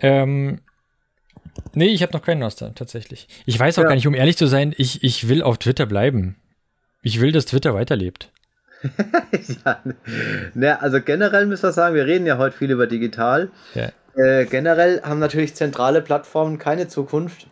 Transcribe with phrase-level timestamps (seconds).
[0.00, 0.60] Ähm,
[1.74, 3.28] nee, ich habe noch keinen Nostar, tatsächlich.
[3.46, 3.88] Ich weiß auch ja.
[3.88, 6.36] gar nicht, um ehrlich zu sein, ich, ich will auf Twitter bleiben.
[7.02, 8.32] Ich will, dass Twitter weiterlebt.
[9.64, 9.82] ja,
[10.54, 13.50] ne, also generell müssen wir sagen, wir reden ja heute viel über digital.
[13.74, 13.90] Ja.
[14.16, 17.46] Äh, generell haben natürlich zentrale Plattformen keine Zukunft,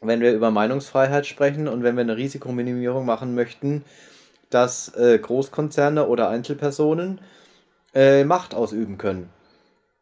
[0.00, 3.84] wenn wir über Meinungsfreiheit sprechen und wenn wir eine Risikominimierung machen möchten,
[4.48, 7.20] dass äh, Großkonzerne oder Einzelpersonen
[7.94, 9.28] äh, Macht ausüben können.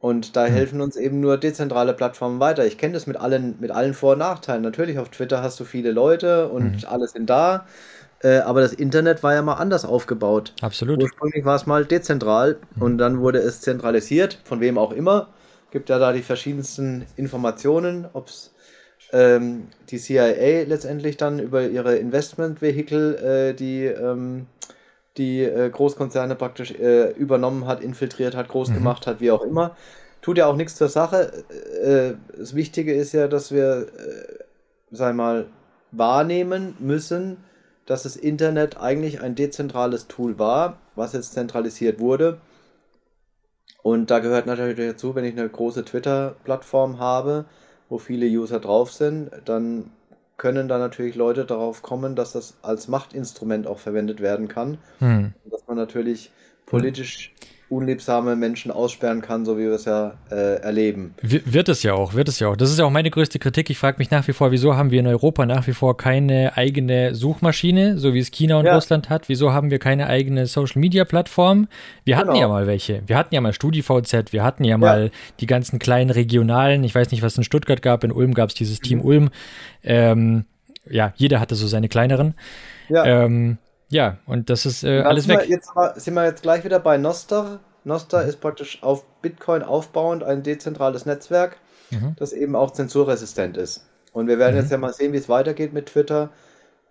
[0.01, 0.53] Und da hm.
[0.53, 2.65] helfen uns eben nur dezentrale Plattformen weiter.
[2.67, 4.63] Ich kenne das mit allen, mit allen Vor- und Nachteilen.
[4.63, 6.89] Natürlich, auf Twitter hast du viele Leute und mhm.
[6.89, 7.67] alle sind da.
[8.21, 10.53] Äh, aber das Internet war ja mal anders aufgebaut.
[10.61, 11.03] Absolut.
[11.03, 12.83] Ursprünglich war es mal dezentral mhm.
[12.83, 15.29] und dann wurde es zentralisiert, von wem auch immer.
[15.71, 18.53] Gibt ja da die verschiedensten Informationen, ob es
[19.13, 24.47] ähm, die CIA letztendlich dann über ihre Investmentvehikel äh, die, ähm,
[25.19, 28.75] die äh, Großkonzerne praktisch äh, übernommen hat, infiltriert hat, groß mhm.
[28.75, 29.77] gemacht hat, wie auch immer.
[30.23, 31.45] Tut ja auch nichts zur Sache.
[31.83, 34.45] Äh, das Wichtige ist ja, dass wir, äh,
[34.91, 35.47] sei mal,
[35.91, 37.39] wahrnehmen müssen,
[37.87, 42.39] dass das Internet eigentlich ein dezentrales Tool war, was jetzt zentralisiert wurde.
[43.83, 47.47] Und da gehört natürlich dazu, wenn ich eine große Twitter-Plattform habe,
[47.89, 49.91] wo viele User drauf sind, dann
[50.39, 54.79] können da natürlich Leute darauf kommen, dass das als Machtinstrument auch verwendet werden kann.
[55.01, 55.35] Hm.
[55.45, 56.31] Dass man natürlich
[56.65, 57.35] politisch
[57.71, 61.15] unliebsame Menschen aussperren kann, so wie wir es ja äh, erleben.
[61.21, 62.57] Wird es ja auch, wird es ja auch.
[62.57, 63.69] Das ist ja auch meine größte Kritik.
[63.69, 66.57] Ich frage mich nach wie vor, wieso haben wir in Europa nach wie vor keine
[66.57, 68.75] eigene Suchmaschine, so wie es China und ja.
[68.75, 69.29] Russland hat?
[69.29, 71.69] Wieso haben wir keine eigene Social-Media-Plattform?
[72.05, 72.41] Wir hatten genau.
[72.41, 73.03] ja mal welche.
[73.07, 76.95] Wir hatten ja mal StudiVZ, wir hatten ja, ja, mal die ganzen kleinen regionalen, ich
[76.95, 79.05] weiß nicht, was es in Stuttgart gab, in Ulm gab es dieses Team mhm.
[79.05, 79.31] Ulm.
[79.85, 80.45] Ähm,
[80.91, 82.35] ja, jeder hatte so seine kleineren.
[82.89, 83.05] Ja.
[83.05, 83.59] Ähm,
[83.89, 85.49] ja, und das ist äh, alles weg.
[85.49, 87.61] jetzt sind wir jetzt gleich wieder bei Nostar.
[87.85, 88.29] Nostar mhm.
[88.29, 91.57] ist praktisch auf Bitcoin aufbauend ein dezentrales Netzwerk,
[91.91, 92.15] mhm.
[92.19, 93.87] das eben auch zensurresistent ist.
[94.13, 94.63] Und wir werden mhm.
[94.63, 96.31] jetzt ja mal sehen, wie es weitergeht mit Twitter.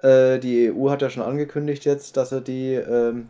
[0.02, 3.30] Äh, die EU hat ja schon angekündigt jetzt, dass er die ähm,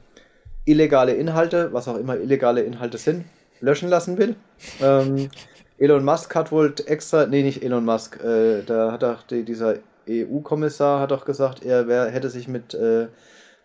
[0.66, 3.26] illegale Inhalte, was auch immer illegale Inhalte sind,
[3.60, 4.36] löschen lassen will.
[4.82, 5.30] Ähm,
[5.78, 9.76] Elon Musk hat wohl extra, nee, nicht Elon Musk, äh, da hat auch die, dieser
[10.10, 13.08] EU-Kommissar hat auch gesagt, er wär, hätte sich mit äh,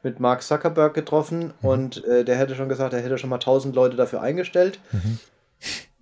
[0.03, 1.69] mit Mark Zuckerberg getroffen mhm.
[1.69, 4.79] und äh, der hätte schon gesagt, er hätte schon mal 1000 Leute dafür eingestellt.
[4.93, 5.19] Mhm.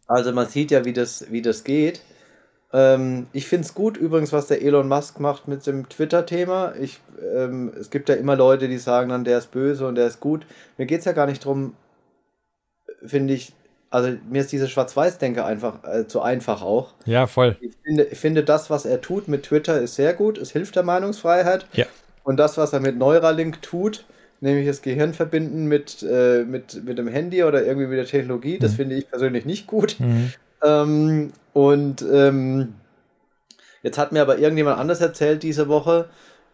[0.07, 2.01] Also man sieht ja, wie das, wie das geht.
[2.73, 6.75] Ähm, ich finde es gut übrigens, was der Elon Musk macht mit dem Twitter-Thema.
[7.35, 10.21] Ähm, es gibt ja immer Leute, die sagen dann, der ist böse und der ist
[10.21, 10.47] gut.
[10.79, 11.75] Mir geht es ja gar nicht darum,
[13.05, 13.53] finde ich,
[13.91, 16.95] also mir ist diese Schwarz-Weiß-Denke einfach äh, zu einfach auch.
[17.07, 17.57] Ja, voll.
[17.61, 20.39] Ich finde, ich finde, das, was er tut mit Twitter, ist sehr gut.
[20.39, 21.67] Es hilft der Meinungsfreiheit.
[21.73, 21.87] Ja.
[22.31, 24.05] Und das, was er mit Neuralink tut,
[24.41, 28.57] nämlich das Gehirn verbinden mit, äh, mit, mit dem Handy oder irgendwie mit der Technologie,
[28.57, 28.77] das mhm.
[28.77, 29.97] finde ich persönlich nicht gut.
[29.99, 30.33] Mhm.
[30.63, 32.75] Ähm, und ähm,
[33.83, 36.09] jetzt hat mir aber irgendjemand anders erzählt diese Woche,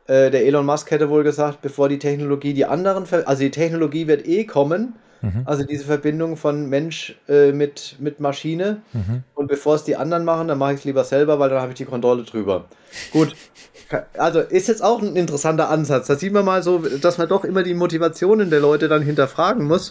[0.06, 4.06] äh, der Elon Musk hätte wohl gesagt, bevor die Technologie die anderen, also die Technologie
[4.06, 5.42] wird eh kommen, mhm.
[5.44, 8.81] also diese Verbindung von Mensch äh, mit, mit Maschine.
[8.94, 9.25] Mhm.
[9.34, 11.72] Und bevor es die anderen machen, dann mache ich es lieber selber, weil dann habe
[11.72, 12.65] ich die Kontrolle drüber.
[13.12, 13.36] Gut,
[14.16, 16.06] also ist jetzt auch ein interessanter Ansatz.
[16.06, 19.64] Da sieht man mal so, dass man doch immer die Motivationen der Leute dann hinterfragen
[19.64, 19.91] muss.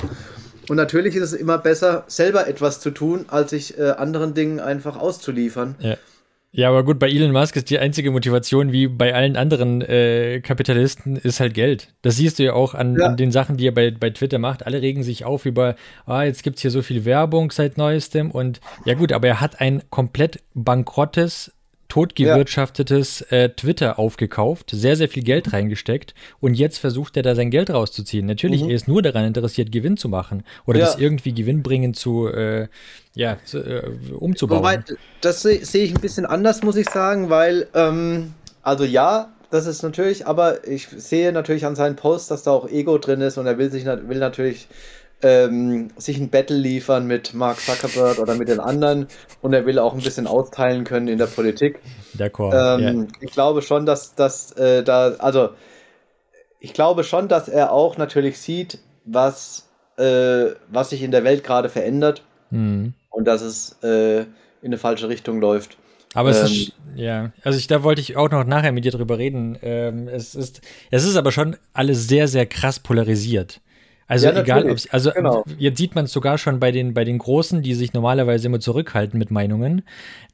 [0.67, 4.59] Und natürlich ist es immer besser, selber etwas zu tun, als sich äh, anderen Dingen
[4.59, 5.75] einfach auszuliefern.
[5.79, 5.95] Ja.
[6.57, 10.39] Ja, aber gut, bei Elon Musk ist die einzige Motivation, wie bei allen anderen äh,
[10.39, 11.89] Kapitalisten, ist halt Geld.
[12.01, 13.07] Das siehst du ja auch an, ja.
[13.07, 14.66] an, den Sachen, die er bei, bei Twitter macht.
[14.66, 15.75] Alle regen sich auf über,
[16.06, 18.31] ah, jetzt gibt es hier so viel Werbung seit neuestem.
[18.31, 21.51] Und ja gut, aber er hat ein komplett bankrottes
[21.95, 27.51] totgewirtschaftetes äh, Twitter aufgekauft, sehr, sehr viel Geld reingesteckt und jetzt versucht er da sein
[27.51, 28.25] Geld rauszuziehen.
[28.25, 28.69] Natürlich, mhm.
[28.69, 30.85] er ist nur daran interessiert, Gewinn zu machen oder ja.
[30.88, 32.67] das irgendwie gewinnbringend zu, äh,
[33.13, 34.59] ja, zu, äh, umzubauen.
[34.59, 34.83] Wobei,
[35.22, 39.66] das sehe seh ich ein bisschen anders, muss ich sagen, weil, ähm, also ja, das
[39.66, 43.38] ist natürlich, aber ich sehe natürlich an seinen Posts, dass da auch Ego drin ist
[43.38, 44.67] und er will sich will natürlich
[45.25, 49.08] ähm, sich ein Battle liefern mit Mark Zuckerberg oder mit den anderen
[49.41, 51.80] und er will auch ein bisschen austeilen können in der Politik.
[52.16, 52.54] D'accord.
[52.54, 53.07] Ähm, yeah.
[53.22, 55.50] Ich glaube schon, dass das äh, da, also
[56.60, 59.68] ich glaube schon, dass er auch natürlich sieht, was,
[59.98, 62.94] äh, was sich in der Welt gerade verändert mhm.
[63.10, 64.27] und dass es äh, in
[64.66, 65.77] eine falsche Richtung läuft.
[66.13, 68.92] Aber es ähm, ist, ja, also ich, da wollte ich auch noch nachher mit dir
[68.92, 69.57] drüber reden.
[69.63, 70.62] Ähm, es ist,
[70.92, 73.60] es ist aber schon alles sehr, sehr krass polarisiert.
[74.07, 75.44] Also ja, egal, ob also genau.
[75.57, 78.60] jetzt sieht man es sogar schon bei den, bei den Großen, die sich normalerweise immer
[78.60, 79.81] zurückhalten mit Meinungen,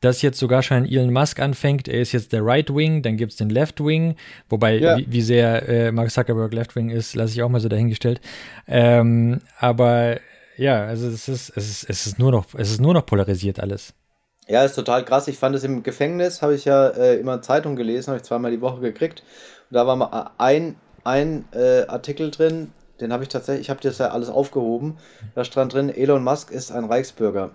[0.02, 3.32] dass jetzt sogar schon Elon Musk anfängt, er ist jetzt der Right Wing, dann gibt
[3.32, 4.16] es den Left Wing,
[4.50, 4.98] wobei ja.
[4.98, 8.20] wie, wie, sehr äh, Mark Zuckerberg Left Wing ist, lasse ich auch mal so dahingestellt.
[8.68, 10.20] Ähm, aber
[10.58, 13.62] ja, also es ist, es ist, es ist nur noch, es ist nur noch polarisiert
[13.62, 13.94] alles.
[14.48, 15.30] Ja, ist total krass.
[15.30, 18.52] Ich fand es im Gefängnis, habe ich ja äh, immer Zeitung gelesen, habe ich zweimal
[18.52, 19.24] die Woche gekriegt.
[19.70, 20.76] Und da war mal ein,
[21.06, 24.98] ein äh, Artikel drin, den habe ich tatsächlich, ich habe das ja alles aufgehoben.
[25.36, 27.52] Da stand drin, Elon Musk ist ein Reichsbürger.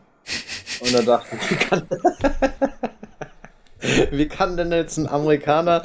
[0.81, 1.83] Und da dachte ich, wie kann,
[4.11, 5.85] wie kann denn jetzt ein Amerikaner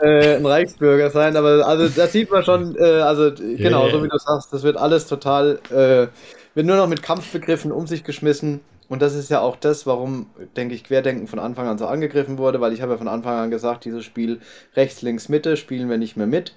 [0.00, 1.36] äh, ein Reichsbürger sein?
[1.36, 3.92] Aber also da sieht man schon, äh, also genau, yeah.
[3.92, 6.08] so wie du sagst, das wird alles total, äh,
[6.54, 8.60] wird nur noch mit Kampfbegriffen um sich geschmissen.
[8.88, 10.26] Und das ist ja auch das, warum,
[10.56, 13.36] denke ich, Querdenken von Anfang an so angegriffen wurde, weil ich habe ja von Anfang
[13.36, 14.40] an gesagt, dieses Spiel
[14.76, 16.54] rechts, links, Mitte spielen wir nicht mehr mit.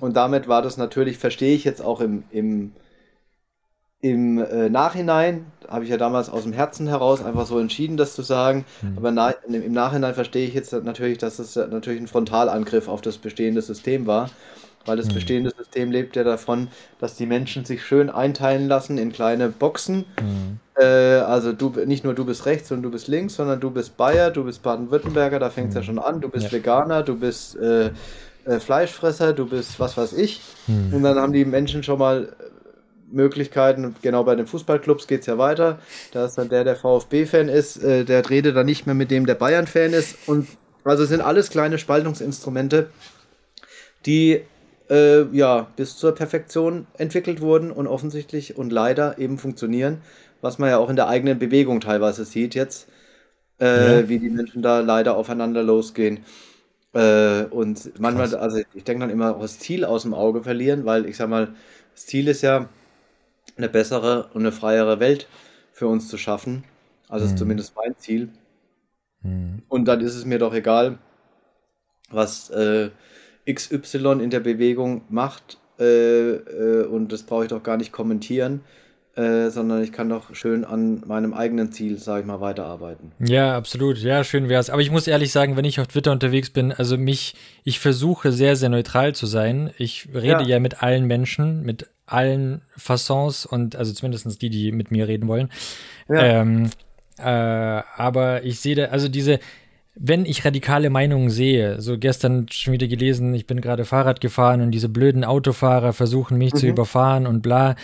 [0.00, 2.72] Und damit war das natürlich, verstehe ich jetzt auch im, im,
[4.00, 8.14] im äh, Nachhinein, habe ich ja damals aus dem Herzen heraus einfach so entschieden, das
[8.14, 8.64] zu sagen.
[8.82, 8.98] Mhm.
[8.98, 13.18] Aber na, im Nachhinein verstehe ich jetzt natürlich, dass es natürlich ein Frontalangriff auf das
[13.18, 14.30] bestehende System war.
[14.86, 15.14] Weil das mhm.
[15.14, 16.68] bestehende System lebt ja davon,
[16.98, 20.06] dass die Menschen sich schön einteilen lassen in kleine Boxen.
[20.20, 20.58] Mhm.
[20.76, 23.98] Äh, also du nicht nur du bist rechts und du bist links, sondern du bist
[23.98, 25.80] Bayer, du bist Baden-Württemberger, da fängt es mhm.
[25.80, 26.52] ja schon an, du bist ja.
[26.52, 27.90] Veganer, du bist äh,
[28.44, 30.40] äh, Fleischfresser, du bist was weiß ich.
[30.66, 30.94] Mhm.
[30.94, 32.34] Und dann haben die Menschen schon mal
[33.12, 35.78] Möglichkeiten, genau bei den Fußballclubs geht es ja weiter.
[36.12, 39.26] Da ist dann der, der VfB-Fan ist, äh, der redet dann nicht mehr mit dem,
[39.26, 40.16] der Bayern-Fan ist.
[40.26, 40.48] Und
[40.84, 42.90] also sind alles kleine Spaltungsinstrumente,
[44.06, 44.42] die
[44.88, 49.98] äh, ja, bis zur Perfektion entwickelt wurden und offensichtlich und leider eben funktionieren,
[50.40, 52.88] was man ja auch in der eigenen Bewegung teilweise sieht jetzt,
[53.60, 54.08] äh, ja.
[54.08, 56.20] wie die Menschen da leider aufeinander losgehen.
[56.92, 58.40] Äh, und manchmal, Krass.
[58.40, 61.28] also ich denke dann immer auch das Ziel aus dem Auge verlieren, weil ich sag
[61.28, 61.54] mal,
[61.94, 62.68] das Ziel ist ja,
[63.56, 65.28] eine bessere und eine freiere Welt
[65.72, 66.64] für uns zu schaffen.
[67.08, 67.30] Also mhm.
[67.30, 68.30] ist zumindest mein Ziel.
[69.22, 69.62] Mhm.
[69.68, 70.98] Und dann ist es mir doch egal,
[72.10, 72.90] was äh,
[73.50, 78.62] XY in der Bewegung macht äh, äh, und das brauche ich doch gar nicht kommentieren,
[79.16, 83.12] äh, sondern ich kann doch schön an meinem eigenen Ziel, sage ich mal, weiterarbeiten.
[83.18, 83.98] Ja, absolut.
[83.98, 84.70] Ja, schön wäre es.
[84.70, 87.34] Aber ich muss ehrlich sagen, wenn ich auf Twitter unterwegs bin, also mich,
[87.64, 89.70] ich versuche sehr, sehr neutral zu sein.
[89.78, 94.72] Ich rede ja, ja mit allen Menschen, mit allen Fassons und also zumindest die, die
[94.72, 95.50] mit mir reden wollen.
[96.08, 96.40] Ja.
[96.40, 96.70] Ähm,
[97.18, 99.38] äh, aber ich sehe da, also diese,
[99.94, 104.60] wenn ich radikale Meinungen sehe, so gestern schon wieder gelesen, ich bin gerade Fahrrad gefahren
[104.60, 106.58] und diese blöden Autofahrer versuchen mich mhm.
[106.58, 107.76] zu überfahren und bla.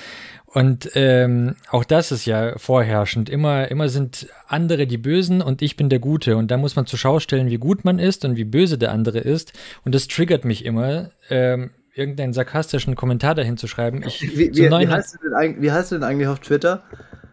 [0.47, 3.29] Und ähm, auch das ist ja vorherrschend.
[3.29, 6.37] Immer, immer sind andere die Bösen und ich bin der Gute.
[6.37, 8.93] Und da muss man zur Schau stellen, wie gut man ist und wie böse der
[8.93, 9.53] andere ist.
[9.85, 14.03] Und das triggert mich immer, ähm, irgendeinen sarkastischen Kommentar dahin zu schreiben.
[14.07, 15.19] Ich, wie, wie, wie, heißt
[15.59, 16.85] wie heißt du denn eigentlich auf Twitter?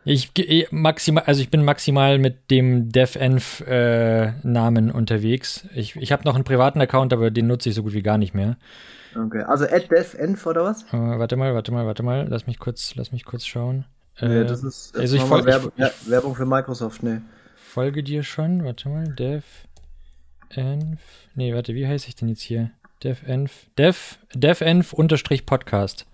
[0.06, 5.66] Ich eh, maximal, also ich bin maximal mit dem DevEnv-Namen äh, unterwegs.
[5.74, 8.18] Ich, ich habe noch einen privaten Account, aber den nutze ich so gut wie gar
[8.18, 8.58] nicht mehr.
[9.16, 10.84] Okay, also at DevEnv oder was?
[10.94, 12.28] Uh, warte mal, warte mal, warte mal.
[12.28, 13.86] Lass mich kurz, lass mich kurz schauen.
[14.22, 17.20] Nee, äh, das ist also ich folge, Werbung, ich, ja, Werbung für Microsoft, nee.
[17.56, 21.00] Folge dir schon, warte mal, DevEnv.
[21.36, 22.72] Nee, warte, wie heiße ich denn jetzt hier?
[23.04, 23.68] DevEnv.
[23.78, 26.06] Dev, DevEnv unterstrich Podcast.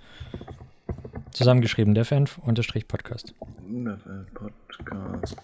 [1.31, 3.35] Zusammengeschrieben, defenf-podcast.
[4.33, 5.35] Podcast.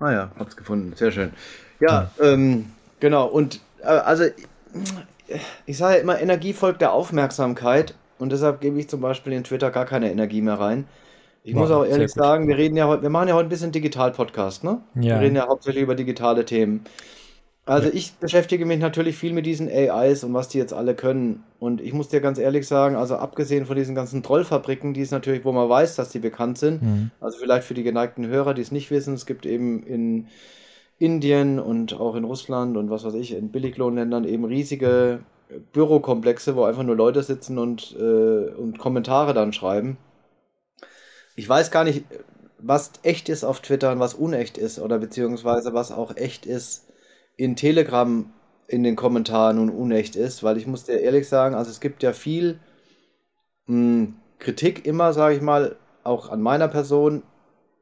[0.00, 0.94] Ah ja, hab's gefunden.
[0.96, 1.32] Sehr schön.
[1.78, 2.24] Ja, ja.
[2.24, 2.66] Ähm,
[2.98, 3.26] genau.
[3.26, 4.24] Und äh, also,
[5.66, 7.94] ich sage ja immer, Energie folgt der Aufmerksamkeit.
[8.18, 10.86] Und deshalb gebe ich zum Beispiel in Twitter gar keine Energie mehr rein.
[11.42, 13.50] Ich wow, muss auch ehrlich sagen, wir reden ja heute, wir machen ja heute ein
[13.50, 14.82] bisschen Digital-Podcast, ne?
[14.94, 15.14] Ja.
[15.14, 16.84] Wir reden ja hauptsächlich über digitale Themen.
[17.64, 21.44] Also ich beschäftige mich natürlich viel mit diesen AIs und was die jetzt alle können.
[21.58, 25.12] Und ich muss dir ganz ehrlich sagen, also abgesehen von diesen ganzen Trollfabriken, die es
[25.12, 27.10] natürlich, wo man weiß, dass die bekannt sind, mhm.
[27.20, 30.26] also vielleicht für die geneigten Hörer, die es nicht wissen, es gibt eben in
[31.00, 35.20] Indien und auch in Russland und was weiß ich, in Billiglohnländern eben riesige
[35.72, 39.96] Bürokomplexe, wo einfach nur Leute sitzen und, äh, und Kommentare dann schreiben.
[41.36, 42.04] Ich weiß gar nicht,
[42.58, 46.86] was echt ist auf Twitter und was unecht ist oder beziehungsweise was auch echt ist
[47.36, 48.30] in Telegram
[48.68, 52.02] in den Kommentaren nun unecht ist, weil ich muss dir ehrlich sagen, also es gibt
[52.02, 52.60] ja viel
[53.66, 57.22] mh, hm, Kritik immer, sage ich mal, auch an meiner Person,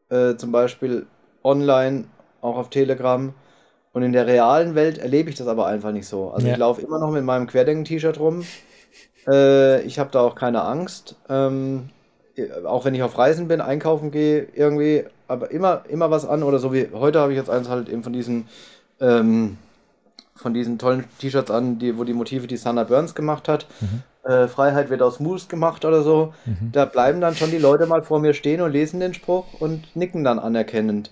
[0.08, 1.06] äh, zum Beispiel
[1.42, 2.04] online,
[2.40, 3.34] auch auf Telegram.
[3.92, 6.30] Und in der realen Welt erlebe ich das aber einfach nicht so.
[6.30, 6.52] Also ja.
[6.52, 8.44] ich laufe immer noch mit meinem Querdenken-T-Shirt rum.
[9.26, 11.16] Äh, ich habe da auch keine Angst.
[11.28, 11.90] Ähm,
[12.64, 16.42] auch wenn ich auf Reisen bin, einkaufen gehe, irgendwie, aber immer, immer was an.
[16.42, 18.48] Oder so wie heute habe ich jetzt eins halt eben von diesen
[19.00, 19.58] ähm,
[20.38, 23.66] von diesen tollen T-Shirts an, die, wo die Motive die Sana Burns gemacht hat.
[23.80, 24.02] Mhm.
[24.30, 26.32] Äh, Freiheit wird aus Moose gemacht oder so.
[26.46, 26.70] Mhm.
[26.72, 29.96] Da bleiben dann schon die Leute mal vor mir stehen und lesen den Spruch und
[29.96, 31.10] nicken dann anerkennend.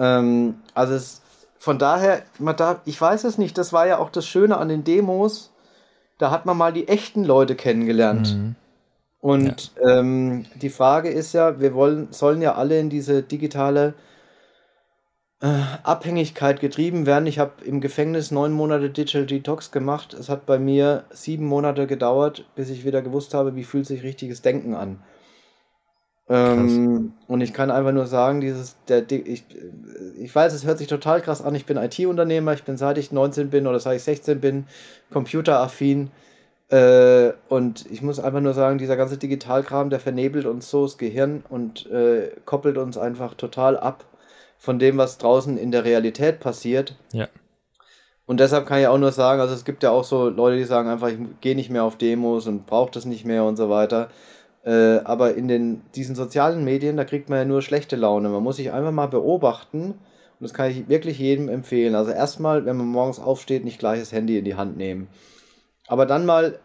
[0.00, 1.20] Ähm, also es,
[1.58, 2.22] von daher,
[2.56, 5.52] darf, ich weiß es nicht, das war ja auch das Schöne an den Demos.
[6.18, 8.34] Da hat man mal die echten Leute kennengelernt.
[8.34, 8.56] Mhm.
[9.20, 9.98] Und ja.
[9.98, 13.92] ähm, die Frage ist ja, wir wollen, sollen ja alle in diese digitale
[15.42, 17.26] äh, Abhängigkeit getrieben werden.
[17.26, 20.14] Ich habe im Gefängnis neun Monate Digital Detox gemacht.
[20.14, 24.02] Es hat bei mir sieben Monate gedauert, bis ich wieder gewusst habe, wie fühlt sich
[24.02, 25.02] richtiges Denken an.
[26.30, 29.44] Ähm, und ich kann einfach nur sagen, dieses, der, ich,
[30.16, 31.56] ich weiß, es hört sich total krass an.
[31.56, 34.66] Ich bin IT-Unternehmer, ich bin seit ich 19 bin oder seit ich 16 bin,
[35.12, 36.12] computeraffin.
[36.68, 40.98] Äh, und ich muss einfach nur sagen, dieser ganze Digitalkram, der vernebelt uns so das
[40.98, 44.04] Gehirn und äh, koppelt uns einfach total ab
[44.56, 46.94] von dem, was draußen in der Realität passiert.
[47.12, 47.26] Ja.
[48.26, 50.64] Und deshalb kann ich auch nur sagen, also es gibt ja auch so Leute, die
[50.64, 53.68] sagen einfach, ich gehe nicht mehr auf Demos und brauche das nicht mehr und so
[53.68, 54.08] weiter.
[54.64, 58.28] Äh, aber in den, diesen sozialen Medien, da kriegt man ja nur schlechte Laune.
[58.28, 59.98] Man muss sich einfach mal beobachten und
[60.40, 61.94] das kann ich wirklich jedem empfehlen.
[61.94, 65.08] Also erstmal, wenn man morgens aufsteht, nicht gleich das Handy in die Hand nehmen.
[65.86, 66.58] Aber dann mal,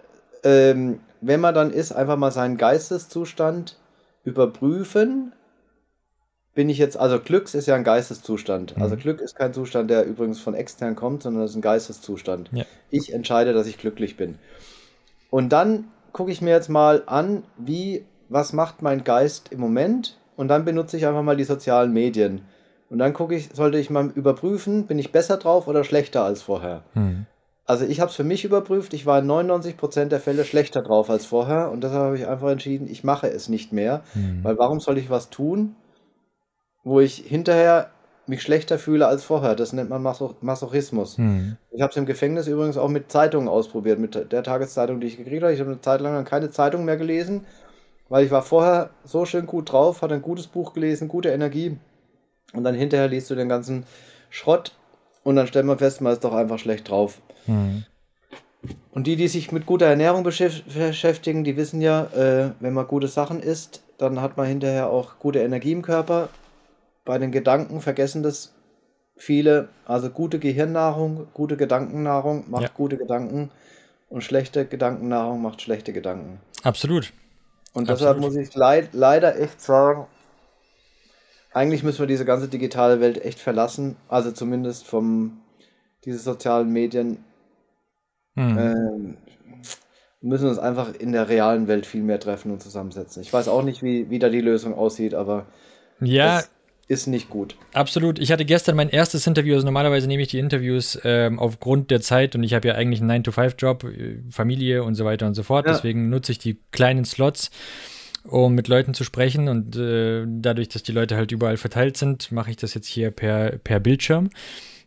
[0.44, 3.78] ähm, wenn man dann ist, einfach mal seinen Geisteszustand
[4.24, 5.34] überprüfen
[6.56, 8.75] bin ich jetzt, also Glücks ist ja ein Geisteszustand.
[8.75, 8.82] Mhm.
[8.82, 12.50] Also Glück ist kein Zustand, der übrigens von extern kommt, sondern das ist ein Geisteszustand.
[12.54, 12.64] Ja.
[12.90, 14.40] Ich entscheide, dass ich glücklich bin.
[15.30, 20.18] Und dann gucke ich mir jetzt mal an, wie, was macht mein Geist im Moment?
[20.38, 22.46] Und dann benutze ich einfach mal die sozialen Medien.
[22.90, 26.42] Und dann gucke ich, sollte ich mal überprüfen, bin ich besser drauf oder schlechter als
[26.42, 26.84] vorher?
[26.94, 27.26] Mhm.
[27.66, 31.10] Also ich habe es für mich überprüft, ich war in 99% der Fälle schlechter drauf
[31.10, 34.42] als vorher und deshalb habe ich einfach entschieden, ich mache es nicht mehr, mhm.
[34.42, 35.76] weil warum soll ich was tun,
[36.86, 37.90] wo ich hinterher
[38.27, 39.55] mich schlechter fühle als vorher.
[39.55, 41.17] Das nennt man Masochismus.
[41.17, 41.58] Hm.
[41.72, 45.17] Ich habe es im Gefängnis übrigens auch mit Zeitungen ausprobiert, mit der Tageszeitung, die ich
[45.17, 45.53] gekriegt habe.
[45.53, 47.46] Ich habe eine Zeit lang keine Zeitung mehr gelesen,
[48.10, 51.77] weil ich war vorher so schön gut drauf, hatte ein gutes Buch gelesen, gute Energie.
[52.53, 53.86] Und dann hinterher liest du den ganzen
[54.29, 54.75] Schrott
[55.24, 57.22] und dann stellt man fest, man ist doch einfach schlecht drauf.
[57.46, 57.84] Hm.
[58.91, 63.08] Und die, die sich mit guter Ernährung beschäftigen, die wissen ja, äh, wenn man gute
[63.08, 66.29] Sachen isst, dann hat man hinterher auch gute Energie im Körper
[67.06, 68.54] bei den Gedanken vergessen das
[69.16, 69.70] viele.
[69.86, 72.70] Also gute Gehirnnahrung, gute Gedankennahrung macht ja.
[72.74, 73.52] gute Gedanken
[74.10, 76.40] und schlechte Gedankennahrung macht schlechte Gedanken.
[76.64, 77.14] Absolut.
[77.74, 78.36] Und deshalb Absolut.
[78.36, 80.08] muss ich leid, leider echt sagen,
[81.54, 83.96] eigentlich müssen wir diese ganze digitale Welt echt verlassen.
[84.10, 85.42] Also zumindest vom
[86.04, 87.24] diese sozialen Medien.
[88.36, 88.58] Hm.
[88.58, 89.18] Ähm,
[90.22, 93.22] müssen uns einfach in der realen Welt viel mehr treffen und zusammensetzen.
[93.22, 95.46] Ich weiß auch nicht, wie, wie da die Lösung aussieht, aber
[96.02, 96.42] ja,
[96.88, 97.56] ist nicht gut.
[97.74, 98.20] Absolut.
[98.20, 99.56] Ich hatte gestern mein erstes Interview.
[99.56, 103.01] Also normalerweise nehme ich die Interviews ähm, aufgrund der Zeit und ich habe ja eigentlich
[103.01, 105.65] einen 9-to-5-Job, äh, Familie und so weiter und so fort.
[105.65, 105.74] Ja.
[105.74, 107.50] Deswegen nutze ich die kleinen Slots,
[108.24, 109.48] um mit Leuten zu sprechen.
[109.48, 113.10] Und äh, dadurch, dass die Leute halt überall verteilt sind, mache ich das jetzt hier
[113.10, 114.30] per, per Bildschirm.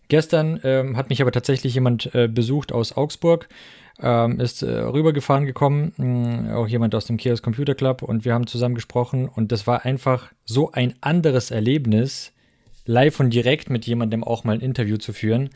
[0.07, 3.49] Gestern ähm, hat mich aber tatsächlich jemand äh, besucht aus Augsburg
[4.01, 8.35] ähm, ist äh, rübergefahren gekommen, mh, auch jemand aus dem Chaos Computer Club und wir
[8.35, 12.33] haben zusammen gesprochen und das war einfach so ein anderes Erlebnis,
[12.87, 15.51] live und direkt mit jemandem auch mal ein Interview zu führen.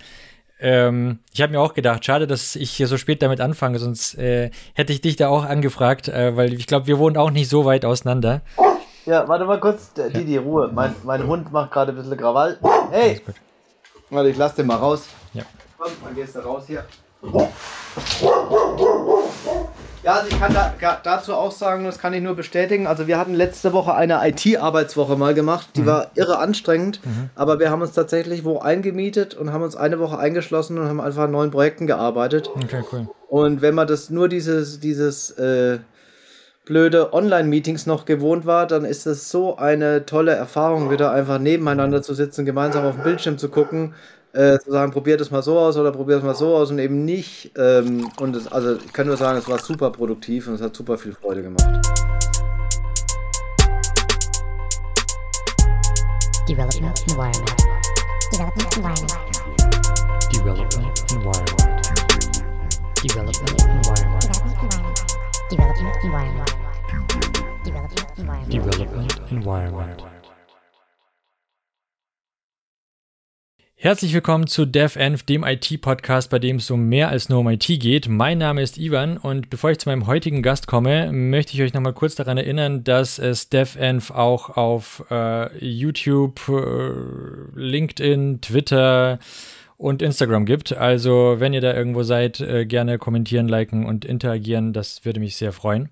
[0.60, 4.16] Ähm, ich habe mir auch gedacht, schade, dass ich hier so spät damit anfange, sonst
[4.18, 7.48] äh, hätte ich dich da auch angefragt, äh, weil ich glaube, wir wohnen auch nicht
[7.48, 8.42] so weit auseinander.
[9.04, 10.70] Ja, warte mal kurz, die, die Ruhe.
[10.72, 12.58] Mein, mein Hund macht gerade ein bisschen Krawall.
[12.92, 13.20] Hey!
[14.10, 15.08] Warte, ich lass den mal raus.
[15.34, 15.42] Ja.
[15.78, 16.84] Komm, dann gehst du raus hier.
[20.02, 22.88] Ja, also ich kann da, dazu auch sagen, das kann ich nur bestätigen.
[22.88, 25.86] Also wir hatten letzte Woche eine IT-Arbeitswoche mal gemacht, die mhm.
[25.86, 27.30] war irre anstrengend, mhm.
[27.36, 31.00] aber wir haben uns tatsächlich wo eingemietet und haben uns eine Woche eingeschlossen und haben
[31.00, 32.50] einfach an neuen Projekten gearbeitet.
[32.52, 33.08] Okay, cool.
[33.28, 35.78] Und wenn man das nur dieses, dieses äh,
[36.64, 42.02] blöde Online-Meetings noch gewohnt war, dann ist es so eine tolle Erfahrung, wieder einfach nebeneinander
[42.02, 43.94] zu sitzen, gemeinsam auf dem Bildschirm zu gucken
[44.32, 46.78] äh, zu sagen, probiert es mal so aus oder probiert es mal so aus und
[46.78, 47.52] eben nicht.
[47.56, 50.74] Ähm, und es, also ich kann nur sagen, es war super produktiv und es hat
[50.74, 51.66] super viel Freude gemacht.
[56.48, 57.52] Development Environment.
[58.32, 59.12] Development Environment.
[60.32, 61.62] Development Environment.
[63.02, 64.22] Development Environment.
[65.50, 66.56] Development Environment.
[67.64, 68.50] Development Environment.
[68.50, 70.12] Development Environment.
[73.82, 77.66] Herzlich willkommen zu DevEnv, dem IT-Podcast, bei dem es um mehr als nur um IT
[77.66, 78.06] geht.
[78.08, 81.74] Mein Name ist Ivan und bevor ich zu meinem heutigen Gast komme, möchte ich euch
[81.74, 89.18] nochmal kurz daran erinnern, dass es DevEnv auch auf äh, YouTube, äh, LinkedIn, Twitter
[89.78, 90.76] und Instagram gibt.
[90.76, 94.72] Also wenn ihr da irgendwo seid, äh, gerne kommentieren, liken und interagieren.
[94.72, 95.88] Das würde mich sehr freuen.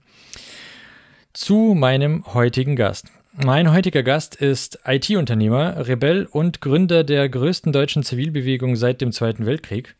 [1.32, 3.09] Zu meinem heutigen Gast.
[3.33, 9.47] Mein heutiger Gast ist IT-Unternehmer, Rebell und Gründer der größten deutschen Zivilbewegung seit dem Zweiten
[9.47, 9.95] Weltkrieg.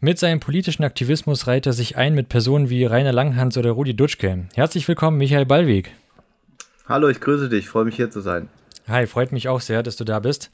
[0.00, 3.94] Mit seinem politischen Aktivismus reiht er sich ein mit Personen wie Rainer Langhans oder Rudi
[3.94, 4.46] Dutschke.
[4.54, 5.92] Herzlich willkommen, Michael Ballweg.
[6.88, 8.48] Hallo, ich grüße dich, freue mich hier zu sein.
[8.88, 10.50] Hi, freut mich auch sehr, dass du da bist.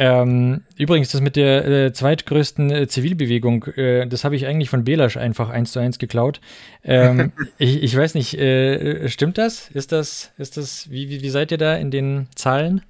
[0.00, 4.84] Ähm, übrigens, das mit der äh, zweitgrößten äh, Zivilbewegung, äh, das habe ich eigentlich von
[4.84, 6.40] Belasch einfach eins zu eins geklaut.
[6.84, 9.68] Ähm, ich, ich, weiß nicht, äh, stimmt das?
[9.74, 12.82] Ist das, ist das, wie, wie, wie seid ihr da in den Zahlen?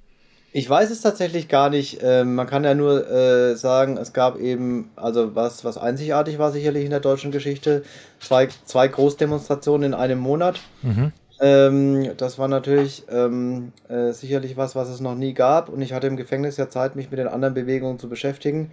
[0.51, 1.99] Ich weiß es tatsächlich gar nicht.
[2.03, 6.51] Ähm, man kann ja nur äh, sagen, es gab eben, also was, was einzigartig war
[6.51, 7.83] sicherlich in der deutschen Geschichte,
[8.19, 10.59] zwei, zwei Großdemonstrationen in einem Monat.
[10.83, 11.11] Mhm.
[11.41, 15.69] Ähm, das war natürlich ähm, äh, sicherlich was, was es noch nie gab.
[15.69, 18.71] Und ich hatte im Gefängnis ja Zeit, mich mit den anderen Bewegungen zu beschäftigen.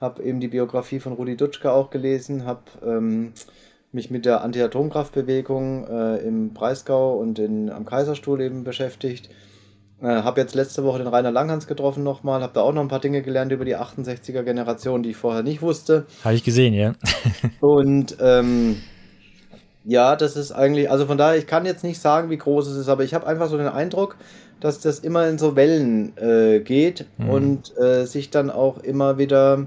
[0.00, 3.32] Habe eben die Biografie von Rudi Dutschke auch gelesen, habe ähm,
[3.92, 9.30] mich mit der Anti-Atomkraftbewegung äh, im Breisgau und in, am Kaiserstuhl eben beschäftigt.
[10.02, 12.88] Äh, habe jetzt letzte Woche den Rainer Langhans getroffen nochmal, habe da auch noch ein
[12.88, 16.06] paar Dinge gelernt über die 68er Generation, die ich vorher nicht wusste.
[16.24, 16.94] Habe ich gesehen, ja.
[17.60, 18.82] und ähm,
[19.84, 22.76] ja, das ist eigentlich, also von daher, ich kann jetzt nicht sagen, wie groß es
[22.76, 24.16] ist, aber ich habe einfach so den Eindruck,
[24.60, 27.28] dass das immer in so Wellen äh, geht mhm.
[27.28, 29.66] und äh, sich dann auch immer wieder,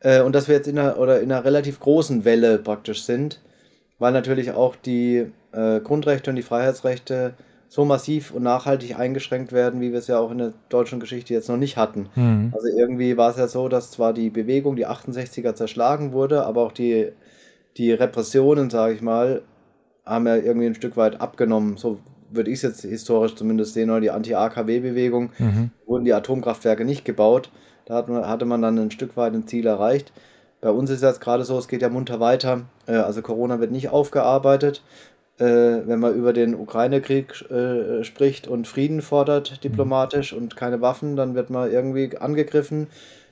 [0.00, 3.40] äh, und dass wir jetzt in einer, oder in einer relativ großen Welle praktisch sind,
[3.98, 7.34] weil natürlich auch die äh, Grundrechte und die Freiheitsrechte
[7.68, 11.32] so massiv und nachhaltig eingeschränkt werden, wie wir es ja auch in der deutschen Geschichte
[11.32, 12.08] jetzt noch nicht hatten.
[12.14, 12.52] Mhm.
[12.54, 16.62] Also irgendwie war es ja so, dass zwar die Bewegung, die 68er zerschlagen wurde, aber
[16.62, 17.12] auch die
[17.76, 19.42] die Repressionen, sage ich mal,
[20.04, 21.76] haben ja irgendwie ein Stück weit abgenommen.
[21.76, 21.98] So
[22.30, 25.70] würde ich es jetzt historisch zumindest sehen, oder die Anti-AKW-Bewegung, mhm.
[25.86, 27.50] wurden die Atomkraftwerke nicht gebaut.
[27.84, 30.12] Da hat man, hatte man dann ein Stück weit ein Ziel erreicht.
[30.60, 32.62] Bei uns ist jetzt gerade so, es geht ja munter weiter.
[32.86, 34.82] Äh, also Corona wird nicht aufgearbeitet.
[35.38, 35.44] Äh,
[35.86, 41.34] wenn man über den Ukraine-Krieg äh, spricht und Frieden fordert, diplomatisch und keine Waffen, dann
[41.34, 42.88] wird man irgendwie angegriffen.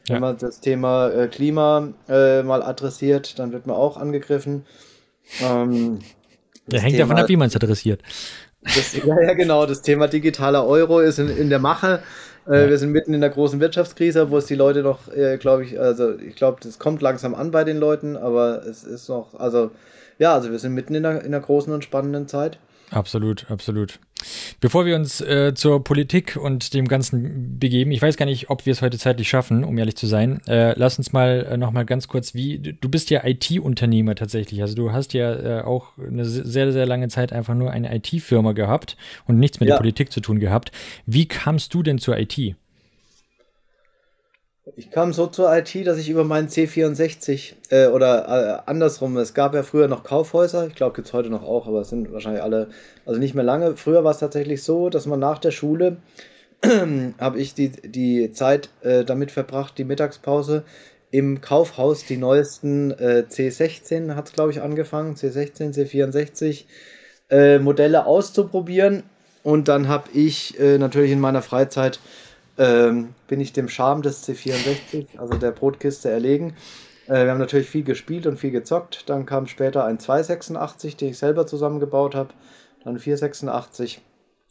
[0.09, 0.15] Ja.
[0.15, 4.65] Wenn man das Thema äh, Klima äh, mal adressiert, dann wird man auch angegriffen.
[5.41, 5.99] Ähm,
[6.71, 8.03] ja, hängt Thema, davon ab, wie man es adressiert.
[8.63, 9.67] Das, ja, ja, genau.
[9.67, 12.03] Das Thema digitaler Euro ist in, in der Mache.
[12.47, 12.69] Äh, ja.
[12.69, 15.79] Wir sind mitten in der großen Wirtschaftskrise, wo es die Leute noch, äh, glaube ich,
[15.79, 19.71] also ich glaube, das kommt langsam an bei den Leuten, aber es ist noch, also
[20.19, 22.59] ja, also wir sind mitten in einer, in einer großen und spannenden Zeit.
[22.91, 24.01] Absolut, absolut.
[24.61, 28.67] Bevor wir uns äh, zur Politik und dem Ganzen begeben, ich weiß gar nicht, ob
[28.67, 30.41] wir es heute zeitlich schaffen, um ehrlich zu sein.
[30.47, 34.61] Äh, lass uns mal äh, noch mal ganz kurz, wie du bist ja IT-Unternehmer tatsächlich.
[34.61, 38.53] Also du hast ja äh, auch eine sehr, sehr lange Zeit einfach nur eine IT-Firma
[38.53, 39.77] gehabt und nichts mit ja.
[39.77, 40.73] der Politik zu tun gehabt.
[41.07, 42.57] Wie kamst du denn zur IT?
[44.77, 49.35] Ich kam so zur IT, dass ich über meinen C64 äh, oder äh, andersrum, es
[49.35, 52.13] gab ja früher noch Kaufhäuser, ich glaube, gibt es heute noch auch, aber es sind
[52.13, 52.69] wahrscheinlich alle,
[53.07, 53.77] also nicht mehr lange.
[53.77, 55.97] Früher war es tatsächlich so, dass man nach der Schule,
[57.19, 60.65] habe ich die, die Zeit äh, damit verbracht, die Mittagspause
[61.11, 66.65] im Kaufhaus die neuesten äh, C16, hat es glaube ich angefangen, C16, C64
[67.31, 69.03] äh, Modelle auszuprobieren.
[69.43, 71.99] Und dann habe ich äh, natürlich in meiner Freizeit
[72.61, 76.55] ähm, bin ich dem Charme des C64, also der Brotkiste, erlegen.
[77.07, 79.09] Äh, wir haben natürlich viel gespielt und viel gezockt.
[79.09, 82.29] Dann kam später ein 286, den ich selber zusammengebaut habe.
[82.85, 84.03] Dann 486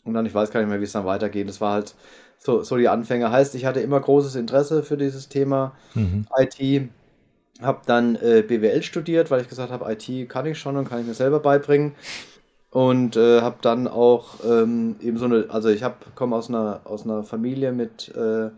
[0.05, 1.47] und dann, ich weiß gar nicht mehr, wie es dann weitergeht.
[1.47, 1.93] Das war halt
[2.39, 3.29] so, so die Anfänge.
[3.31, 6.25] Heißt, ich hatte immer großes Interesse für dieses Thema mhm.
[6.35, 6.89] IT.
[7.61, 11.01] Habe dann äh, BWL studiert, weil ich gesagt habe, IT kann ich schon und kann
[11.01, 11.93] ich mir selber beibringen
[12.71, 16.81] und äh, habe dann auch ähm, eben so eine, also ich habe komme aus einer
[16.83, 18.49] aus einer Familie mit äh,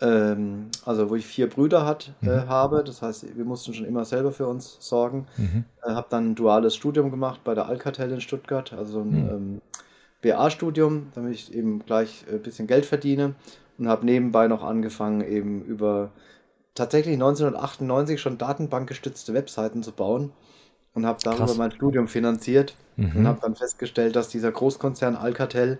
[0.00, 2.48] ähm, also wo ich vier Brüder hat, äh, mhm.
[2.48, 5.26] habe, das heißt, wir mussten schon immer selber für uns sorgen.
[5.36, 5.64] Mhm.
[5.82, 9.28] Äh, habe dann ein duales Studium gemacht bei der Alcatel in Stuttgart, also ein mhm.
[9.28, 9.60] ähm,
[10.22, 13.34] BA-Studium, damit ich eben gleich ein bisschen Geld verdiene
[13.76, 16.10] und habe nebenbei noch angefangen, eben über
[16.74, 20.32] tatsächlich 1998 schon datenbankgestützte Webseiten zu bauen
[20.98, 21.56] und habe darüber Krass.
[21.56, 23.12] mein Studium finanziert mhm.
[23.14, 25.78] und habe dann festgestellt, dass dieser Großkonzern Alcatel,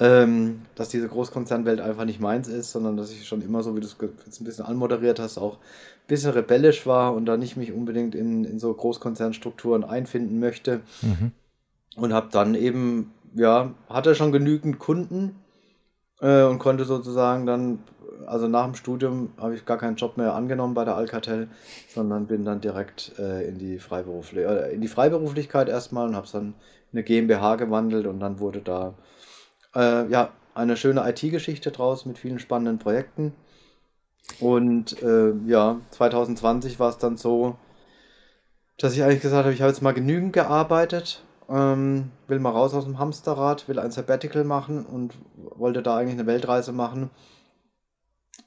[0.00, 3.80] ähm, dass diese Großkonzernwelt einfach nicht meins ist, sondern dass ich schon immer, so wie
[3.80, 7.56] du es jetzt ein bisschen anmoderiert hast, auch ein bisschen rebellisch war und da nicht
[7.56, 10.80] mich unbedingt in, in so Großkonzernstrukturen einfinden möchte.
[11.02, 11.30] Mhm.
[11.94, 15.36] Und habe dann eben, ja, hatte schon genügend Kunden
[16.20, 17.80] äh, und konnte sozusagen dann
[18.26, 21.48] also nach dem Studium habe ich gar keinen Job mehr angenommen bei der Alcatel,
[21.88, 26.26] sondern bin dann direkt äh, in, die Freiberufli äh, in die Freiberuflichkeit erstmal und habe
[26.26, 26.54] es dann
[26.92, 28.94] in eine GmbH gewandelt und dann wurde da
[29.74, 33.32] äh, ja eine schöne IT-Geschichte draus mit vielen spannenden Projekten.
[34.38, 37.56] Und äh, ja, 2020 war es dann so,
[38.78, 42.74] dass ich eigentlich gesagt habe, ich habe jetzt mal genügend gearbeitet, ähm, will mal raus
[42.74, 45.14] aus dem Hamsterrad, will ein Sabbatical machen und
[45.56, 47.10] wollte da eigentlich eine Weltreise machen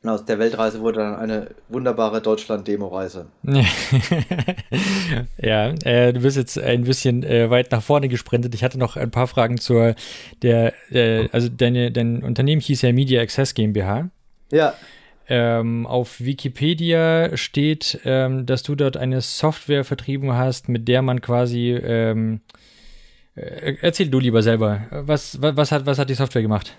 [0.03, 3.27] und aus der Weltreise wurde dann eine wunderbare Deutschland-Demo-Reise.
[5.37, 8.53] ja, äh, du bist jetzt ein bisschen äh, weit nach vorne gesprintet.
[8.53, 9.95] Ich hatte noch ein paar Fragen zur,
[10.41, 14.09] der, äh, also deine, dein Unternehmen hieß ja Media Access GmbH.
[14.51, 14.73] Ja.
[15.29, 21.21] Ähm, auf Wikipedia steht, ähm, dass du dort eine Software vertrieben hast, mit der man
[21.21, 21.71] quasi.
[21.71, 22.62] Ähm, äh,
[23.35, 24.81] erzähl du lieber selber.
[24.91, 26.75] Was, was, was, hat, was hat die Software gemacht?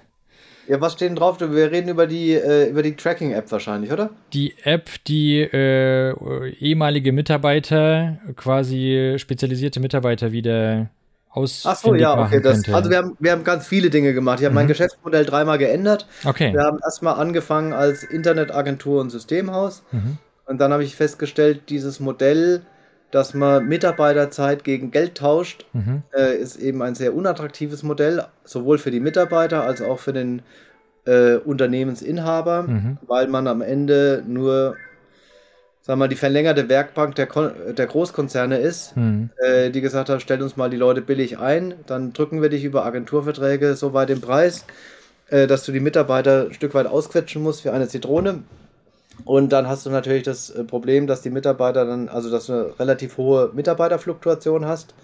[0.66, 1.40] Ja, was steht denn drauf?
[1.40, 4.10] Wir reden über die, äh, über die Tracking-App wahrscheinlich, oder?
[4.32, 6.14] Die App, die äh,
[6.58, 10.88] ehemalige Mitarbeiter, quasi spezialisierte Mitarbeiter wieder
[11.28, 11.64] aus.
[11.66, 12.40] Ach so, ja, okay.
[12.40, 14.38] Das, also wir haben, wir haben ganz viele Dinge gemacht.
[14.40, 14.60] Ich habe mhm.
[14.60, 16.06] mein Geschäftsmodell dreimal geändert.
[16.24, 16.52] Okay.
[16.52, 19.82] Wir haben erstmal angefangen als Internetagentur und Systemhaus.
[19.92, 20.18] Mhm.
[20.46, 22.62] Und dann habe ich festgestellt, dieses Modell,
[23.14, 26.02] dass man Mitarbeiterzeit gegen Geld tauscht, mhm.
[26.12, 30.42] äh, ist eben ein sehr unattraktives Modell, sowohl für die Mitarbeiter als auch für den
[31.06, 32.98] äh, Unternehmensinhaber, mhm.
[33.06, 34.74] weil man am Ende nur
[35.82, 39.28] sagen wir die verlängerte Werkbank der, Kon der Großkonzerne ist, hm.
[39.36, 42.64] äh, die gesagt hat, stell uns mal die Leute billig ein, dann drücken wir dich
[42.64, 44.64] über Agenturverträge so weit im Preis,
[45.28, 48.44] äh, dass du die Mitarbeiter ein Stück weit ausquetschen musst für eine Zitrone.
[49.24, 52.52] Und dann hast du natürlich das äh, Problem, dass die Mitarbeiter dann, also dass du
[52.52, 54.94] eine relativ hohe Mitarbeiterfluktuation hast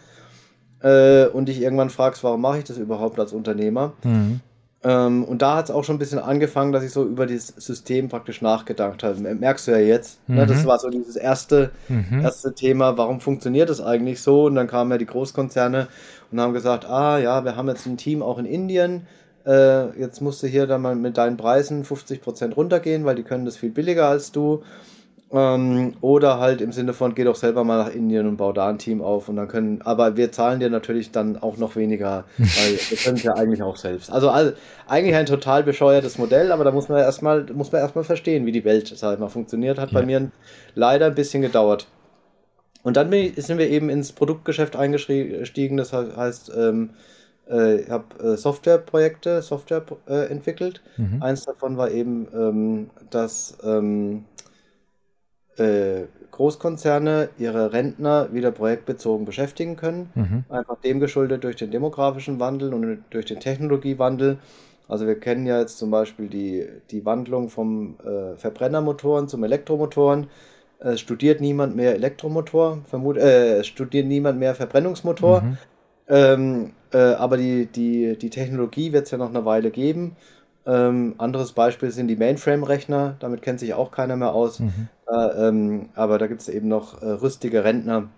[0.82, 3.92] äh, und dich irgendwann fragst, warum mache ich das überhaupt als Unternehmer?
[4.02, 4.40] Mhm.
[4.82, 7.48] Ähm, und da hat es auch schon ein bisschen angefangen, dass ich so über das
[7.48, 9.20] System praktisch nachgedacht habe.
[9.20, 10.26] Merkst du ja jetzt.
[10.26, 10.36] Mhm.
[10.36, 10.46] Ne?
[10.46, 10.66] Das mhm.
[10.66, 12.20] war so dieses erste, mhm.
[12.22, 14.44] erste Thema, warum funktioniert das eigentlich so?
[14.44, 15.88] Und dann kamen ja die Großkonzerne
[16.32, 19.06] und haben gesagt, ah ja, wir haben jetzt ein Team auch in Indien.
[19.46, 23.44] Äh, jetzt musst du hier dann mal mit deinen Preisen 50% runtergehen, weil die können
[23.44, 24.62] das viel billiger als du.
[25.32, 28.68] Ähm, oder halt im Sinne von, geh doch selber mal nach Indien und bau da
[28.68, 32.24] ein Team auf und dann können, aber wir zahlen dir natürlich dann auch noch weniger,
[32.38, 34.10] weil wir können es ja eigentlich auch selbst.
[34.10, 34.52] Also, also,
[34.88, 38.50] eigentlich ein total bescheuertes Modell, aber da muss man erstmal, muss man erstmal verstehen, wie
[38.50, 39.78] die Welt, sag ich mal, funktioniert.
[39.78, 40.00] Hat ja.
[40.00, 40.32] bei mir
[40.74, 41.86] leider ein bisschen gedauert.
[42.82, 46.90] Und dann ich, sind wir eben ins Produktgeschäft eingestiegen, das heißt, ähm,
[47.50, 50.82] äh, ich habe äh, Softwareprojekte, Software äh, entwickelt.
[50.96, 51.22] Mhm.
[51.22, 54.24] Eins davon war eben ähm, das ähm,
[55.56, 60.10] äh, Großkonzerne ihre Rentner wieder projektbezogen beschäftigen können.
[60.14, 60.44] Mhm.
[60.48, 64.38] Einfach dem geschuldet durch den demografischen Wandel und durch den Technologiewandel.
[64.88, 70.28] Also wir kennen ja jetzt zum Beispiel die, die Wandlung vom äh, Verbrennermotoren zum Elektromotoren.
[70.78, 75.42] Es studiert niemand mehr Elektromotor, vermut, äh, studiert niemand mehr Verbrennungsmotor.
[75.42, 75.58] Mhm.
[76.10, 80.16] Ähm, äh, aber die, die, die Technologie wird es ja noch eine Weile geben.
[80.66, 84.60] Ähm, anderes Beispiel sind die Mainframe-Rechner, damit kennt sich auch keiner mehr aus.
[84.60, 84.88] Mhm.
[85.08, 88.08] Äh, ähm, aber da gibt es eben noch äh, rüstige Rentner,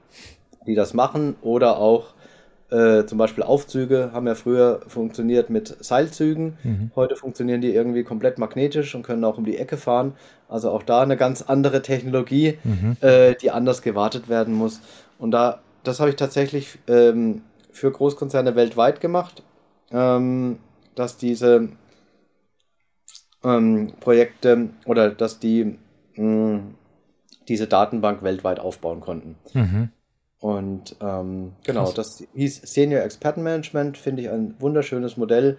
[0.67, 1.37] die das machen.
[1.43, 2.15] Oder auch
[2.71, 6.57] äh, zum Beispiel Aufzüge haben ja früher funktioniert mit Seilzügen.
[6.63, 6.91] Mhm.
[6.97, 10.15] Heute funktionieren die irgendwie komplett magnetisch und können auch um die Ecke fahren.
[10.49, 12.97] Also auch da eine ganz andere Technologie, mhm.
[13.01, 14.81] Äh, die anders gewartet werden muss.
[15.19, 19.43] Und da, das habe ich tatsächlich ähm, für Großkonzerne weltweit gemacht,
[19.91, 20.59] ähm,
[20.95, 21.71] dass diese
[23.43, 25.79] ähm, Projekte oder dass die
[26.15, 26.61] mh,
[27.49, 29.37] diese Datenbank weltweit aufbauen konnten.
[29.53, 29.91] Mhm.
[30.39, 35.59] Und ähm, genau, das hieß Senior Expertenmanagement, finde ich ein wunderschönes Modell,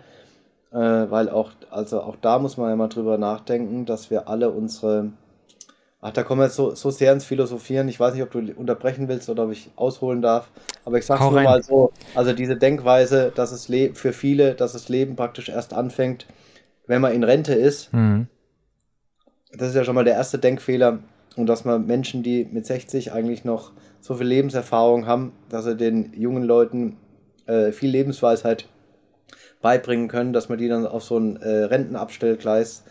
[0.71, 4.49] äh, weil auch, also auch da muss man ja mal drüber nachdenken, dass wir alle
[4.49, 5.13] unsere,
[6.03, 8.39] ach, da kommen wir jetzt so, so sehr ins Philosophieren, ich weiß nicht, ob du
[8.55, 10.49] unterbrechen willst oder ob ich ausholen darf,
[10.85, 11.45] aber ich sage nur rein.
[11.45, 13.65] mal so, also diese Denkweise, dass es
[13.97, 16.27] für viele, dass das Leben praktisch erst anfängt,
[16.87, 18.27] wenn man in Rente ist, mhm.
[19.53, 20.99] das ist ja schon mal der erste Denkfehler.
[21.35, 25.75] Und dass man Menschen, die mit 60 eigentlich noch so viel Lebenserfahrung haben, dass sie
[25.75, 26.97] den jungen Leuten
[27.47, 28.67] äh, viel Lebensweisheit
[29.61, 32.83] beibringen können, dass man die dann auf so ein äh, Rentenabstellgleis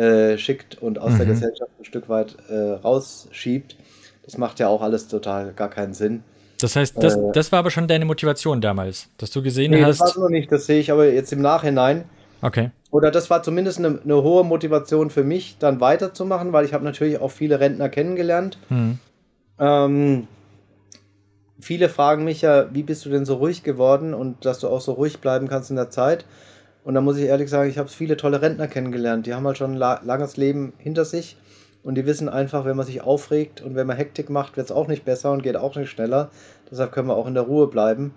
[0.00, 1.18] äh, schickt und aus mhm.
[1.18, 3.76] der Gesellschaft ein Stück weit äh, rausschiebt.
[4.24, 6.22] Das macht ja auch alles total gar keinen Sinn.
[6.60, 9.84] Das heißt, das, äh, das war aber schon deine Motivation damals, dass du gesehen nee,
[9.84, 10.00] hast.
[10.00, 12.04] Das war noch nicht, das sehe ich aber jetzt im Nachhinein.
[12.42, 12.70] Okay.
[12.90, 16.84] Oder das war zumindest eine, eine, hohe Motivation für mich, dann weiterzumachen, weil ich habe
[16.84, 18.58] natürlich auch viele Rentner kennengelernt.
[18.70, 18.98] Mhm.
[19.58, 20.26] Ähm,
[21.60, 24.80] viele fragen mich ja, wie bist du denn so ruhig geworden und dass du auch
[24.80, 26.24] so ruhig bleiben kannst in der Zeit.
[26.84, 29.26] Und da muss ich ehrlich sagen, ich habe viele tolle Rentner kennengelernt.
[29.26, 31.36] Die haben halt schon ein la langes Leben hinter sich
[31.82, 34.72] und die wissen einfach, wenn man sich aufregt und wenn man Hektik macht, wird es
[34.72, 36.30] auch nicht besser und geht auch nicht schneller.
[36.70, 38.14] Deshalb können wir auch in der Ruhe bleiben.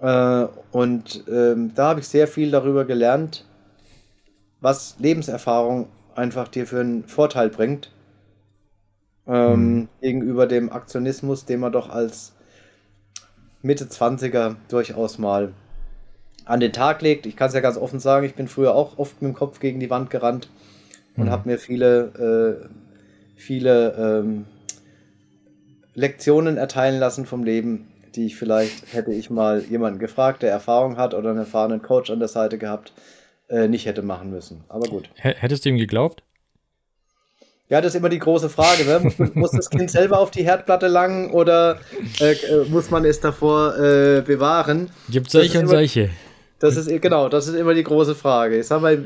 [0.00, 3.44] Äh, und ähm, da habe ich sehr viel darüber gelernt,
[4.60, 7.92] was Lebenserfahrung einfach dir für einen Vorteil bringt.
[9.26, 9.88] Ähm, mhm.
[10.00, 12.32] Gegenüber dem Aktionismus, den man doch als
[13.60, 15.52] Mitte 20er durchaus mal
[16.48, 17.26] an den Tag legt.
[17.26, 19.60] Ich kann es ja ganz offen sagen, ich bin früher auch oft mit dem Kopf
[19.60, 20.48] gegen die Wand gerannt
[21.16, 21.30] und mhm.
[21.30, 22.68] habe mir viele, äh,
[23.36, 24.46] viele ähm,
[25.94, 30.96] Lektionen erteilen lassen vom Leben, die ich vielleicht, hätte ich mal jemanden gefragt, der Erfahrung
[30.96, 32.92] hat oder einen erfahrenen Coach an der Seite gehabt,
[33.48, 34.64] äh, nicht hätte machen müssen.
[34.68, 35.10] Aber gut.
[35.16, 36.22] Hättest du ihm geglaubt?
[37.68, 38.86] Ja, das ist immer die große Frage.
[38.86, 39.12] Ne?
[39.34, 41.78] Muss, das Kind selber auf die Herdplatte langen oder
[42.18, 44.88] äh, äh, muss man es davor äh, bewahren?
[45.10, 46.08] Gibt solche und solche.
[46.60, 48.58] Das ist genau, das ist immer die große Frage.
[48.58, 49.04] Ich sag mal,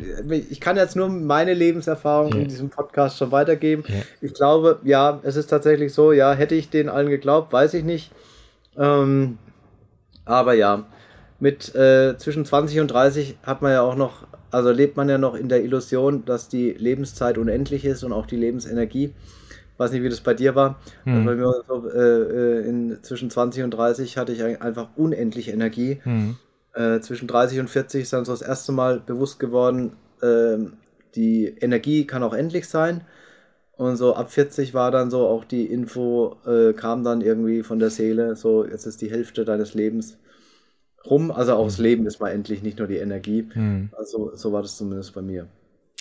[0.50, 2.38] ich kann jetzt nur meine Lebenserfahrung ja.
[2.38, 3.84] in diesem Podcast schon weitergeben.
[3.88, 3.94] Ja.
[4.22, 6.12] Ich glaube, ja, es ist tatsächlich so.
[6.12, 8.10] Ja, hätte ich den allen geglaubt, weiß ich nicht.
[8.78, 9.36] Ähm,
[10.24, 10.86] aber ja,
[11.40, 15.18] mit äh, zwischen 20 und 30 hat man ja auch noch also lebt man ja
[15.18, 19.14] noch in der Illusion, dass die Lebenszeit unendlich ist und auch die Lebensenergie.
[19.72, 20.78] Ich weiß nicht, wie das bei dir war.
[21.04, 21.24] Hm.
[21.24, 26.00] Bei mir so, äh, äh in, zwischen 20 und 30 hatte ich einfach unendlich Energie.
[26.02, 26.36] Hm.
[26.74, 30.58] Äh, zwischen 30 und 40 ist dann so das erste Mal bewusst geworden, äh,
[31.14, 33.02] die Energie kann auch endlich sein.
[33.72, 37.78] Und so ab 40 war dann so auch die Info, äh, kam dann irgendwie von
[37.78, 40.18] der Seele, so jetzt ist die Hälfte deines Lebens
[41.04, 41.30] rum.
[41.30, 41.84] Also auch das mhm.
[41.84, 43.48] Leben ist mal endlich nicht nur die Energie.
[43.54, 43.90] Mhm.
[43.96, 45.48] Also so war das zumindest bei mir.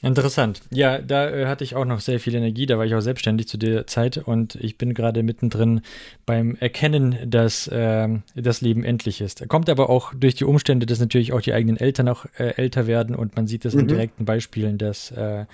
[0.03, 0.61] Interessant.
[0.71, 2.65] Ja, da äh, hatte ich auch noch sehr viel Energie.
[2.65, 5.81] Da war ich auch selbstständig zu der Zeit und ich bin gerade mittendrin
[6.25, 9.47] beim Erkennen, dass äh, das Leben endlich ist.
[9.47, 12.87] Kommt aber auch durch die Umstände, dass natürlich auch die eigenen Eltern auch äh, älter
[12.87, 13.81] werden und man sieht das mhm.
[13.81, 15.45] in direkten Beispielen, dass äh,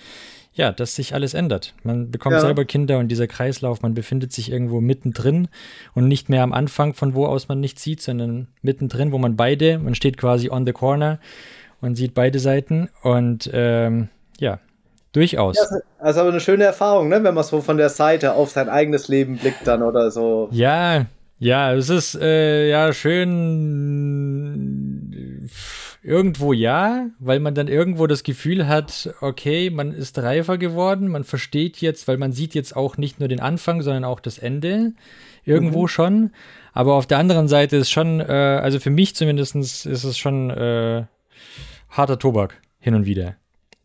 [0.53, 1.75] ja, dass sich alles ändert.
[1.83, 2.41] Man bekommt ja.
[2.41, 5.49] selber Kinder und dieser Kreislauf, man befindet sich irgendwo mittendrin
[5.93, 9.35] und nicht mehr am Anfang, von wo aus man nichts sieht, sondern mittendrin, wo man
[9.35, 11.19] beide, man steht quasi on the corner
[11.79, 14.59] und sieht beide Seiten und ähm, ja,
[15.11, 15.55] durchaus.
[15.57, 17.23] Ja, also aber eine schöne Erfahrung, ne?
[17.23, 20.49] wenn man so von der Seite auf sein eigenes Leben blickt dann oder so.
[20.51, 21.05] Ja,
[21.39, 23.87] ja, es ist äh, ja schön
[26.07, 31.25] Irgendwo ja, weil man dann irgendwo das Gefühl hat, okay, man ist reifer geworden, man
[31.25, 34.93] versteht jetzt, weil man sieht jetzt auch nicht nur den Anfang, sondern auch das Ende.
[35.43, 35.87] Irgendwo mhm.
[35.89, 36.31] schon.
[36.71, 40.49] Aber auf der anderen Seite ist schon, äh, also für mich zumindest ist es schon
[40.49, 41.05] äh,
[41.89, 43.35] harter Tobak hin und wieder,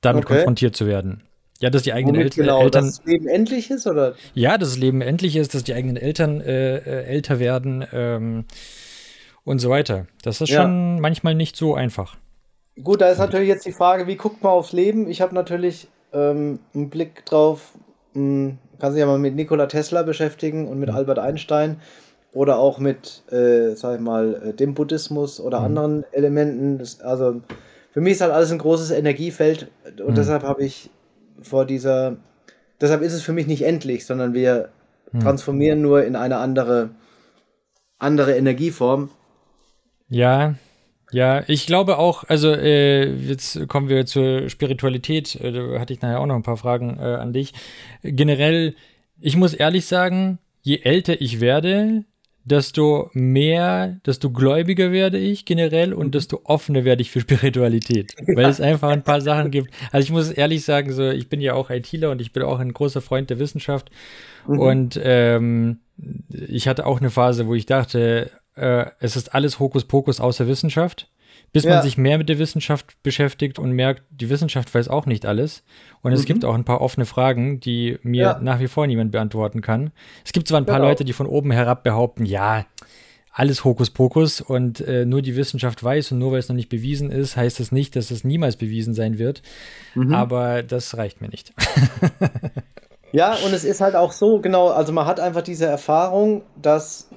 [0.02, 0.34] damit okay.
[0.34, 1.22] konfrontiert zu werden.
[1.60, 2.86] Ja, dass die eigenen El genau, Eltern.
[2.86, 4.14] Dass das Leben endlich ist, oder?
[4.34, 7.86] Ja, dass das Leben endlich ist, dass die eigenen Eltern äh, äh älter werden.
[7.92, 8.44] Ähm,
[9.44, 10.06] und so weiter.
[10.22, 10.62] Das ist ja.
[10.62, 12.16] schon manchmal nicht so einfach.
[12.82, 15.08] Gut, da ist natürlich jetzt die Frage, wie guckt man aufs Leben?
[15.08, 17.72] Ich habe natürlich ähm, einen Blick drauf,
[18.14, 20.96] mh, hm, kann sich ja mal mit Nikola Tesla beschäftigen und mit mhm.
[20.96, 21.80] Albert Einstein
[22.32, 25.66] oder auch mit, äh, sag ich mal, äh, dem Buddhismus oder mhm.
[25.66, 26.78] anderen Elementen.
[26.78, 27.42] Das, also
[27.92, 30.14] für mich ist halt alles ein großes Energiefeld und mhm.
[30.14, 30.90] deshalb habe ich
[31.42, 32.16] vor dieser,
[32.80, 34.70] deshalb ist es für mich nicht endlich, sondern wir
[35.12, 35.20] mhm.
[35.20, 36.90] transformieren nur in eine andere,
[37.98, 39.10] andere Energieform.
[40.08, 40.54] Ja,
[41.12, 46.00] ja, ich glaube auch, also äh, jetzt kommen wir zur Spiritualität, äh, da hatte ich
[46.00, 47.52] nachher auch noch ein paar Fragen äh, an dich.
[48.02, 48.74] Generell,
[49.20, 52.04] ich muss ehrlich sagen, je älter ich werde,
[52.44, 56.10] desto mehr, desto gläubiger werde ich generell und mhm.
[56.10, 59.70] desto offener werde ich für Spiritualität, weil es einfach ein paar Sachen gibt.
[59.92, 62.58] Also ich muss ehrlich sagen, so ich bin ja auch ITler und ich bin auch
[62.58, 63.90] ein großer Freund der Wissenschaft
[64.46, 64.58] mhm.
[64.58, 65.78] und ähm,
[66.30, 71.08] ich hatte auch eine Phase, wo ich dachte, äh, es ist alles Hokuspokus außer Wissenschaft,
[71.52, 71.74] bis ja.
[71.74, 75.62] man sich mehr mit der Wissenschaft beschäftigt und merkt, die Wissenschaft weiß auch nicht alles.
[76.00, 76.26] Und es mhm.
[76.26, 78.38] gibt auch ein paar offene Fragen, die mir ja.
[78.40, 79.92] nach wie vor niemand beantworten kann.
[80.24, 80.88] Es gibt zwar ein paar genau.
[80.88, 82.64] Leute, die von oben herab behaupten, ja,
[83.34, 87.10] alles Hokuspokus und äh, nur die Wissenschaft weiß und nur weil es noch nicht bewiesen
[87.10, 89.42] ist, heißt das nicht, dass es niemals bewiesen sein wird.
[89.94, 90.12] Mhm.
[90.12, 91.54] Aber das reicht mir nicht.
[93.12, 97.08] ja, und es ist halt auch so, genau, also man hat einfach diese Erfahrung, dass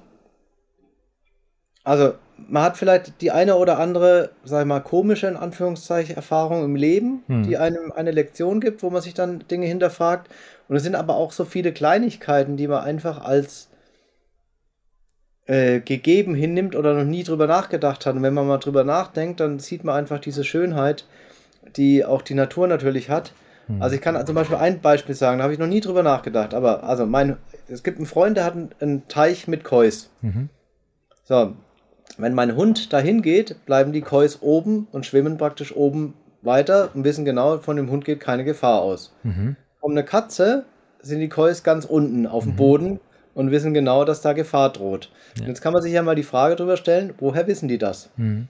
[1.85, 6.63] also, man hat vielleicht die eine oder andere, sag ich mal, komische, in Anführungszeichen, Erfahrung
[6.63, 7.43] im Leben, hm.
[7.43, 10.29] die einem eine Lektion gibt, wo man sich dann Dinge hinterfragt.
[10.67, 13.69] Und es sind aber auch so viele Kleinigkeiten, die man einfach als
[15.45, 18.15] äh, gegeben hinnimmt oder noch nie drüber nachgedacht hat.
[18.15, 21.05] Und wenn man mal drüber nachdenkt, dann sieht man einfach diese Schönheit,
[21.77, 23.33] die auch die Natur natürlich hat.
[23.67, 23.81] Hm.
[23.81, 26.53] Also ich kann zum Beispiel ein Beispiel sagen, da habe ich noch nie drüber nachgedacht.
[26.53, 30.09] Aber also mein, es gibt einen Freund, der hat einen, einen Teich mit Kois.
[30.21, 30.49] Mhm.
[31.23, 31.55] So,
[32.17, 37.03] wenn mein Hund dahin geht, bleiben die Kois oben und schwimmen praktisch oben weiter und
[37.03, 39.13] wissen genau, von dem Hund geht keine Gefahr aus.
[39.23, 39.55] Mhm.
[39.81, 40.65] Um eine Katze
[41.01, 42.57] sind die Kois ganz unten auf dem mhm.
[42.57, 42.99] Boden
[43.33, 45.11] und wissen genau, dass da Gefahr droht.
[45.39, 45.47] Ja.
[45.47, 48.09] jetzt kann man sich ja mal die Frage drüber stellen, woher wissen die das?
[48.17, 48.47] Mhm.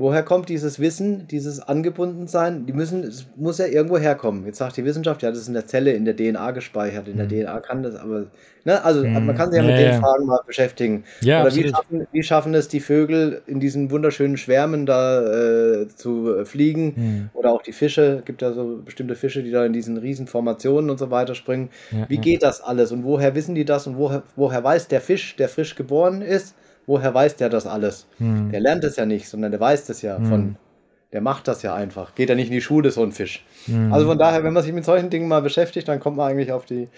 [0.00, 2.64] Woher kommt dieses Wissen, dieses Angebundensein?
[2.64, 4.46] Die müssen, es muss ja irgendwo herkommen.
[4.46, 7.06] Jetzt sagt die Wissenschaft, ja, das ist in der Zelle, in der DNA gespeichert.
[7.06, 7.44] In der mhm.
[7.44, 8.24] DNA kann das, aber,
[8.64, 9.26] ne, also mhm.
[9.26, 9.90] man kann sich ja, ja mit ja.
[9.90, 11.04] den Fragen mal beschäftigen.
[11.20, 15.88] Ja, Oder wie schaffen, wie schaffen, es die Vögel in diesen wunderschönen Schwärmen da äh,
[15.88, 16.94] zu äh, fliegen?
[16.96, 17.30] Mhm.
[17.34, 20.88] Oder auch die Fische, gibt ja so bestimmte Fische, die da in diesen riesen Formationen
[20.88, 21.68] und so weiter springen.
[21.90, 22.90] Ja, wie geht das alles?
[22.90, 23.86] Und woher wissen die das?
[23.86, 26.54] Und woher, woher weiß der Fisch, der frisch geboren ist,
[26.86, 28.06] woher weiß der das alles?
[28.18, 28.50] Hm.
[28.50, 30.26] Der lernt es ja nicht, sondern der weiß das ja hm.
[30.26, 30.56] von
[31.12, 32.14] der macht das ja einfach.
[32.14, 33.44] Geht ja nicht in die Schule, so ein Fisch.
[33.66, 33.92] Mhm.
[33.92, 36.52] Also von daher, wenn man sich mit solchen Dingen mal beschäftigt, dann kommt man eigentlich
[36.52, 36.88] auf die.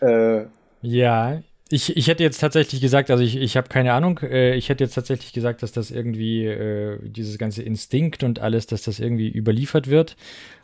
[0.00, 0.44] Äh,
[0.80, 4.68] ja, ich, ich hätte jetzt tatsächlich gesagt, also ich, ich habe keine Ahnung, äh, ich
[4.68, 9.00] hätte jetzt tatsächlich gesagt, dass das irgendwie, äh, dieses ganze Instinkt und alles, dass das
[9.00, 10.16] irgendwie überliefert wird.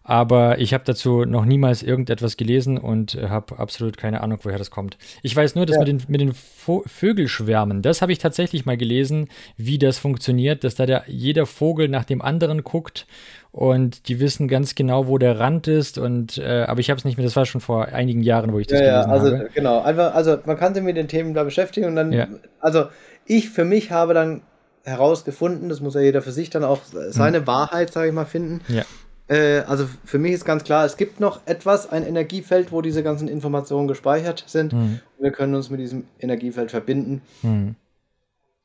[0.05, 4.71] Aber ich habe dazu noch niemals irgendetwas gelesen und habe absolut keine Ahnung, woher das
[4.71, 4.99] kommt.
[5.23, 5.81] Ich weiß nur, dass ja.
[5.81, 10.75] mit den, mit den Vögelschwärmen, das habe ich tatsächlich mal gelesen, wie das funktioniert, dass
[10.75, 13.07] da der, jeder Vogel nach dem anderen guckt
[13.53, 15.99] und die wissen ganz genau, wo der Rand ist.
[15.99, 17.25] Und äh, aber ich habe es nicht mehr.
[17.25, 19.51] Das war schon vor einigen Jahren, wo ich das ja, gelesen ja, also, habe.
[19.55, 22.29] Genau, einfach, also man kann sich mit den Themen da beschäftigen und dann, ja.
[22.61, 22.87] also
[23.27, 24.41] ich für mich habe dann
[24.85, 27.47] herausgefunden, das muss ja jeder für sich dann auch seine hm.
[27.47, 28.63] Wahrheit, sage ich mal, finden.
[28.69, 28.83] Ja.
[29.33, 33.03] Äh, also für mich ist ganz klar, es gibt noch etwas, ein Energiefeld, wo diese
[33.03, 34.73] ganzen Informationen gespeichert sind.
[34.73, 35.01] Hm.
[35.19, 37.75] Wir können uns mit diesem Energiefeld verbinden hm.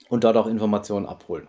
[0.09, 1.47] und dort auch Informationen abholen.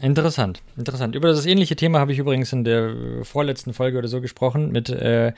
[0.00, 1.16] Interessant, interessant.
[1.16, 4.88] Über das ähnliche Thema habe ich übrigens in der vorletzten Folge oder so gesprochen mit
[4.88, 5.32] äh,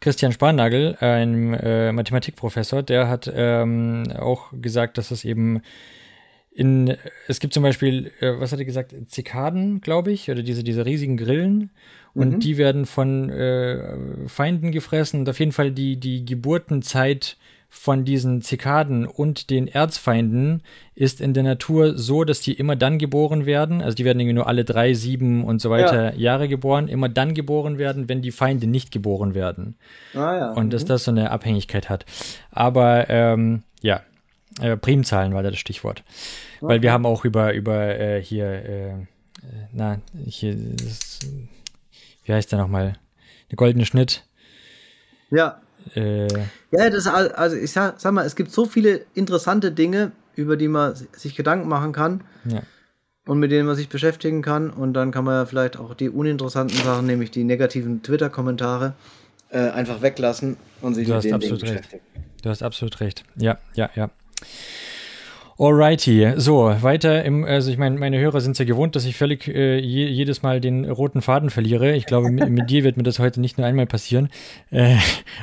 [0.00, 2.82] Christian Sparnagel, einem äh, Mathematikprofessor.
[2.82, 5.60] Der hat ähm, auch gesagt, dass es eben
[6.56, 6.96] in,
[7.28, 10.86] es gibt zum Beispiel, äh, was hat er gesagt, Zikaden, glaube ich, oder diese, diese
[10.86, 11.70] riesigen Grillen.
[12.16, 12.40] Und mhm.
[12.40, 15.20] die werden von äh, Feinden gefressen.
[15.20, 17.36] Und auf jeden Fall die, die Geburtenzeit
[17.68, 20.62] von diesen Zikaden und den Erzfeinden
[20.94, 24.34] ist in der Natur so, dass die immer dann geboren werden, also die werden irgendwie
[24.34, 26.18] nur alle drei, sieben und so weiter ja.
[26.18, 29.76] Jahre geboren, immer dann geboren werden, wenn die Feinde nicht geboren werden.
[30.14, 30.52] Ah, ja.
[30.52, 30.88] Und dass mhm.
[30.88, 32.06] das so eine Abhängigkeit hat.
[32.50, 34.00] Aber ähm, ja,
[34.60, 36.02] äh, Primzahlen war da das Stichwort.
[36.60, 36.68] Okay.
[36.68, 38.92] Weil wir haben auch über, über äh, hier, äh,
[39.72, 41.20] na, hier, das,
[42.26, 42.94] wie heißt der nochmal?
[43.50, 44.24] Der goldene Schnitt.
[45.30, 45.60] Ja.
[45.94, 46.26] Äh,
[46.72, 50.68] ja, das, also ich sag, sag, mal, es gibt so viele interessante Dinge, über die
[50.68, 52.62] man sich Gedanken machen kann ja.
[53.24, 54.70] und mit denen man sich beschäftigen kann.
[54.70, 58.94] Und dann kann man ja vielleicht auch die uninteressanten Sachen, nämlich die negativen Twitter-Kommentare,
[59.50, 62.02] äh, einfach weglassen und sich du mit denen beschäftigen.
[62.42, 63.24] Du hast absolut recht.
[63.36, 64.10] Ja, ja, ja.
[65.58, 69.16] Alrighty, so, weiter im, also ich meine, meine Hörer sind es ja gewohnt, dass ich
[69.16, 71.94] völlig äh, je, jedes Mal den roten Faden verliere.
[71.94, 74.28] Ich glaube, mit, mit, dir wird mir das heute nicht nur einmal passieren.
[74.70, 74.96] Äh,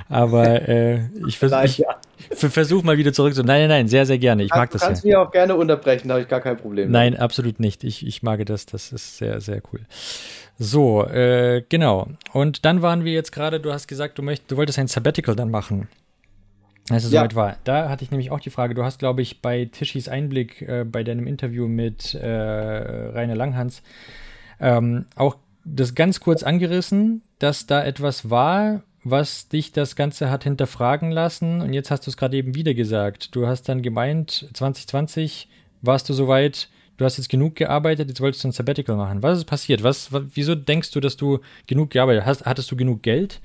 [0.10, 1.88] aber äh, ich, vers ich ja.
[2.30, 3.44] versuche mal wieder zurück zu.
[3.44, 4.44] Nein, nein, nein, sehr, sehr gerne.
[4.44, 4.82] Ich mag du das.
[4.82, 5.08] Du kannst ja.
[5.08, 6.92] mich auch gerne unterbrechen, da habe ich gar kein Problem.
[6.92, 7.84] Nein, absolut nicht.
[7.84, 9.80] Ich, ich mag das, das ist sehr, sehr cool.
[10.60, 12.08] So, äh, genau.
[12.34, 15.36] Und dann waren wir jetzt gerade, du hast gesagt, du möchtest, du wolltest ein Sabbatical
[15.36, 15.88] dann machen
[16.90, 17.22] als es ja.
[17.22, 17.58] soweit war.
[17.64, 20.84] Da hatte ich nämlich auch die Frage, du hast, glaube ich, bei Tischis Einblick äh,
[20.84, 23.82] bei deinem Interview mit äh, Rainer Langhans
[24.60, 30.44] ähm, auch das ganz kurz angerissen, dass da etwas war, was dich das Ganze hat
[30.44, 31.62] hinterfragen lassen.
[31.62, 33.36] Und jetzt hast du es gerade eben wieder gesagt.
[33.36, 35.50] Du hast dann gemeint, 2020
[35.82, 39.24] warst du soweit, du hast jetzt genug gearbeitet, jetzt wolltest du ein Sabbatical machen.
[39.24, 39.84] Was ist passiert?
[39.84, 42.46] Was, was wieso denkst du, dass du genug gearbeitet hast?
[42.46, 43.42] Hattest du genug Geld?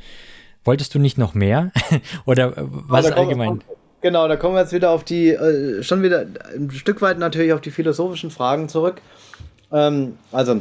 [0.69, 1.73] Wolltest du nicht noch mehr?
[2.27, 3.65] Oder was ja, allgemein?
[4.03, 7.55] genau, da kommen wir jetzt wieder auf die, äh, schon wieder ein Stück weit natürlich
[7.55, 9.01] auf die philosophischen Fragen zurück.
[9.73, 10.61] Ähm, also,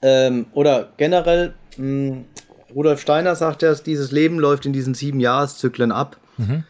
[0.00, 2.24] ähm, oder generell, mh, hm,
[2.72, 6.16] Rudolf Steiner sagt ja, dieses Leben läuft in diesen sieben Jahreszyklen ab.
[6.36, 6.62] Mhm.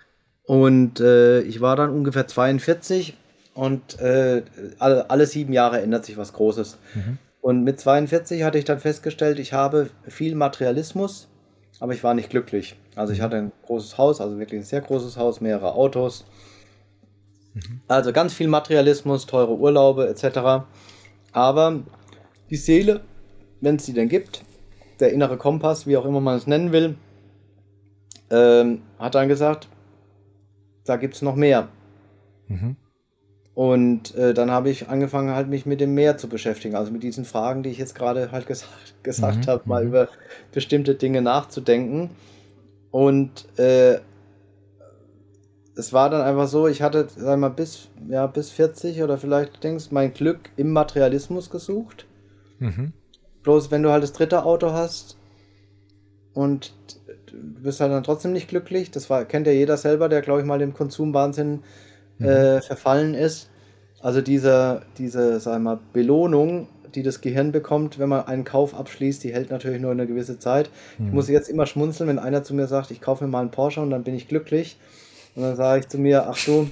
[0.45, 3.19] Und äh, ich war dann ungefähr 42
[3.53, 4.45] und äh,
[4.79, 6.79] alle, alle, sieben Jahre ändert sich was Großes.
[6.95, 7.19] Mhm.
[7.43, 11.29] Und mit 42 hatte ich dann festgestellt, ich habe viel Materialismus
[11.81, 12.77] aber ich war nicht glücklich.
[12.95, 16.25] Also ich hatte ein großes Haus, also wirklich ein sehr großes Haus, mehrere Autos.
[17.55, 17.81] Mhm.
[17.89, 20.67] Also ganz viel Materialismus, teure Urlaube etc.
[21.33, 21.81] Aber
[22.51, 23.01] die Seele,
[23.61, 24.43] wenn es sie denn gibt,
[25.01, 26.97] der innere Kompass, wie auch immer man es nennen will,
[28.31, 29.69] ähm, hat dann gesagt,
[30.85, 31.69] da gibt es noch mehr.
[32.47, 32.77] Mhm.
[33.61, 37.03] Und äh, dann habe ich angefangen, halt mich mit dem Meer zu beschäftigen, also mit
[37.03, 39.51] diesen Fragen, die ich jetzt gerade halt gesagt, gesagt mhm.
[39.51, 39.89] habe, mal mhm.
[39.89, 40.09] über
[40.51, 42.09] bestimmte Dinge nachzudenken.
[42.91, 43.99] Und äh,
[45.77, 49.63] es war dann einfach so, ich hatte, sag mal, bis, ja, bis 40 oder vielleicht
[49.63, 52.07] denkst mein Glück im Materialismus gesucht.
[52.61, 52.95] Mhm.
[53.43, 55.19] Bloß wenn du halt das dritte Auto hast
[56.33, 56.73] und
[57.27, 60.41] du bist halt dann trotzdem nicht glücklich, das war, kennt ja jeder selber, der, glaube
[60.41, 61.63] ich, mal dem Konsumwahnsinn
[62.21, 62.27] mhm.
[62.27, 63.50] äh, verfallen ist.
[64.03, 69.23] Also diese, diese, sag mal, Belohnung, die das Gehirn bekommt, wenn man einen Kauf abschließt,
[69.23, 70.71] die hält natürlich nur eine gewisse Zeit.
[70.99, 71.07] Mhm.
[71.07, 73.51] Ich muss jetzt immer schmunzeln, wenn einer zu mir sagt, ich kaufe mir mal einen
[73.51, 74.77] Porsche und dann bin ich glücklich.
[75.37, 76.69] Und dann sage ich zu mir, ach du,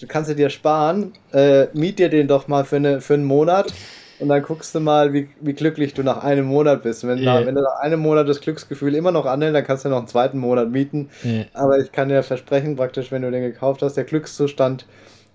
[0.00, 3.72] du kannst dir sparen, äh, miet dir den doch mal für, eine, für einen Monat
[4.20, 7.06] und dann guckst du mal, wie, wie glücklich du nach einem Monat bist.
[7.06, 7.40] Wenn, yeah.
[7.40, 9.98] nach, wenn du nach einem Monat das Glücksgefühl immer noch anhält, dann kannst du noch
[9.98, 11.08] einen zweiten Monat mieten.
[11.24, 11.46] Yeah.
[11.54, 14.86] Aber ich kann dir versprechen, praktisch, wenn du den gekauft hast, der Glückszustand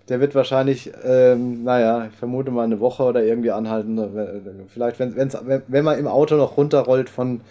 [0.09, 3.99] der wird wahrscheinlich, ähm, naja, ich vermute mal eine Woche oder irgendwie anhalten.
[4.67, 7.41] Vielleicht, wenn, wenn's, wenn man im Auto noch runterrollt von,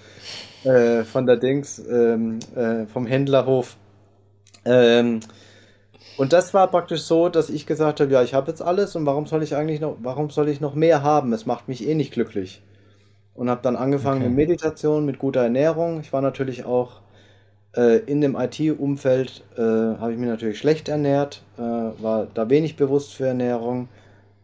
[0.62, 3.76] äh, von der Dings, ähm, äh, vom Händlerhof.
[4.64, 5.20] Ähm,
[6.16, 9.04] und das war praktisch so, dass ich gesagt habe, ja, ich habe jetzt alles und
[9.04, 11.32] warum soll ich eigentlich noch, warum soll ich noch mehr haben?
[11.32, 12.62] Es macht mich eh nicht glücklich.
[13.34, 14.28] Und habe dann angefangen okay.
[14.28, 16.00] mit Meditation, mit guter Ernährung.
[16.00, 17.03] Ich war natürlich auch äh,
[17.76, 23.14] in dem IT-Umfeld, äh, habe ich mich natürlich schlecht ernährt, äh, war da wenig bewusst
[23.14, 23.88] für Ernährung.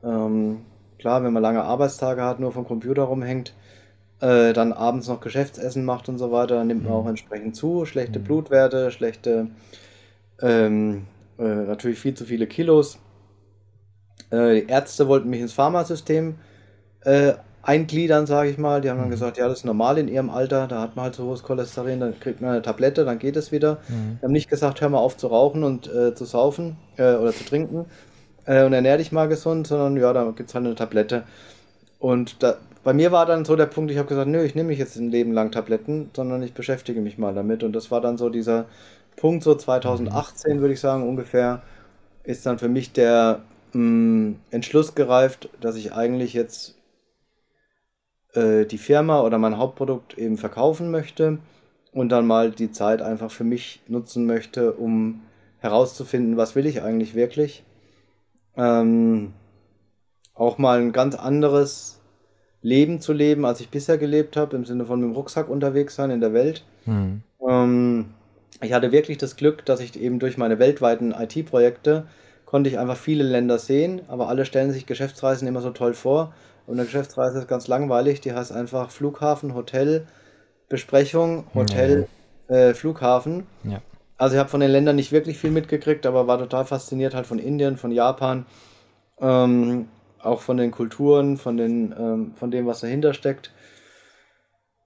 [0.02, 0.62] Ähm,
[0.98, 3.54] klar, wenn man lange Arbeitstage hat, nur vom Computer rumhängt,
[4.20, 7.10] äh, dann abends noch Geschäftsessen macht und so weiter, dann nimmt man auch mhm.
[7.10, 7.84] entsprechend zu.
[7.84, 8.24] Schlechte mhm.
[8.24, 9.48] Blutwerte, schlechte
[10.42, 11.06] ähm,
[11.38, 12.98] äh, natürlich viel zu viele Kilos.
[14.30, 16.36] Äh, die Ärzte wollten mich ins Pharmasystem
[17.02, 18.80] äh, eingliedern, sage ich mal.
[18.80, 19.12] Die haben dann mhm.
[19.12, 22.00] gesagt, ja, das ist normal in ihrem Alter, da hat man halt so hohes Cholesterin,
[22.00, 23.78] dann kriegt man eine Tablette, dann geht es wieder.
[23.88, 24.18] Mhm.
[24.20, 27.32] Die haben nicht gesagt, hör mal auf zu rauchen und äh, zu saufen äh, oder
[27.32, 27.86] zu trinken
[28.46, 31.24] äh, und ernähr dich mal gesund, sondern ja, da gibt es halt eine Tablette.
[31.98, 34.68] Und da, bei mir war dann so der Punkt, ich habe gesagt, nö, ich nehme
[34.68, 37.62] mich jetzt ein Leben lang Tabletten, sondern ich beschäftige mich mal damit.
[37.62, 38.66] Und das war dann so dieser
[39.16, 41.60] Punkt, so 2018 würde ich sagen ungefähr,
[42.24, 43.42] ist dann für mich der
[43.74, 46.76] mh, mm, Entschluss gereift, dass ich eigentlich jetzt
[48.34, 51.38] äh, die Firma oder mein Hauptprodukt eben verkaufen möchte
[51.92, 55.22] und dann mal die Zeit einfach für mich nutzen möchte, um
[55.58, 57.64] herauszufinden, was will ich eigentlich wirklich.
[58.56, 59.32] Ähm,
[60.34, 62.00] auch mal ein ganz anderes
[62.62, 65.94] Leben zu leben, als ich bisher gelebt habe, im Sinne von mit dem Rucksack unterwegs
[65.94, 66.64] sein in der Welt.
[66.86, 67.22] Mhm.
[67.46, 68.06] Ähm,
[68.62, 72.06] ich hatte wirklich das Glück, dass ich eben durch meine weltweiten IT-Projekte
[72.50, 76.34] konnte ich einfach viele Länder sehen, aber alle stellen sich Geschäftsreisen immer so toll vor.
[76.70, 80.06] Und eine Geschäftsreise ist ganz langweilig, die heißt einfach Flughafen, Hotel,
[80.68, 82.06] Besprechung, Hotel,
[82.48, 82.54] ja.
[82.54, 83.48] äh, Flughafen.
[83.64, 83.82] Ja.
[84.16, 87.26] Also ich habe von den Ländern nicht wirklich viel mitgekriegt, aber war total fasziniert halt
[87.26, 88.46] von Indien, von Japan,
[89.20, 89.88] ähm,
[90.22, 93.50] auch von den Kulturen, von, den, ähm, von dem, was dahinter steckt.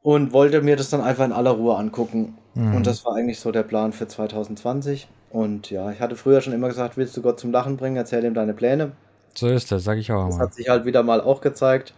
[0.00, 2.38] Und wollte mir das dann einfach in aller Ruhe angucken.
[2.54, 2.76] Mhm.
[2.76, 5.06] Und das war eigentlich so der Plan für 2020.
[5.28, 8.24] Und ja, ich hatte früher schon immer gesagt, willst du Gott zum Lachen bringen, erzähl
[8.24, 8.92] ihm deine Pläne.
[9.36, 10.44] So ist das, sag ich auch Das mal.
[10.44, 11.94] hat sich halt wieder mal auch gezeigt.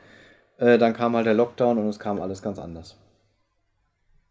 [0.59, 2.97] Äh, dann kam halt der Lockdown und es kam alles ganz anders.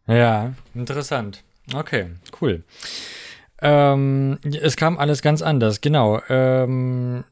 [0.06, 1.42] Ja, interessant.
[1.74, 2.64] Okay, cool.
[3.60, 6.20] Ähm, es kam alles ganz anders, genau.
[6.28, 7.24] Ähm,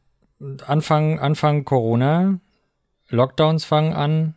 [0.66, 2.38] Anfang, Anfang Corona,
[3.08, 4.34] Lockdowns fangen an.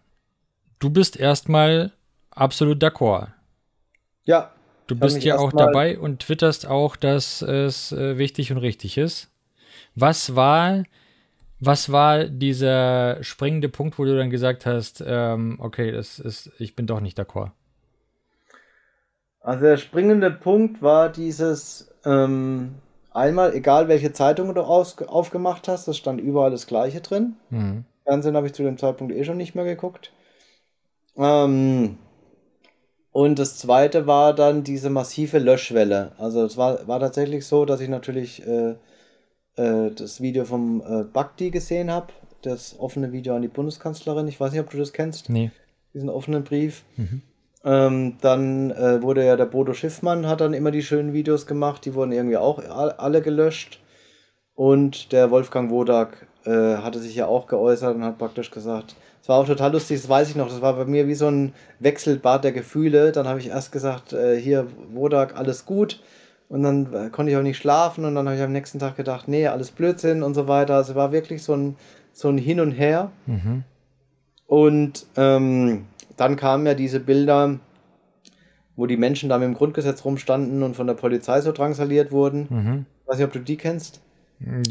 [0.80, 1.92] Du bist erstmal
[2.30, 3.30] absolut d'accord.
[4.26, 4.52] Ja.
[4.86, 9.30] Du bist ja auch dabei und twitterst auch, dass es äh, wichtig und richtig ist.
[9.96, 10.84] Was war,
[11.60, 16.76] was war dieser springende Punkt, wo du dann gesagt hast, ähm, okay, das ist, ich
[16.76, 17.52] bin doch nicht d'accord?
[19.40, 22.76] Also der springende Punkt war dieses ähm,
[23.12, 27.36] einmal, egal welche Zeitung du aus, aufgemacht hast, das stand überall das Gleiche drin.
[27.50, 27.86] Mhm.
[28.04, 30.12] Fernsehen habe ich zu dem Zeitpunkt eh schon nicht mehr geguckt.
[31.18, 31.98] Ähm,
[33.12, 36.12] und das zweite war dann diese massive Löschwelle.
[36.18, 38.76] Also es war, war tatsächlich so, dass ich natürlich äh,
[39.58, 42.08] äh, das Video vom äh, Bakti gesehen habe,
[42.42, 44.28] das offene Video an die Bundeskanzlerin.
[44.28, 45.30] Ich weiß nicht, ob du das kennst.
[45.30, 45.52] Nee.
[45.94, 46.84] Diesen offenen Brief.
[46.96, 47.22] Mhm.
[47.64, 51.84] Ähm, dann äh, wurde ja der Bodo Schiffmann, hat dann immer die schönen Videos gemacht,
[51.86, 53.82] die wurden irgendwie auch alle gelöscht.
[54.56, 59.30] Und der Wolfgang Wodak äh, hatte sich ja auch geäußert und hat praktisch gesagt, es
[59.30, 61.54] war auch total lustig, das weiß ich noch, das war bei mir wie so ein
[61.80, 63.12] Wechselbad der Gefühle.
[63.12, 66.00] Dann habe ich erst gesagt, äh, hier Wodak, alles gut.
[66.50, 68.96] Und dann äh, konnte ich auch nicht schlafen und dann habe ich am nächsten Tag
[68.96, 70.76] gedacht, nee, alles Blödsinn und so weiter.
[70.76, 71.76] Also war wirklich so ein,
[72.14, 73.12] so ein Hin und Her.
[73.26, 73.64] Mhm.
[74.46, 75.86] Und ähm,
[76.16, 77.60] dann kamen ja diese Bilder,
[78.78, 82.48] wo die Menschen da mit dem Grundgesetz rumstanden und von der Polizei so drangsaliert wurden.
[82.50, 82.86] Mhm.
[83.02, 84.00] Ich weiß nicht, ob du die kennst.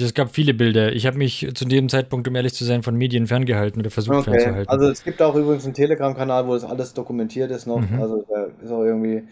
[0.01, 0.93] Es gab viele Bilder.
[0.93, 4.19] Ich habe mich zu dem Zeitpunkt, um ehrlich zu sein, von Medien ferngehalten oder versucht
[4.19, 4.31] okay.
[4.31, 4.69] fernzuhalten.
[4.69, 7.81] Also es gibt auch übrigens einen Telegram-Kanal, wo das alles dokumentiert ist noch.
[7.81, 8.01] Mhm.
[8.01, 9.25] Also da ist auch irgendwie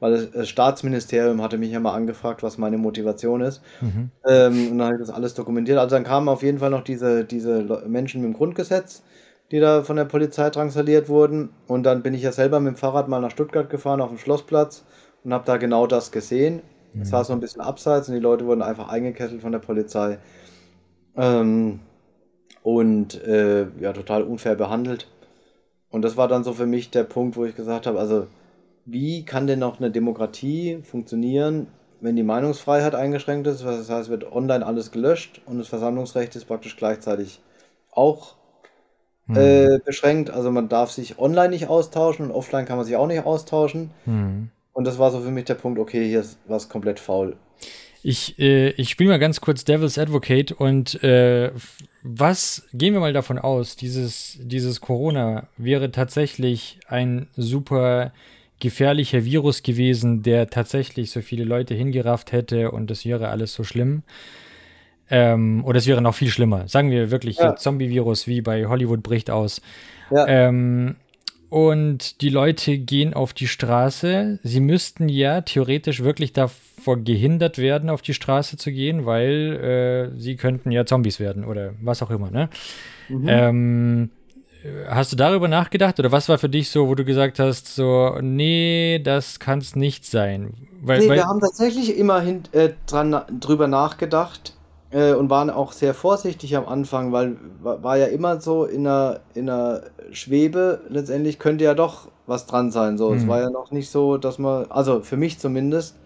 [0.00, 3.62] weil das Staatsministerium hatte mich ja mal angefragt, was meine Motivation ist.
[3.80, 4.10] Mhm.
[4.26, 5.78] Ähm, und dann habe ich das alles dokumentiert.
[5.78, 9.02] Also dann kamen auf jeden Fall noch diese, diese Menschen mit dem Grundgesetz,
[9.50, 11.50] die da von der Polizei drangsaliert wurden.
[11.66, 14.18] Und dann bin ich ja selber mit dem Fahrrad mal nach Stuttgart gefahren auf dem
[14.18, 14.84] Schlossplatz
[15.22, 16.62] und habe da genau das gesehen.
[16.98, 17.12] Es mhm.
[17.12, 20.18] war so ein bisschen abseits und die Leute wurden einfach eingekesselt von der Polizei.
[21.16, 21.80] Ähm,
[22.62, 25.06] und äh, ja, total unfair behandelt.
[25.90, 28.26] Und das war dann so für mich der Punkt, wo ich gesagt habe, also
[28.86, 31.68] wie kann denn noch eine Demokratie funktionieren,
[32.00, 33.62] wenn die Meinungsfreiheit eingeschränkt ist?
[33.62, 37.40] Das heißt, wird online alles gelöscht und das Versammlungsrecht ist praktisch gleichzeitig
[37.92, 38.36] auch
[39.26, 39.36] hm.
[39.36, 40.30] äh, beschränkt.
[40.30, 43.90] Also man darf sich online nicht austauschen und offline kann man sich auch nicht austauschen.
[44.04, 44.50] Hm.
[44.72, 47.36] Und das war so für mich der Punkt, okay, hier ist was komplett faul.
[48.02, 51.52] Ich, äh, ich spiele mal ganz kurz Devil's Advocate und äh,
[52.02, 58.12] was gehen wir mal davon aus, dieses, dieses Corona wäre tatsächlich ein super
[58.60, 63.64] gefährlicher Virus gewesen, der tatsächlich so viele Leute hingerafft hätte und das wäre alles so
[63.64, 64.02] schlimm.
[65.10, 66.68] Ähm, oder es wäre noch viel schlimmer.
[66.68, 67.56] Sagen wir wirklich ja.
[67.56, 69.60] Zombie-Virus wie bei Hollywood bricht aus.
[70.10, 70.26] Ja.
[70.28, 70.96] Ähm,
[71.48, 74.38] und die Leute gehen auf die Straße.
[74.44, 80.16] Sie müssten ja theoretisch wirklich davor gehindert werden, auf die Straße zu gehen, weil äh,
[80.16, 82.30] sie könnten ja Zombies werden oder was auch immer.
[82.30, 82.48] Ne?
[83.08, 83.26] Mhm.
[83.26, 84.10] Ähm,
[84.88, 88.18] hast du darüber nachgedacht oder was war für dich so, wo du gesagt hast, so,
[88.20, 90.54] nee, das kann es nicht sein?
[90.82, 94.54] Weil, nee, weil, wir haben tatsächlich immerhin äh, dran, drüber nachgedacht
[94.90, 99.20] äh, und waren auch sehr vorsichtig am Anfang, weil war, ja immer so in einer,
[99.34, 99.82] in einer
[100.12, 102.98] Schwebe, letztendlich könnte ja doch was dran sein.
[102.98, 103.16] So, mhm.
[103.16, 105.96] es war ja noch nicht so, dass man, also für mich zumindest,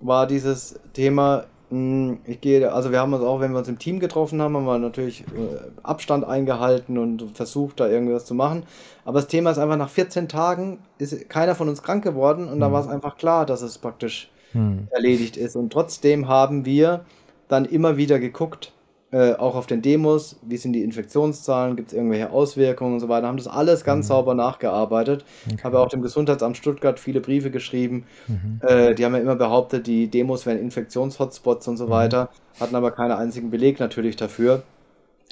[0.00, 3.78] war dieses Thema, hm, ich gehe, also wir haben uns auch, wenn wir uns im
[3.78, 8.62] Team getroffen haben, haben wir natürlich äh, Abstand eingehalten und versucht, da irgendwas zu machen.
[9.04, 12.56] Aber das Thema ist einfach, nach 14 Tagen ist keiner von uns krank geworden und
[12.56, 12.60] mhm.
[12.60, 14.88] da war es einfach klar, dass es praktisch mhm.
[14.90, 15.56] erledigt ist.
[15.56, 17.04] Und trotzdem haben wir
[17.48, 18.72] dann immer wieder geguckt,
[19.10, 23.08] äh, auch auf den Demos, wie sind die Infektionszahlen, gibt es irgendwelche Auswirkungen und so
[23.08, 24.08] weiter, haben das alles ganz mhm.
[24.08, 25.24] sauber nachgearbeitet.
[25.50, 25.62] Okay.
[25.64, 28.04] Habe auch dem Gesundheitsamt Stuttgart viele Briefe geschrieben.
[28.26, 28.60] Mhm.
[28.60, 31.90] Äh, die haben ja immer behauptet, die Demos wären Infektionshotspots und so mhm.
[31.90, 32.28] weiter,
[32.60, 34.62] hatten aber keinen einzigen Beleg natürlich dafür.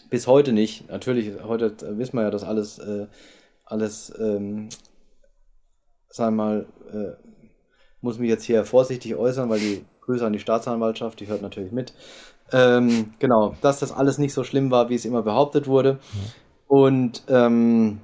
[0.09, 0.89] Bis heute nicht.
[0.89, 3.07] Natürlich, heute wissen wir ja, dass alles, äh,
[3.65, 4.71] alles, ähm,
[6.09, 7.27] sagen wir mal, äh,
[8.01, 11.73] muss mich jetzt hier vorsichtig äußern, weil die Grüße an die Staatsanwaltschaft, die hört natürlich
[11.73, 11.93] mit.
[12.53, 15.99] Ähm, genau, dass das alles nicht so schlimm war, wie es immer behauptet wurde.
[16.69, 18.01] Und ähm,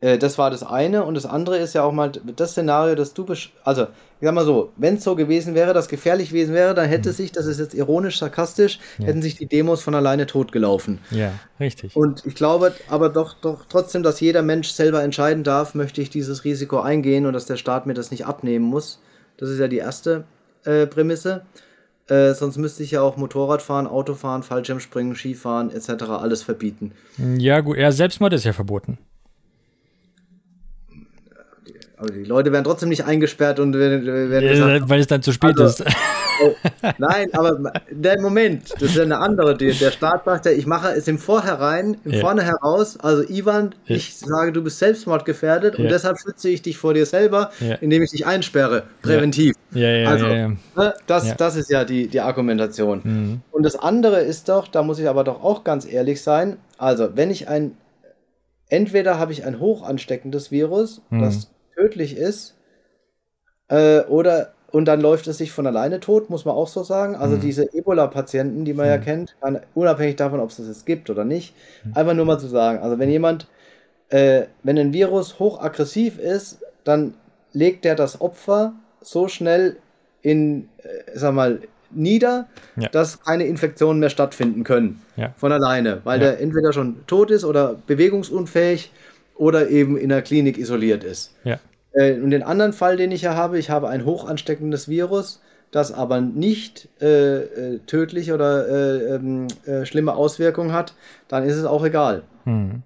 [0.00, 1.04] äh, das war das eine.
[1.04, 3.26] Und das andere ist ja auch mal das Szenario, dass du,
[3.64, 6.88] also ich sag mal so, wenn es so gewesen wäre, dass gefährlich gewesen wäre, dann
[6.88, 7.14] hätte mhm.
[7.14, 9.06] sich, das ist jetzt ironisch, sarkastisch, ja.
[9.06, 10.98] hätten sich die Demos von alleine totgelaufen.
[11.10, 11.96] Ja, richtig.
[11.96, 16.10] Und ich glaube aber doch, doch trotzdem, dass jeder Mensch selber entscheiden darf, möchte ich
[16.10, 19.00] dieses Risiko eingehen und dass der Staat mir das nicht abnehmen muss.
[19.36, 20.24] Das ist ja die erste
[20.64, 21.42] äh, Prämisse.
[22.08, 26.04] Äh, sonst müsste ich ja auch Motorradfahren, Autofahren, Fallschirmspringen, Skifahren etc.
[26.04, 26.92] alles verbieten.
[27.36, 28.98] Ja, gut, er Selbstmord ist ja verboten.
[31.98, 35.20] Aber die Leute werden trotzdem nicht eingesperrt und werden, werden ja, gesagt, weil es dann
[35.20, 35.84] zu spät also, ist.
[36.98, 39.56] Nein, aber der Moment, das ist ja eine andere.
[39.56, 42.20] Der Staat sagt ja, ich mache es im Vorhinein, im ja.
[42.20, 42.98] Vorne heraus.
[43.00, 43.96] Also Ivan, ja.
[43.96, 45.84] ich sage, du bist selbstmordgefährdet ja.
[45.84, 49.54] und deshalb schütze ich dich vor dir selber, indem ich dich einsperre, präventiv.
[49.72, 53.00] Ja, ja, also, ja, ne, Das, das ist ja die, die Argumentation.
[53.04, 53.40] Mhm.
[53.50, 57.16] Und das andere ist doch, da muss ich aber doch auch ganz ehrlich sein, also
[57.16, 57.76] wenn ich ein,
[58.68, 61.22] entweder habe ich ein hochansteckendes Virus, mhm.
[61.22, 62.54] das tödlich ist,
[63.68, 67.16] äh, oder und dann läuft es sich von alleine tot, muss man auch so sagen.
[67.16, 67.40] Also mhm.
[67.40, 68.92] diese Ebola-Patienten, die man mhm.
[68.92, 69.36] ja kennt,
[69.74, 71.54] unabhängig davon, ob es das jetzt gibt oder nicht,
[71.84, 71.92] mhm.
[71.94, 72.78] einfach nur mal zu sagen.
[72.80, 73.46] Also wenn jemand,
[74.10, 77.14] äh, wenn ein Virus hochaggressiv ist, dann
[77.52, 79.76] legt der das Opfer so schnell
[80.22, 81.60] in, äh, sag mal,
[81.90, 82.46] nieder,
[82.76, 82.88] ja.
[82.90, 85.00] dass keine Infektionen mehr stattfinden können.
[85.16, 85.32] Ja.
[85.38, 86.28] Von alleine, weil ja.
[86.28, 88.92] der entweder schon tot ist oder bewegungsunfähig
[89.36, 91.34] oder eben in der Klinik isoliert ist.
[91.98, 95.92] Äh, und den anderen Fall, den ich ja habe, ich habe ein hochansteckendes Virus, das
[95.92, 100.94] aber nicht äh, äh tödlich oder äh, ähm, äh, schlimme Auswirkungen hat,
[101.26, 102.22] dann ist es auch egal.
[102.44, 102.82] Hm.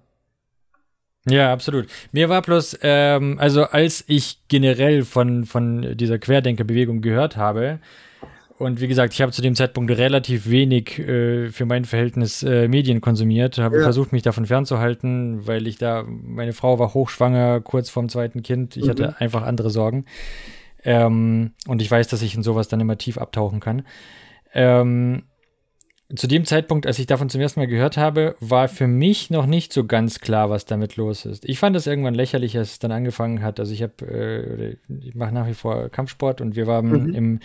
[1.25, 1.87] Ja, absolut.
[2.11, 7.79] Mir war bloß, ähm, also als ich generell von, von dieser Querdenkerbewegung gehört habe,
[8.59, 12.67] und wie gesagt, ich habe zu dem Zeitpunkt relativ wenig äh, für mein Verhältnis äh,
[12.67, 13.83] Medien konsumiert, habe ja.
[13.83, 18.77] versucht, mich davon fernzuhalten, weil ich da, meine Frau war hochschwanger, kurz vorm zweiten Kind.
[18.77, 18.89] Ich mhm.
[18.89, 20.05] hatte einfach andere Sorgen.
[20.83, 23.83] Ähm, und ich weiß, dass ich in sowas dann immer tief abtauchen kann.
[24.53, 25.23] Ähm,
[26.15, 29.45] zu dem Zeitpunkt, als ich davon zum ersten Mal gehört habe, war für mich noch
[29.45, 31.45] nicht so ganz klar, was damit los ist.
[31.45, 33.59] Ich fand es irgendwann lächerlich, als es dann angefangen hat.
[33.59, 37.15] Also ich habe, äh, ich mache nach wie vor Kampfsport und wir waren mhm.
[37.15, 37.39] im,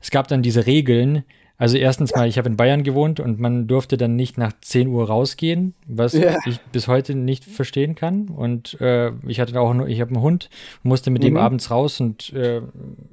[0.00, 1.24] es gab dann diese Regeln.
[1.58, 4.88] Also erstens mal, ich habe in Bayern gewohnt und man durfte dann nicht nach 10
[4.88, 6.36] Uhr rausgehen, was ja.
[6.46, 8.28] ich bis heute nicht verstehen kann.
[8.28, 10.50] Und äh, ich hatte auch nur, ich habe einen Hund,
[10.82, 11.26] musste mit mhm.
[11.26, 12.60] dem abends raus und äh,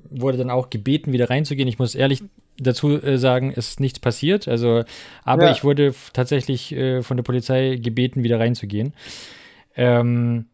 [0.09, 1.69] wurde dann auch gebeten, wieder reinzugehen.
[1.69, 2.23] Ich muss ehrlich
[2.59, 4.47] dazu äh, sagen, es ist nichts passiert.
[4.47, 4.83] Also,
[5.23, 5.51] aber ja.
[5.51, 8.93] ich wurde tatsächlich äh, von der Polizei gebeten, wieder reinzugehen.
[9.75, 10.45] Ähm,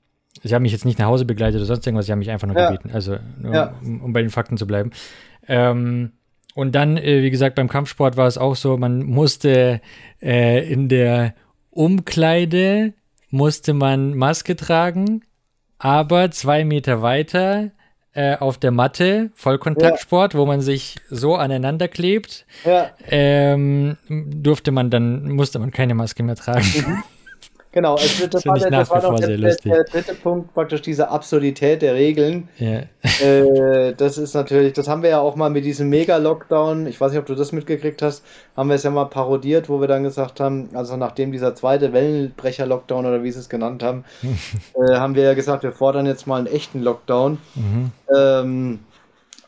[0.44, 2.48] sie haben mich jetzt nicht nach Hause begleitet oder sonst irgendwas, sie haben mich einfach
[2.48, 2.70] nur ja.
[2.70, 2.92] gebeten.
[2.94, 3.76] Also, ja.
[3.84, 4.92] um, um, bei den Fakten zu bleiben.
[5.48, 6.12] Ähm,
[6.56, 9.82] und dann, äh, wie gesagt, beim Kampfsport war es auch so, man musste
[10.22, 11.34] äh, in der
[11.72, 12.94] Umkleide
[13.30, 15.24] musste man Maske tragen,
[15.78, 17.72] aber zwei Meter weiter
[18.14, 20.40] äh, auf der Matte, Vollkontaktsport, ja.
[20.40, 22.92] wo man sich so aneinander klebt, ja.
[23.08, 26.66] ähm, durfte man dann, musste man keine Maske mehr tragen.
[26.76, 27.04] Mhm.
[27.72, 31.10] Genau, also das, war, der, das war noch der, der, der, dritte Punkt, praktisch diese
[31.10, 32.50] Absurdität der Regeln.
[32.58, 32.84] Ja.
[33.22, 37.12] Äh, das ist natürlich, das haben wir ja auch mal mit diesem Mega-Lockdown, ich weiß
[37.12, 38.24] nicht, ob du das mitgekriegt hast,
[38.56, 41.92] haben wir es ja mal parodiert, wo wir dann gesagt haben, also nachdem dieser zweite
[41.92, 46.28] Wellenbrecher-Lockdown oder wie sie es genannt haben, äh, haben wir ja gesagt, wir fordern jetzt
[46.28, 47.40] mal einen echten Lockdown.
[47.56, 47.92] Mhm.
[48.16, 48.80] Ähm,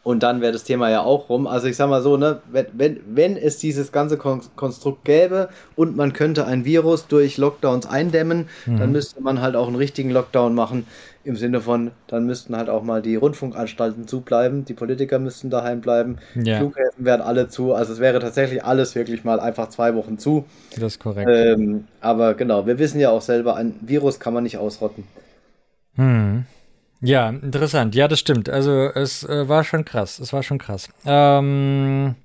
[0.03, 1.45] und dann wäre das Thema ja auch rum.
[1.45, 5.49] Also ich sag mal so, ne, wenn, wenn, wenn es dieses ganze Kon Konstrukt gäbe
[5.75, 8.79] und man könnte ein Virus durch Lockdowns eindämmen, mhm.
[8.79, 10.87] dann müsste man halt auch einen richtigen Lockdown machen.
[11.23, 15.79] Im Sinne von, dann müssten halt auch mal die Rundfunkanstalten zubleiben, die Politiker müssten daheim
[15.79, 16.57] bleiben, ja.
[16.57, 17.75] Flughäfen wären alle zu.
[17.75, 20.45] Also es wäre tatsächlich alles wirklich mal einfach zwei Wochen zu.
[20.71, 21.29] Das ist korrekt.
[21.31, 25.03] Ähm, aber genau, wir wissen ja auch selber, ein Virus kann man nicht ausrotten.
[25.95, 26.45] Hm.
[27.01, 27.95] Ja, interessant.
[27.95, 28.47] Ja, das stimmt.
[28.47, 30.19] Also es äh, war schon krass.
[30.19, 30.87] Es war schon krass.
[31.05, 32.15] Ähm,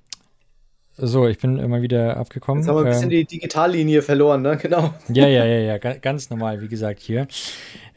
[0.95, 2.61] so, ich bin immer wieder abgekommen.
[2.63, 4.57] Jetzt haben wir ein bisschen ähm, die Digitallinie verloren, ne?
[4.61, 4.93] Genau.
[5.09, 5.77] Ja, ja, ja, ja.
[5.77, 7.27] Ganz normal, wie gesagt, hier.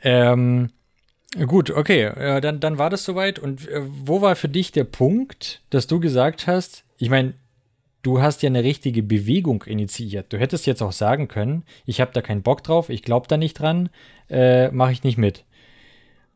[0.02, 0.70] Ähm,
[1.46, 2.04] gut, okay.
[2.04, 3.38] Äh, dann, dann war das soweit.
[3.38, 7.34] Und äh, wo war für dich der Punkt, dass du gesagt hast, ich meine,
[8.02, 10.32] du hast ja eine richtige Bewegung initiiert.
[10.32, 13.36] Du hättest jetzt auch sagen können, ich habe da keinen Bock drauf, ich glaube da
[13.36, 13.90] nicht dran,
[14.30, 15.44] äh, mache ich nicht mit.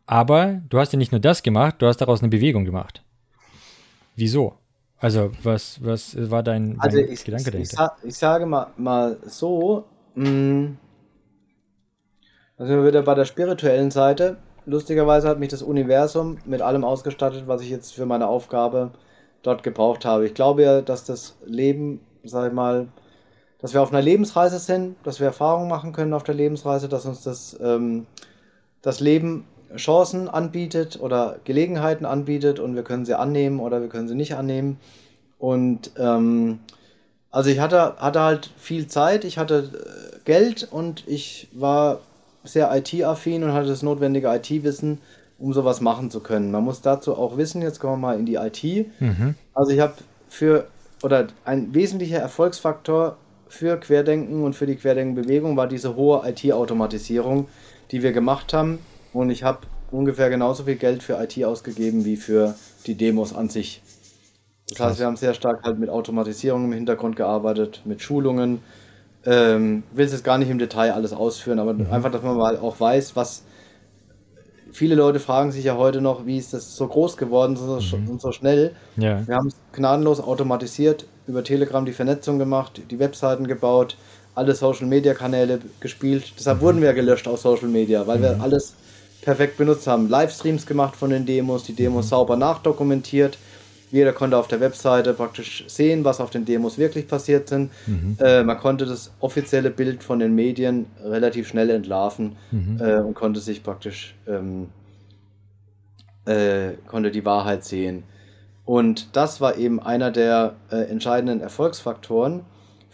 [0.07, 3.03] Aber du hast ja nicht nur das gemacht, du hast daraus eine Bewegung gemacht.
[4.17, 4.55] Wieso?
[4.99, 7.97] Also, was, was war dein, also dein ich, Gedanke dahinter?
[8.03, 9.85] Ich, ich, sage mal, mal so,
[10.15, 10.79] mh, mm,
[12.57, 14.37] also wir wieder bei der spirituellen Seite.
[14.65, 18.93] Lustigerweise hat mich das Universum mit allem ausgestattet, was ich jetzt für meine Aufgabe
[19.43, 20.27] dort gebraucht habe.
[20.27, 22.89] Ich glaube ja, dass das Leben, sag ich mal,
[23.59, 27.07] dass wir auf einer Lebensreise sind, dass wir Erfahrungen machen können auf der Lebensreise, dass
[27.07, 28.07] uns das, ähm,
[28.83, 29.45] das Leben
[29.77, 34.35] Chancen anbietet oder Gelegenheiten anbietet und wir können sie annehmen oder wir können sie nicht
[34.35, 34.79] annehmen.
[35.39, 36.61] Und ähm,
[37.31, 39.70] also ich hatte, hatte halt viel Zeit, ich hatte
[40.14, 42.01] äh, Geld und ich war
[42.45, 44.99] sehr IT-affin und hatte das notwendige IT-Wissen,
[45.39, 46.51] um sowas machen zu können.
[46.51, 48.62] Man muss dazu auch wissen, jetzt kommen wir mal in die IT.
[49.01, 49.35] Mhm.
[49.53, 49.95] Also ich habe
[50.29, 50.66] für,
[51.03, 53.16] oder ein wesentlicher Erfolgsfaktor
[53.49, 57.49] für Querdenken und für die Querdenkenbewegung war diese hohe IT-Automatisierung,
[57.91, 58.79] die wir gemacht haben
[59.15, 59.61] und ich habe
[59.91, 62.55] ungefähr genauso viel Geld für IT ausgegeben wie für
[62.87, 63.81] die Demos an sich.
[64.69, 68.61] Das heißt, wir haben sehr stark halt mit Automatisierung im Hintergrund gearbeitet, mit Schulungen.
[69.25, 71.91] Ähm, will es jetzt gar nicht im Detail alles ausführen, aber mhm.
[71.91, 73.45] einfach, dass man mal auch weiß, was.
[74.73, 78.11] Viele Leute fragen sich ja heute noch, wie ist das so groß geworden so, mhm.
[78.11, 78.73] und so schnell.
[78.97, 79.25] Ja.
[79.25, 83.97] Wir haben es gnadenlos automatisiert, über Telegram die Vernetzung gemacht, die Webseiten gebaut,
[84.35, 86.33] alle Social Media Kanäle gespielt.
[86.37, 86.62] Deshalb mhm.
[86.62, 88.41] wurden wir gelöscht aus Social Media, weil wir mhm.
[88.41, 88.75] alles
[89.25, 90.09] perfekt benutzt haben.
[90.09, 93.39] Livestreams gemacht von den Demos, die Demos sauber nachdokumentiert.
[93.91, 97.70] Jeder konnte auf der Webseite praktisch sehen, was auf den Demos wirklich passiert sind.
[97.87, 98.16] Mhm.
[98.20, 102.79] Äh, man konnte das offizielle Bild von den Medien relativ schnell entlarven mhm.
[102.81, 104.68] äh, und konnte sich praktisch ähm,
[106.27, 108.05] äh, konnte die Wahrheit sehen.
[108.64, 112.41] Und das war eben einer der äh, entscheidenden Erfolgsfaktoren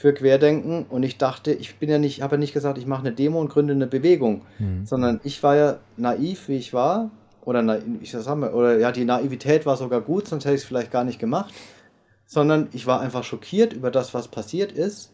[0.00, 0.86] für Querdenken.
[0.88, 3.38] Und ich dachte, ich bin ja nicht, habe ja nicht gesagt, ich mache eine Demo
[3.38, 4.86] und gründe eine Bewegung, mhm.
[4.86, 7.10] sondern ich war ja naiv, wie ich war,
[7.44, 10.66] oder ich sag mal, oder ja, die Naivität war sogar gut, sonst hätte ich es
[10.66, 11.52] vielleicht gar nicht gemacht,
[12.24, 15.12] sondern ich war einfach schockiert über das, was passiert ist.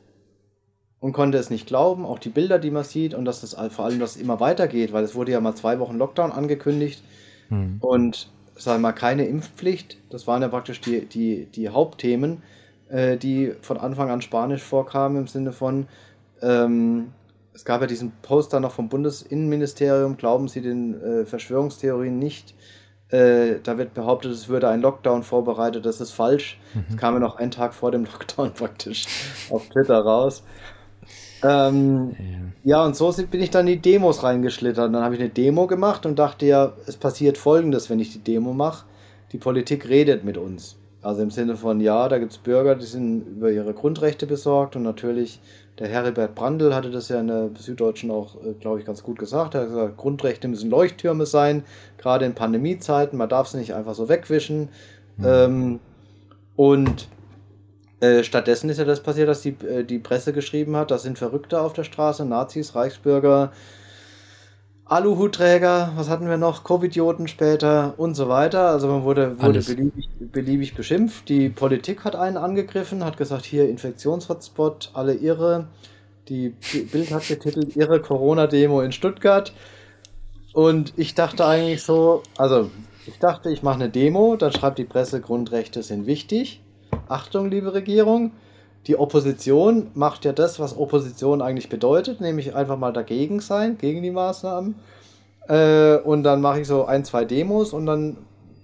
[1.01, 3.12] Und konnte es nicht glauben, auch die Bilder, die man sieht.
[3.12, 5.78] Und dass das vor allem, dass es immer weitergeht, weil es wurde ja mal zwei
[5.78, 7.03] Wochen Lockdown angekündigt.
[7.51, 7.78] Mhm.
[7.80, 8.28] und
[8.64, 12.43] wir mal keine Impfpflicht, das waren ja praktisch die, die, die Hauptthemen
[12.89, 15.87] äh, die von Anfang an Spanisch vorkamen, im Sinne von,
[16.43, 17.12] ähm,
[17.55, 22.55] es gab ja diesen Poster noch vom Bundesinnenministerium, glauben Sie den äh, Verschwörungstheorien nicht?
[23.09, 26.59] Äh, da wird behauptet, es würde ein Lockdown vorbereitet, das ist falsch.
[26.74, 26.84] Mhm.
[26.89, 29.07] Das kam ja noch einen Tag vor dem Lockdown praktisch
[29.51, 30.43] auf Twitter raus.
[31.43, 32.16] Ähm,
[32.64, 32.78] ja.
[32.78, 32.84] ja.
[32.84, 34.93] und so bin ich dann in die Demos reingeschlittert.
[34.93, 38.18] Dann habe ich eine Demo gemacht und dachte ja, es passiert folgendes, wenn ich die
[38.18, 38.87] Demo mache.
[39.32, 40.76] Die Politik redet mit uns.
[41.07, 44.75] Also im Sinne von, ja, da gibt es Bürger, die sind über ihre Grundrechte besorgt
[44.75, 45.39] und natürlich
[45.79, 49.17] der Heribert Brandl hatte das ja in der Süddeutschen auch, äh, glaube ich, ganz gut
[49.17, 49.55] gesagt.
[49.55, 51.63] Er hat gesagt, Grundrechte müssen Leuchttürme sein,
[51.97, 54.71] gerade in Pandemiezeiten, man darf sie nicht einfach so wegwischen.
[55.17, 55.25] Mhm.
[55.25, 55.81] Ähm,
[56.57, 57.07] und
[58.01, 61.19] äh, stattdessen ist ja das passiert, dass die, äh, die Presse geschrieben hat, das sind
[61.19, 63.53] Verrückte auf der Straße, Nazis, Reichsbürger,
[64.89, 66.62] Aluhutträger, was hatten wir noch?
[66.62, 68.68] Covidioten später und so weiter.
[68.68, 71.28] Also man wurde, wurde beliebig, beliebig beschimpft.
[71.28, 75.66] Die Politik hat einen angegriffen, hat gesagt, hier Infektionshotspot, alle irre.
[76.28, 76.55] Die
[76.93, 79.53] Bild hat getitelt, irre Corona-Demo in Stuttgart.
[80.53, 82.70] Und ich dachte eigentlich so, also
[83.09, 86.61] Ich dachte, ich mache eine Demo, dann schreibt die Presse, Grundrechte sind wichtig.
[87.09, 88.32] Achtung, liebe Regierung,
[88.87, 94.03] die Opposition macht ja das, was Opposition eigentlich bedeutet, nämlich einfach mal dagegen sein, gegen
[94.03, 94.76] die Maßnahmen.
[95.49, 98.16] Äh, und dann mache ich so ein, zwei Demos und dann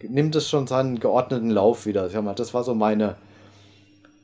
[0.02, 2.06] nimmt es schon seinen geordneten Lauf wieder.
[2.06, 3.16] Ich mal, das war so meine,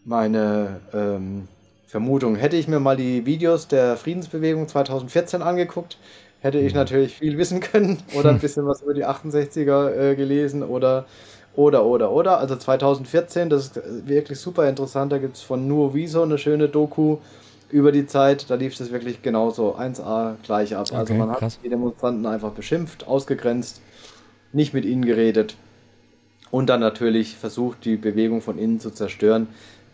[0.05, 1.49] meine ähm,
[1.87, 2.37] Vermutung.
[2.37, 5.99] Hätte ich mir mal die Videos der Friedensbewegung 2014 angeguckt,
[6.41, 6.81] hätte ich mhm.
[6.81, 11.07] natürlich viel wissen können oder ein bisschen was über die 68er äh, gelesen oder
[11.59, 12.39] oder oder oder.
[12.39, 15.11] Also 2014, das ist wirklich super interessant.
[15.11, 17.17] Da gibt es von Nuo Viso eine schöne Doku
[17.69, 18.49] über die Zeit.
[18.49, 20.83] Da lief das wirklich genauso 1A gleich ab.
[20.83, 21.59] Also okay, also man hat krass.
[21.63, 23.83] die Demonstranten einfach beschimpft, ausgegrenzt,
[24.53, 25.57] nicht mit ihnen geredet
[26.53, 29.49] und dann natürlich versucht, die Bewegung von innen zu zerstören,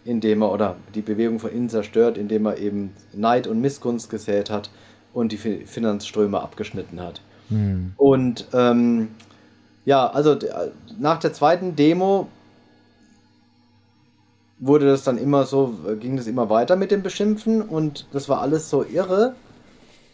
[0.05, 4.51] indem er oder die Bewegung von innen zerstört, indem er eben Neid und Missgunst gesät
[4.51, 4.69] hat
[5.15, 7.23] und die Finanzströme abgeschnitten hat.
[7.49, 7.95] Hm.
[7.97, 9.09] Und ähm,
[9.85, 10.37] ja, also
[10.99, 12.28] nach der zweiten Demo
[14.59, 18.41] wurde das dann immer so, ging das immer weiter mit dem Beschimpfen und das war
[18.41, 19.35] alles so irre.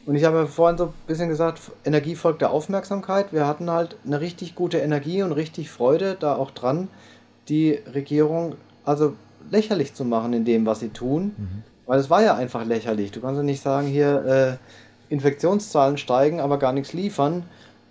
[0.06, 3.32] Und ich habe ja vorhin so ein bisschen gesagt, Energie folgt der Aufmerksamkeit.
[3.32, 6.88] Wir hatten halt eine richtig gute Energie und richtig Freude da auch dran,
[7.48, 9.14] die Regierung also
[9.50, 11.34] lächerlich zu machen in dem, was sie tun.
[11.36, 11.62] Mhm.
[11.86, 13.12] Weil es war ja einfach lächerlich.
[13.12, 17.44] Du kannst ja nicht sagen, hier, äh, Infektionszahlen steigen, aber gar nichts liefern.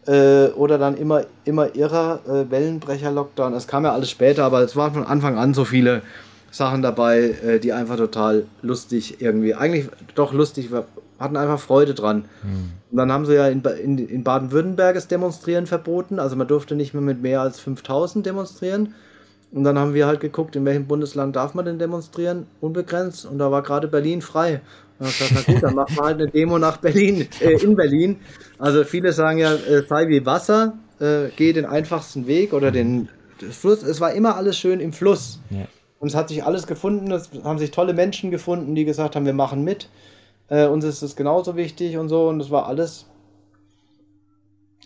[0.10, 3.54] Äh, oder dann immer, immer irrer äh, Wellenbrecher-Lockdown.
[3.54, 6.02] Es kam ja alles später, aber es waren von Anfang an so viele
[6.50, 10.86] Sachen dabei, äh, die einfach total lustig irgendwie, eigentlich doch lustig, wir
[11.20, 12.26] hatten einfach Freude dran.
[12.42, 12.72] Mhm.
[12.90, 16.74] Und dann haben sie ja in, in, in Baden-Württemberg das Demonstrieren verboten, also man durfte
[16.74, 18.96] nicht mehr mit mehr als 5000 demonstrieren.
[19.52, 23.26] Und dann haben wir halt geguckt, in welchem Bundesland darf man denn demonstrieren, unbegrenzt.
[23.26, 24.62] Und da war gerade Berlin frei.
[25.08, 28.20] Gesagt, na gut, dann machen wir halt eine Demo nach Berlin, äh, in Berlin.
[28.58, 33.10] Also viele sagen ja, äh, sei wie Wasser, äh, geh den einfachsten Weg oder den
[33.52, 33.84] Fluss.
[33.84, 35.40] Es war immer alles schön im Fluss.
[35.50, 35.66] Ja.
[36.00, 39.26] Und es hat sich alles gefunden, es haben sich tolle Menschen gefunden, die gesagt haben,
[39.26, 39.90] wir machen mit.
[40.50, 42.28] Äh, uns ist es genauso wichtig und so.
[42.28, 43.06] Und es war alles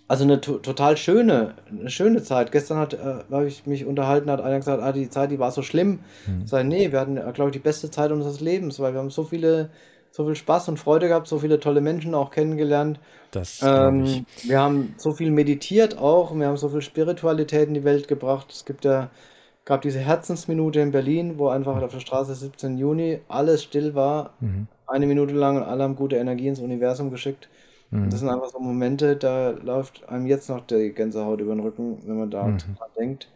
[0.08, 2.52] also eine total schöne, eine schöne Zeit.
[2.52, 5.52] Gestern hat, äh, habe ich mich unterhalten, hat einer gesagt, ah, die Zeit, die war
[5.52, 6.00] so schlimm.
[6.28, 6.46] Mhm.
[6.46, 9.24] Sag, nee, wir hatten, glaube ich, die beste Zeit unseres Lebens, weil wir haben so
[9.24, 9.70] viele,
[10.14, 13.00] so viel Spaß und Freude gehabt, so viele tolle Menschen auch kennengelernt.
[13.32, 17.84] Das ähm, wir haben so viel meditiert auch, wir haben so viel Spiritualität in die
[17.84, 18.52] Welt gebracht.
[18.52, 19.10] Es gibt ja,
[19.66, 22.78] gab diese Herzensminute in Berlin, wo einfach auf der Straße 17.
[22.78, 24.68] Juni alles still war, mhm.
[24.86, 27.50] eine Minute lang und alle haben gute Energie ins Universum geschickt.
[27.90, 28.12] Mhm.
[28.12, 31.98] Das sind einfach so Momente, da läuft einem jetzt noch die Gänsehaut über den Rücken,
[32.06, 32.60] wenn man da mhm.
[32.60, 33.30] dran denkt.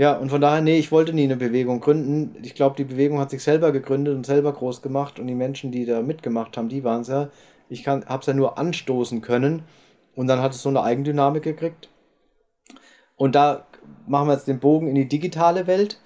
[0.00, 2.34] Ja, und von daher, nee, ich wollte nie eine Bewegung gründen.
[2.42, 5.72] Ich glaube, die Bewegung hat sich selber gegründet und selber groß gemacht und die Menschen,
[5.72, 7.28] die da mitgemacht haben, die waren es ja.
[7.68, 9.62] Ich habe es ja nur anstoßen können
[10.16, 11.90] und dann hat es so eine Eigendynamik gekriegt.
[13.16, 13.66] Und da
[14.06, 16.00] machen wir jetzt den Bogen in die digitale Welt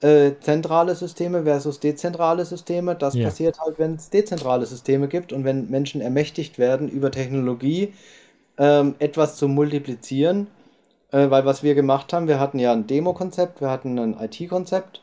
[0.00, 2.96] äh, zentrale Systeme versus dezentrale Systeme.
[2.96, 3.26] Das ja.
[3.26, 7.94] passiert halt, wenn es dezentrale Systeme gibt und wenn Menschen ermächtigt werden, über Technologie
[8.58, 10.48] ähm, etwas zu multiplizieren.
[11.10, 15.02] Äh, weil was wir gemacht haben, wir hatten ja ein Demo-Konzept, wir hatten ein IT-Konzept,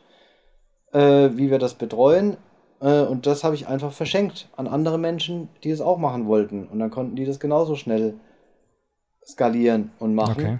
[0.92, 2.36] äh, wie wir das betreuen.
[2.80, 6.66] Äh, und das habe ich einfach verschenkt an andere Menschen, die es auch machen wollten.
[6.66, 8.14] Und dann konnten die das genauso schnell
[9.26, 10.44] skalieren und machen.
[10.44, 10.58] Okay.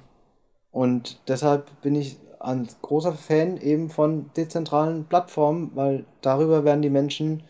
[0.70, 6.90] Und deshalb bin ich ein großer Fan eben von dezentralen Plattformen, weil darüber werden die
[6.90, 7.44] Menschen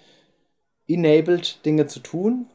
[0.86, 2.46] enabled, Dinge zu tun.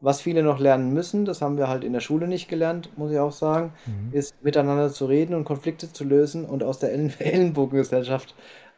[0.00, 3.10] Was viele noch lernen müssen, das haben wir halt in der Schule nicht gelernt, muss
[3.10, 4.16] ich auch sagen, mhm.
[4.16, 8.34] ist miteinander zu reden und Konflikte zu lösen und aus der Ellenbogengesellschaft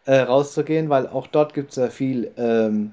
[0.06, 2.92] äh, rauszugehen, weil auch dort gibt es ja viel ähm,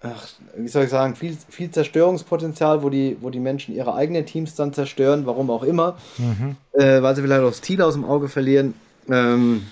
[0.00, 4.26] ach, wie soll ich sagen, viel, viel Zerstörungspotenzial, wo die, wo die Menschen ihre eigenen
[4.26, 6.56] Teams dann zerstören, warum auch immer, mhm.
[6.72, 8.74] äh, weil sie vielleicht auch das Ziel aus dem Auge verlieren
[9.08, 9.66] ähm,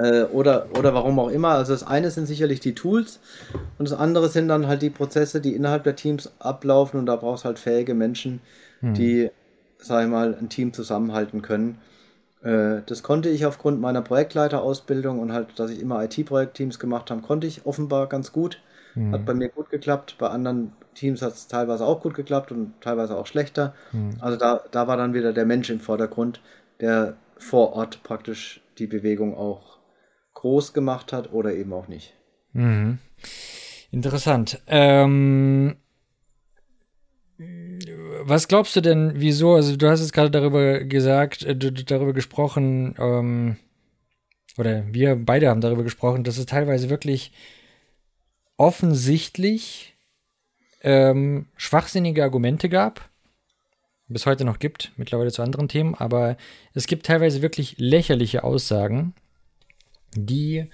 [0.00, 1.50] äh, oder, oder warum auch immer.
[1.50, 3.20] Also das eine sind sicherlich die Tools
[3.78, 7.16] und das andere sind dann halt die Prozesse, die innerhalb der Teams ablaufen und da
[7.16, 8.40] brauchst halt fähige Menschen,
[8.80, 8.94] mhm.
[8.94, 9.30] die,
[9.78, 11.78] sag ich mal, ein Team zusammenhalten können.
[12.42, 17.20] Äh, das konnte ich aufgrund meiner Projektleiterausbildung und halt, dass ich immer IT-Projektteams gemacht habe,
[17.20, 18.60] konnte ich offenbar ganz gut.
[18.94, 19.12] Mhm.
[19.12, 22.72] Hat bei mir gut geklappt, bei anderen Teams hat es teilweise auch gut geklappt und
[22.80, 23.74] teilweise auch schlechter.
[23.92, 24.16] Mhm.
[24.20, 26.40] Also da, da war dann wieder der Mensch im Vordergrund,
[26.80, 29.79] der vor Ort praktisch die Bewegung auch
[30.40, 32.14] groß gemacht hat oder eben auch nicht.
[32.54, 32.98] Mhm.
[33.90, 34.60] Interessant.
[34.66, 35.76] Ähm,
[38.22, 39.54] was glaubst du denn, wieso?
[39.54, 43.56] Also du hast es gerade darüber gesagt, äh, darüber gesprochen, ähm,
[44.56, 47.32] oder wir beide haben darüber gesprochen, dass es teilweise wirklich
[48.56, 49.94] offensichtlich
[50.82, 53.10] ähm, schwachsinnige Argumente gab,
[54.08, 56.36] bis heute noch gibt, mittlerweile zu anderen Themen, aber
[56.72, 59.14] es gibt teilweise wirklich lächerliche Aussagen,
[60.14, 60.70] die,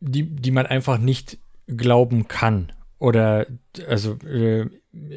[0.00, 2.72] die, die man einfach nicht glauben kann.
[2.98, 3.46] Oder,
[3.88, 4.66] also, äh,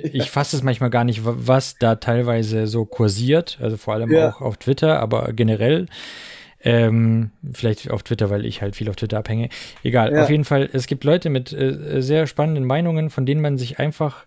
[0.03, 4.29] ich fasse es manchmal gar nicht, was da teilweise so kursiert, also vor allem ja.
[4.29, 5.87] auch auf Twitter, aber generell.
[6.61, 9.47] Ähm, vielleicht auf Twitter, weil ich halt viel auf Twitter abhänge.
[9.81, 10.23] Egal, ja.
[10.23, 13.79] auf jeden Fall, es gibt Leute mit äh, sehr spannenden Meinungen, von denen man sich
[13.79, 14.25] einfach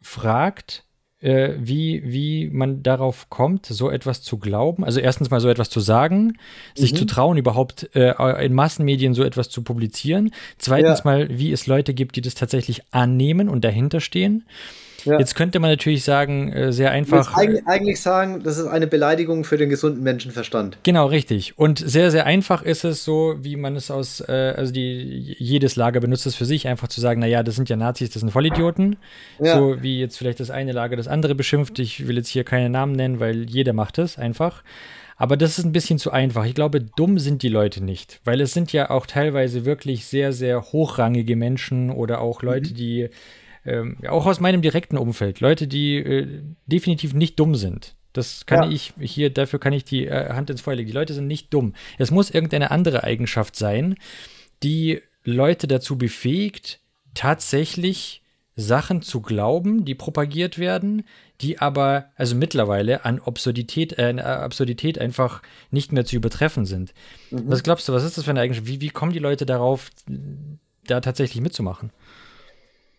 [0.00, 0.85] fragt,
[1.26, 4.84] äh, wie, wie man darauf kommt, so etwas zu glauben.
[4.84, 6.32] Also erstens mal so etwas zu sagen, mhm.
[6.76, 10.30] sich zu trauen, überhaupt äh, in Massenmedien so etwas zu publizieren.
[10.56, 11.04] Zweitens ja.
[11.04, 14.44] mal, wie es Leute gibt, die das tatsächlich annehmen und dahinter stehen.
[15.04, 15.18] Ja.
[15.18, 17.36] Jetzt könnte man natürlich sagen, äh, sehr einfach.
[17.36, 20.78] Eigentlich, eigentlich sagen, das ist eine Beleidigung für den gesunden Menschenverstand.
[20.82, 21.58] Genau, richtig.
[21.58, 25.76] Und sehr, sehr einfach ist es so, wie man es aus, äh, also die, jedes
[25.76, 28.30] Lager benutzt es für sich, einfach zu sagen, naja, das sind ja Nazis, das sind
[28.30, 28.96] Vollidioten.
[29.40, 29.56] Ja.
[29.56, 31.78] So wie jetzt vielleicht das eine Lager das andere beschimpft.
[31.78, 34.62] Ich will jetzt hier keine Namen nennen, weil jeder macht es einfach.
[35.16, 36.44] Aber das ist ein bisschen zu einfach.
[36.44, 40.32] Ich glaube, dumm sind die Leute nicht, weil es sind ja auch teilweise wirklich sehr,
[40.32, 42.74] sehr hochrangige Menschen oder auch Leute, mhm.
[42.74, 43.08] die
[43.66, 47.94] ähm, auch aus meinem direkten Umfeld, Leute, die äh, definitiv nicht dumm sind.
[48.12, 48.70] Das kann ja.
[48.70, 50.88] ich hier, dafür kann ich die äh, Hand ins Feuer legen.
[50.88, 51.74] Die Leute sind nicht dumm.
[51.98, 53.96] Es muss irgendeine andere Eigenschaft sein,
[54.62, 56.80] die Leute dazu befähigt,
[57.14, 58.22] tatsächlich
[58.54, 61.04] Sachen zu glauben, die propagiert werden,
[61.42, 66.94] die aber also mittlerweile an Absurdität, äh, Absurdität einfach nicht mehr zu übertreffen sind.
[67.30, 67.42] Mhm.
[67.46, 68.66] Was glaubst du, was ist das für eine Eigenschaft?
[68.66, 69.90] Wie, wie kommen die Leute darauf,
[70.86, 71.90] da tatsächlich mitzumachen?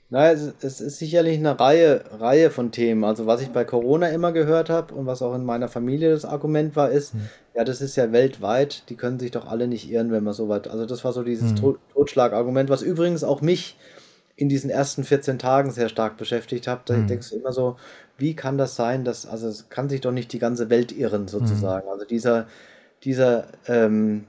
[0.09, 3.03] Naja, es, es ist sicherlich eine Reihe, Reihe von Themen.
[3.03, 6.23] Also was ich bei Corona immer gehört habe und was auch in meiner Familie das
[6.23, 7.27] Argument war, ist, hm.
[7.53, 10.47] ja, das ist ja weltweit, die können sich doch alle nicht irren, wenn man so
[10.47, 10.69] weit.
[10.69, 11.77] Also das war so dieses hm.
[11.93, 13.75] Totschlagargument, was übrigens auch mich
[14.37, 16.89] in diesen ersten 14 Tagen sehr stark beschäftigt hat.
[16.89, 17.07] Da hm.
[17.07, 17.75] denkst du immer so,
[18.17, 21.27] wie kann das sein, dass, also es kann sich doch nicht die ganze Welt irren,
[21.27, 21.85] sozusagen.
[21.85, 21.93] Hm.
[21.93, 22.47] Also dieser,
[23.03, 24.23] dieser, ähm,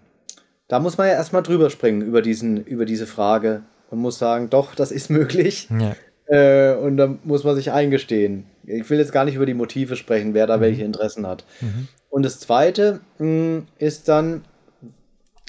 [0.66, 4.50] da muss man ja erstmal drüber springen über diesen, über diese Frage und muss sagen,
[4.50, 5.68] doch, das ist möglich.
[5.70, 5.96] Ja.
[6.26, 8.44] Äh, und dann muss man sich eingestehen.
[8.64, 10.62] Ich will jetzt gar nicht über die Motive sprechen, wer da mhm.
[10.62, 11.44] welche Interessen hat.
[11.60, 11.88] Mhm.
[12.10, 14.44] Und das Zweite mh, hm, ist dann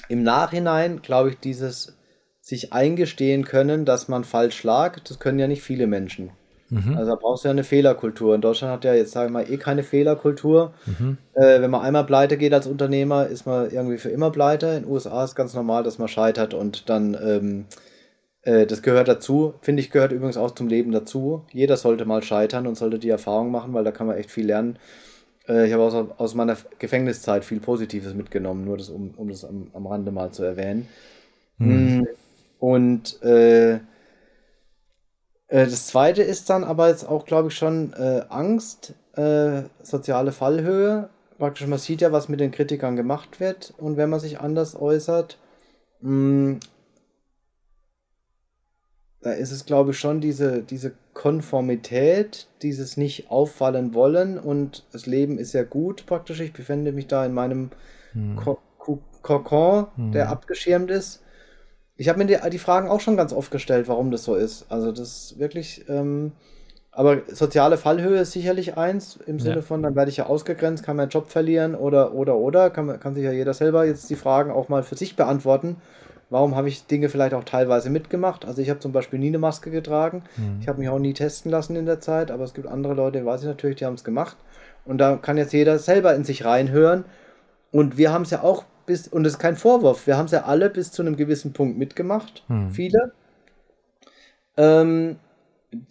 [0.08, 1.96] im Nachhinein, glaube ich, dieses
[2.40, 4.98] sich eingestehen können, dass man falsch lag.
[5.00, 6.30] Das können ja nicht viele Menschen.
[6.70, 6.96] Mhm.
[6.96, 8.34] Also da brauchst du ja eine Fehlerkultur.
[8.34, 10.72] In Deutschland hat ja jetzt, sagen wir mal, eh keine Fehlerkultur.
[10.86, 11.18] Mhm.
[11.34, 14.68] Äh, wenn man einmal pleite geht als Unternehmer, ist man irgendwie für immer pleite.
[14.68, 17.64] In den USA ist ganz normal, dass man scheitert und dann ähm,
[18.42, 19.54] äh, das gehört dazu.
[19.60, 21.44] Finde ich, gehört übrigens auch zum Leben dazu.
[21.52, 24.46] Jeder sollte mal scheitern und sollte die Erfahrung machen, weil da kann man echt viel
[24.46, 24.78] lernen.
[25.48, 29.44] Äh, ich habe aus, aus meiner Gefängniszeit viel Positives mitgenommen, nur das, um, um das
[29.44, 30.88] am, am Rande mal zu erwähnen.
[31.58, 32.08] Mhm.
[32.58, 33.80] Und äh, äh,
[35.66, 41.10] das zweite ist dann aber jetzt auch, glaube ich, schon äh, Angst, äh, soziale Fallhöhe.
[41.38, 44.80] Praktisch, man sieht ja, was mit den Kritikern gemacht wird und wenn man sich anders
[44.80, 45.38] äußert.
[46.00, 46.60] Mh, mm,
[49.22, 55.06] da ist es, glaube ich, schon diese, diese Konformität, dieses nicht auffallen wollen und das
[55.06, 56.40] Leben ist ja gut praktisch.
[56.40, 57.70] Ich befinde mich da in meinem
[58.12, 58.36] hm.
[59.22, 60.12] Kokon, hm.
[60.12, 61.22] der abgeschirmt ist.
[61.96, 64.64] Ich habe mir die, die, Fragen auch schon ganz oft gestellt, warum das so ist.
[64.70, 66.32] Also das ist wirklich, ähm,
[66.92, 69.62] aber soziale Fallhöhe ist sicherlich eins, im Sinne ja.
[69.62, 73.14] von, dann werde ich ja ausgegrenzt, kann meinen Job verlieren oder, oder, oder, kann, kann
[73.14, 75.76] sich ja jeder selber jetzt die Fragen auch mal für sich beantworten.
[76.30, 78.44] Warum habe ich Dinge vielleicht auch teilweise mitgemacht?
[78.44, 80.22] Also ich habe zum Beispiel nie eine Maske getragen.
[80.36, 80.58] Mhm.
[80.60, 83.26] Ich habe mich auch nie testen lassen in der Zeit, aber es gibt andere Leute,
[83.26, 84.36] weiß ich natürlich, die haben es gemacht.
[84.84, 87.04] Und da kann jetzt jeder selber in sich reinhören.
[87.72, 90.32] Und wir haben es ja auch bis, und das ist kein Vorwurf, wir haben es
[90.32, 92.70] ja alle bis zu einem gewissen Punkt mitgemacht, mhm.
[92.70, 93.12] viele.
[94.56, 95.16] Ähm,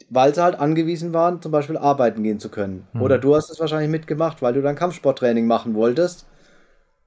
[0.09, 2.87] weil sie halt angewiesen waren, zum Beispiel arbeiten gehen zu können.
[2.93, 3.01] Mhm.
[3.01, 6.28] Oder du hast es wahrscheinlich mitgemacht, weil du dann Kampfsporttraining machen wolltest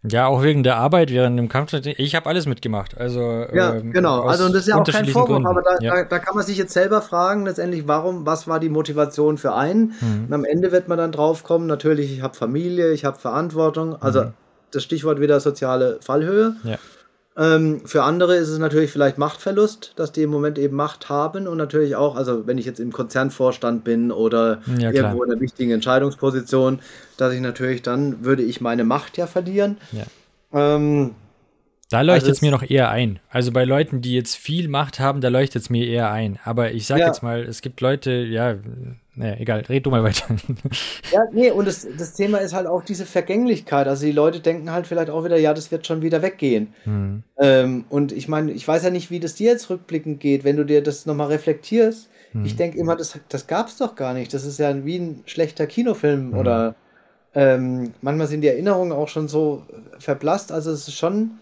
[0.05, 1.73] ja, auch wegen der Arbeit während dem Kampf.
[1.75, 2.99] Ich habe alles mitgemacht.
[2.99, 4.23] Also, ja, ähm, genau.
[4.23, 5.47] Also, und das ist ja auch kein Vorwurf, Gründen.
[5.47, 5.95] aber da, ja.
[5.95, 9.55] da, da, kann man sich jetzt selber fragen, letztendlich, warum, was war die Motivation für
[9.55, 9.95] einen?
[10.01, 10.25] Mhm.
[10.27, 13.95] Und am Ende wird man dann drauf kommen, natürlich, ich habe Familie, ich habe Verantwortung.
[14.03, 14.33] Also, mhm.
[14.73, 16.57] das Stichwort wieder soziale Fallhöhe.
[16.65, 16.79] Ja.
[17.37, 21.47] Ähm, für andere ist es natürlich vielleicht Machtverlust, dass die im Moment eben Macht haben
[21.47, 25.41] und natürlich auch, also wenn ich jetzt im Konzernvorstand bin oder ja, irgendwo in einer
[25.41, 26.81] wichtigen Entscheidungsposition,
[27.17, 29.79] dass ich natürlich dann würde ich meine Macht ja verlieren.
[29.93, 30.05] Ja.
[30.53, 31.13] Ähm,
[31.93, 33.19] Da leuchtet also es mir noch eher ein.
[33.29, 36.39] Also bei Leuten, die jetzt viel Macht haben, da leuchtet es mir eher ein.
[36.43, 37.09] Aber ich sag ja.
[37.09, 38.57] jetzt mal, es gibt Leute, ja,
[39.15, 40.25] naja, egal, red du mal weiter.
[41.13, 43.87] Ja, nee, und das, das Thema ist halt auch diese Vergänglichkeit.
[43.89, 46.73] Also die Leute denken halt vielleicht auch wieder, ja, das wird schon wieder weggehen.
[46.85, 47.25] Hm.
[47.39, 50.57] Ähm, und ich meine, ich weiß ja nicht, wie das dir jetzt rückblickend geht, wenn
[50.57, 52.09] du dir das nochmal reflektierst.
[52.33, 52.47] Hm.
[52.47, 54.33] Ich denke immer, das, das gab es doch gar nicht.
[54.33, 56.39] Das ist ja wie ein schlechter Kinofilm hm.
[56.39, 56.75] oder
[57.35, 59.63] ähm, manchmal sind die Erinnerungen auch schon so
[59.99, 60.53] verblasst.
[60.53, 61.33] Also es ist schon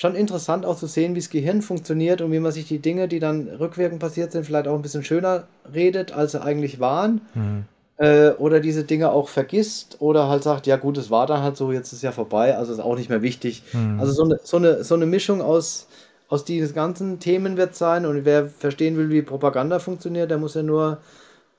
[0.00, 3.06] schon interessant auch zu sehen, wie das Gehirn funktioniert und wie man sich die Dinge,
[3.06, 5.44] die dann rückwirkend passiert sind, vielleicht auch ein bisschen schöner
[5.74, 7.20] redet, als sie eigentlich waren.
[7.34, 7.64] Mhm.
[7.98, 11.58] Äh, oder diese Dinge auch vergisst oder halt sagt, ja gut, es war dann halt
[11.58, 13.62] so, jetzt ist ja vorbei, also ist auch nicht mehr wichtig.
[13.74, 14.00] Mhm.
[14.00, 15.86] Also so eine, so, eine, so eine Mischung aus,
[16.28, 20.54] aus diesen ganzen Themen wird sein und wer verstehen will, wie Propaganda funktioniert, der muss
[20.54, 20.96] ja nur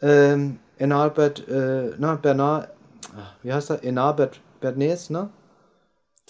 [0.01, 2.69] ähm, Enarbert, äh, na, Bernard,
[3.43, 3.83] wie heißt er?
[3.83, 5.29] Enarbert Bernays, ne?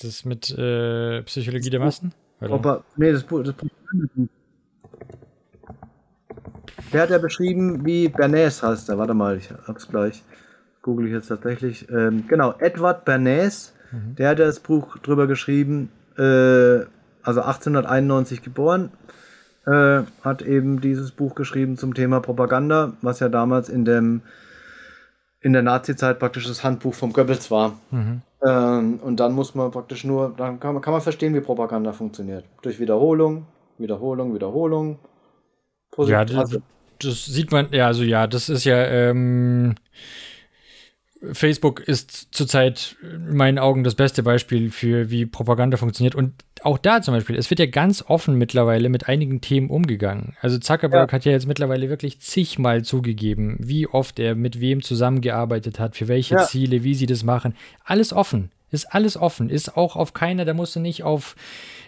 [0.04, 2.14] Das mit äh, Psychologie der Massen?
[2.40, 2.84] Oder?
[2.98, 3.44] nee, das Buch.
[3.44, 3.70] Das Buch
[6.94, 8.98] der hat ja beschrieben, wie Bernays heißt er.
[8.98, 10.24] Warte mal, ich hab's gleich.
[10.82, 11.90] Google ich jetzt tatsächlich.
[11.90, 14.16] Ähm, genau, Edward Bernays, mhm.
[14.16, 16.86] der hat ja das Buch drüber geschrieben, äh,
[17.24, 18.90] also 1891 geboren,
[19.68, 24.22] äh, hat eben dieses Buch geschrieben zum Thema Propaganda, was ja damals in dem
[25.42, 27.80] in der Nazi-Zeit praktisch das Handbuch vom Goebbels war.
[27.90, 28.22] Mhm.
[28.46, 31.94] Ähm, und dann muss man praktisch nur, dann kann man, kann man verstehen, wie Propaganda
[31.94, 32.46] funktioniert.
[32.62, 33.46] Durch Wiederholung,
[33.78, 35.00] Wiederholung, Wiederholung.
[35.92, 36.60] Posit ja, das,
[37.00, 39.76] das, sieht man, ja, also ja, das ist ja, ähm,
[41.34, 46.16] Facebook ist zurzeit in meinen Augen das beste Beispiel für, wie Propaganda funktioniert.
[46.16, 50.36] Und auch da zum Beispiel, es wird ja ganz offen mittlerweile mit einigen Themen umgegangen.
[50.42, 51.14] Also Zuckerberg ja.
[51.16, 56.08] hat ja jetzt mittlerweile wirklich zigmal zugegeben, wie oft er mit wem zusammengearbeitet hat, für
[56.08, 56.44] welche ja.
[56.44, 57.56] Ziele, wie sie das machen.
[57.84, 58.52] Alles offen.
[58.72, 59.50] Ist alles offen.
[59.50, 61.36] Ist auch auf keiner, da musst du nicht auf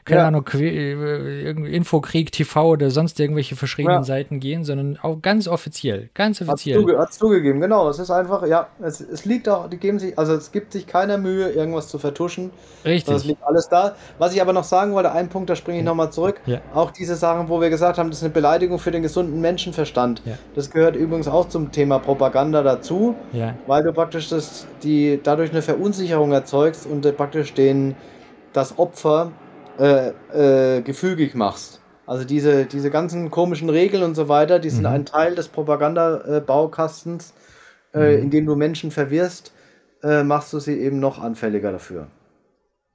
[0.05, 0.27] keine ja.
[0.27, 4.03] Ahnung, äh, Infokrieg TV oder sonst irgendwelche verschriebenen ja.
[4.03, 6.77] Seiten gehen, sondern auch ganz offiziell, ganz offiziell.
[6.77, 7.89] Hat, zuge hat zugegeben, genau.
[7.89, 10.87] Es ist einfach, ja, es, es liegt auch, die geben sich, also es gibt sich
[10.87, 12.51] keiner Mühe, irgendwas zu vertuschen.
[12.85, 13.15] Richtig.
[13.15, 13.95] Es liegt alles da.
[14.19, 15.89] Was ich aber noch sagen wollte, ein Punkt, da springe ich ja.
[15.89, 16.41] nochmal zurück.
[16.45, 16.59] Ja.
[16.73, 20.21] Auch diese Sachen, wo wir gesagt haben, das ist eine Beleidigung für den gesunden Menschenverstand.
[20.55, 23.15] Das gehört übrigens auch zum Thema Propaganda dazu,
[23.67, 27.95] weil du praktisch das, die, dadurch eine Verunsicherung erzeugst und praktisch den,
[28.53, 29.31] das Opfer
[29.79, 31.81] äh, äh, gefügig machst.
[32.05, 34.87] Also diese, diese ganzen komischen Regeln und so weiter, die sind mhm.
[34.87, 37.33] ein Teil des Propagandabaukastens,
[37.93, 38.23] äh, mhm.
[38.23, 39.53] in dem du Menschen verwirrst,
[40.03, 42.07] äh, machst du sie eben noch anfälliger dafür.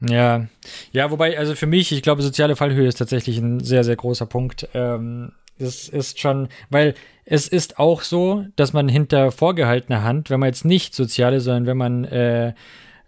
[0.01, 0.47] Ja,
[0.93, 4.27] ja, wobei, also für mich, ich glaube, soziale Fallhöhe ist tatsächlich ein sehr, sehr großer
[4.27, 4.69] Punkt.
[4.75, 10.39] Ähm, es ist schon, weil es ist auch so, dass man hinter vorgehaltener Hand, wenn
[10.39, 12.55] man jetzt nicht soziale, sondern wenn man äh,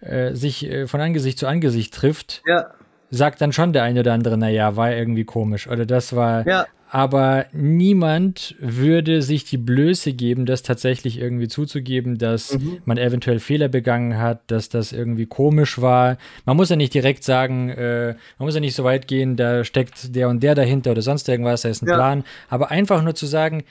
[0.01, 2.73] äh, sich äh, von Angesicht zu Angesicht trifft, ja
[3.11, 6.47] sagt dann schon der eine oder andere, naja, war irgendwie komisch oder das war.
[6.47, 6.67] Ja.
[6.93, 12.79] Aber niemand würde sich die Blöße geben, das tatsächlich irgendwie zuzugeben, dass mhm.
[12.85, 16.19] man eventuell Fehler begangen hat, dass das irgendwie komisch war.
[16.47, 19.63] Man muss ja nicht direkt sagen, äh, man muss ja nicht so weit gehen, da
[19.63, 21.95] steckt der und der dahinter oder sonst irgendwas, da ist ein ja.
[21.95, 22.25] Plan.
[22.49, 23.63] Aber einfach nur zu sagen,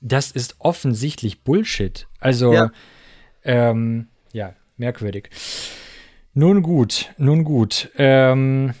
[0.00, 2.06] das ist offensichtlich Bullshit.
[2.20, 2.70] Also, ja,
[3.42, 5.30] ähm, ja merkwürdig.
[6.36, 7.92] Nun gut, nun gut.
[7.96, 8.74] Ähm,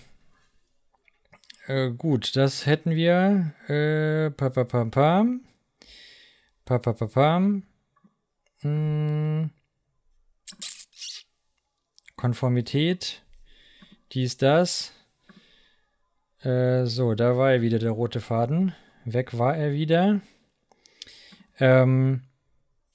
[1.68, 3.54] äh, gut, das hätten wir.
[3.68, 5.40] Äh, pa, pa, pa, pam.
[6.64, 7.62] Pa, pa, pa, pam.
[8.62, 9.50] Hm.
[12.16, 13.22] Konformität.
[14.10, 14.92] Dies, das.
[16.40, 18.74] Äh, so, da war er wieder, der rote Faden.
[19.04, 20.20] Weg war er wieder.
[21.60, 22.22] Ähm,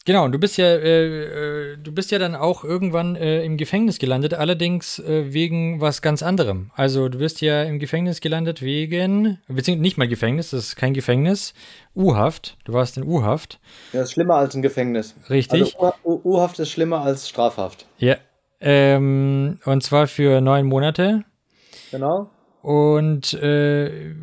[0.06, 3.58] Genau, und du bist ja, äh, äh, du bist ja dann auch irgendwann äh, im
[3.58, 6.72] Gefängnis gelandet, allerdings äh, wegen was ganz anderem.
[6.74, 10.93] Also du bist ja im Gefängnis gelandet wegen, beziehungsweise nicht mal Gefängnis, das ist kein
[10.93, 11.54] Gefängnis,
[11.95, 12.58] U-Haft.
[12.64, 13.60] Du warst in U-Haft.
[13.91, 15.16] Ja, das ist schlimmer als ein Gefängnis.
[15.30, 15.76] Richtig.
[15.78, 17.86] Also U-Haft ist schlimmer als Strafhaft.
[17.97, 18.16] Ja.
[18.62, 21.24] Ähm, und zwar für neun Monate.
[21.91, 22.30] Genau.
[22.62, 24.16] Und äh,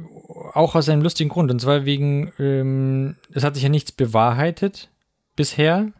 [0.52, 1.50] auch aus einem lustigen Grund.
[1.50, 4.90] Und zwar wegen, ähm, es hat sich ja nichts bewahrheitet
[5.36, 5.92] bisher?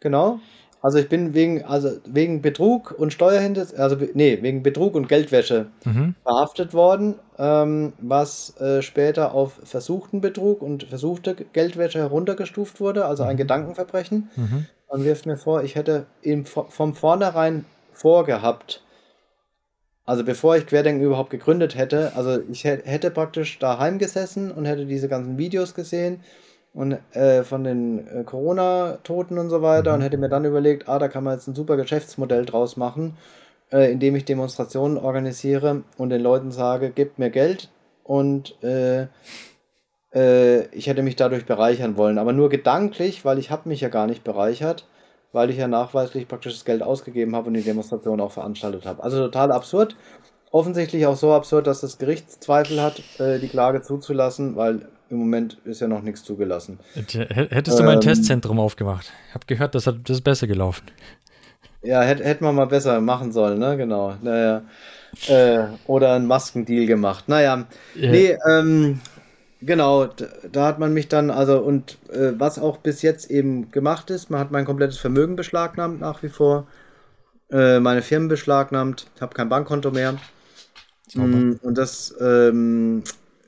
[0.00, 0.40] Genau.
[0.82, 5.66] Also ich bin wegen, also wegen Betrug und Steuerhinterziehung, also nee, wegen Betrug und Geldwäsche
[5.84, 6.14] mhm.
[6.22, 13.24] verhaftet worden, ähm, was äh, später auf versuchten Betrug und versuchte Geldwäsche heruntergestuft wurde, also
[13.24, 13.38] ein mhm.
[13.38, 14.30] Gedankenverbrechen.
[14.36, 14.66] Mhm.
[14.88, 18.84] Man wirft mir vor, ich hätte ihm vom vornherein vorgehabt,
[20.04, 24.86] also bevor ich Querdenken überhaupt gegründet hätte, also ich hätte praktisch daheim gesessen und hätte
[24.86, 26.20] diese ganzen Videos gesehen
[26.76, 29.96] und äh, von den äh, Corona-Toten und so weiter mhm.
[29.96, 33.16] und hätte mir dann überlegt, ah, da kann man jetzt ein super Geschäftsmodell draus machen.
[33.72, 37.70] äh, indem ich Demonstrationen organisiere und den Leuten sage, gebt mir Geld
[38.04, 39.06] und äh,
[40.14, 42.18] äh, ich hätte mich dadurch bereichern wollen.
[42.18, 44.86] Aber nur gedanklich, weil ich habe mich ja gar nicht bereichert,
[45.32, 49.02] weil ich ja nachweislich praktisch das Geld ausgegeben habe und die Demonstration auch veranstaltet habe.
[49.02, 49.96] Also total absurd.
[50.52, 55.18] Offensichtlich auch so absurd, dass das Gericht Zweifel hat, äh, die Klage zuzulassen, weil im
[55.18, 56.78] Moment ist ja noch nichts zugelassen.
[56.94, 59.12] Hättest du mal ein ähm, Testzentrum aufgemacht?
[59.28, 60.84] Ich habe gehört, das, hat, das ist besser gelaufen.
[61.82, 63.76] Ja, hätte hätt man mal besser machen sollen, ne?
[63.76, 64.14] Genau.
[64.20, 64.62] Naja.
[65.28, 67.28] Äh, oder einen Maskendeal gemacht.
[67.28, 67.66] Naja.
[67.96, 68.10] Yeah.
[68.10, 69.00] Nee, ähm,
[69.62, 70.08] genau,
[70.50, 74.30] da hat man mich dann, also, und äh, was auch bis jetzt eben gemacht ist,
[74.30, 76.66] man hat mein komplettes Vermögen beschlagnahmt nach wie vor,
[77.50, 80.16] äh, meine Firmen beschlagnahmt, habe kein Bankkonto mehr.
[81.14, 83.04] Mm, und das ähm,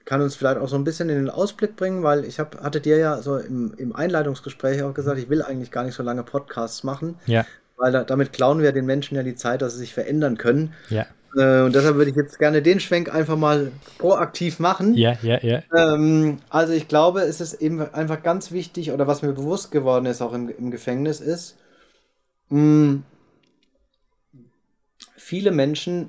[0.09, 2.81] kann uns vielleicht auch so ein bisschen in den Ausblick bringen, weil ich hab, hatte
[2.81, 6.23] dir ja so im, im Einleitungsgespräch auch gesagt, ich will eigentlich gar nicht so lange
[6.23, 7.45] Podcasts machen, ja.
[7.77, 10.73] weil da, damit klauen wir den Menschen ja die Zeit, dass sie sich verändern können.
[10.89, 11.05] Ja.
[11.37, 14.95] Äh, und deshalb würde ich jetzt gerne den Schwenk einfach mal proaktiv machen.
[14.95, 15.63] Ja, ja, ja.
[15.77, 20.07] Ähm, also ich glaube, es ist eben einfach ganz wichtig, oder was mir bewusst geworden
[20.07, 21.59] ist, auch im, im Gefängnis, ist,
[22.49, 23.05] mh, mm,
[25.19, 26.09] viele Menschen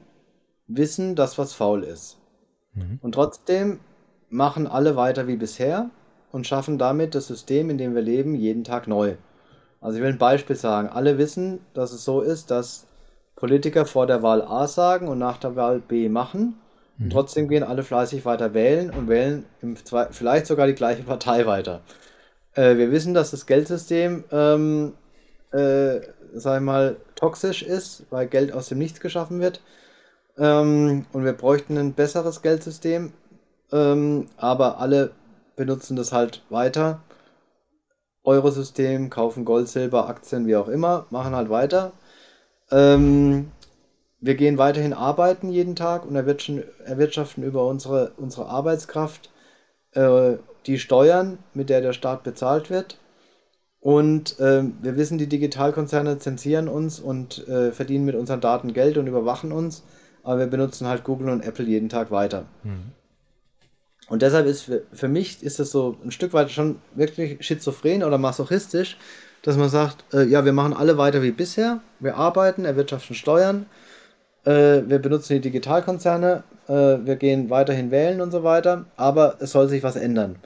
[0.67, 2.15] wissen, dass was faul ist.
[2.75, 2.99] Mhm.
[3.01, 3.81] Und trotzdem
[4.29, 5.89] machen alle weiter wie bisher
[6.31, 9.15] und schaffen damit das System, in dem wir leben, jeden Tag neu.
[9.81, 10.89] Also ich will ein Beispiel sagen.
[10.89, 12.87] Alle wissen, dass es so ist, dass
[13.35, 16.59] Politiker vor der Wahl A sagen und nach der Wahl B machen.
[16.97, 17.09] Mhm.
[17.09, 19.45] trotzdem gehen alle fleißig weiter wählen und wählen
[20.11, 21.81] vielleicht sogar die gleiche Partei weiter.
[22.53, 24.93] Äh, wir wissen, dass das Geldsystem, ähm,
[25.51, 26.01] äh,
[26.33, 29.61] sag mal, toxisch ist, weil Geld aus dem Nichts geschaffen wird.
[30.37, 33.13] Ähm, und wir bräuchten ein besseres Geldsystem.
[33.71, 35.11] Ähm, aber alle
[35.55, 37.01] benutzen das halt weiter.
[38.23, 41.93] Eurosystem, kaufen Gold, Silber, Aktien, wie auch immer, machen halt weiter.
[42.71, 43.51] Ähm,
[44.21, 49.29] wir gehen weiterhin arbeiten jeden Tag und erwirtschaften über unsere, unsere Arbeitskraft
[49.93, 50.33] äh,
[50.65, 52.97] die Steuern, mit der der Staat bezahlt wird.
[53.79, 58.97] Und äh, wir wissen, die Digitalkonzerne zensieren uns und äh, verdienen mit unseren Daten Geld
[58.97, 59.83] und überwachen uns.
[60.21, 62.45] Aber wir benutzen halt Google und Apple jeden Tag weiter.
[62.63, 62.91] Mhm.
[64.09, 68.03] Und deshalb ist für, für mich ist das so ein Stück weit schon wirklich schizophren
[68.03, 68.97] oder masochistisch,
[69.43, 73.67] dass man sagt, äh, ja, wir machen alle weiter wie bisher, wir arbeiten, erwirtschaften Steuern,
[74.45, 79.51] äh, wir benutzen die Digitalkonzerne, äh, wir gehen weiterhin wählen und so weiter, aber es
[79.51, 80.37] soll sich was ändern.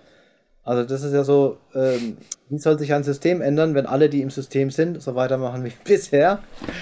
[0.66, 2.18] Also das ist ja so, ähm,
[2.50, 5.74] wie soll sich ein System ändern, wenn alle, die im System sind, so weitermachen wie
[5.84, 6.40] bisher?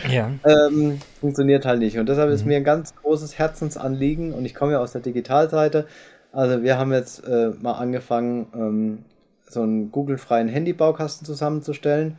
[0.08, 0.32] Ja.
[0.46, 1.98] Ähm, funktioniert halt nicht.
[1.98, 2.36] Und deshalb mhm.
[2.36, 5.88] ist mir ein ganz großes Herzensanliegen, und ich komme ja aus der Digitalseite,
[6.32, 9.06] also wir haben jetzt äh, mal angefangen, ähm,
[9.50, 12.18] so einen Google-freien Handy-Baukasten zusammenzustellen,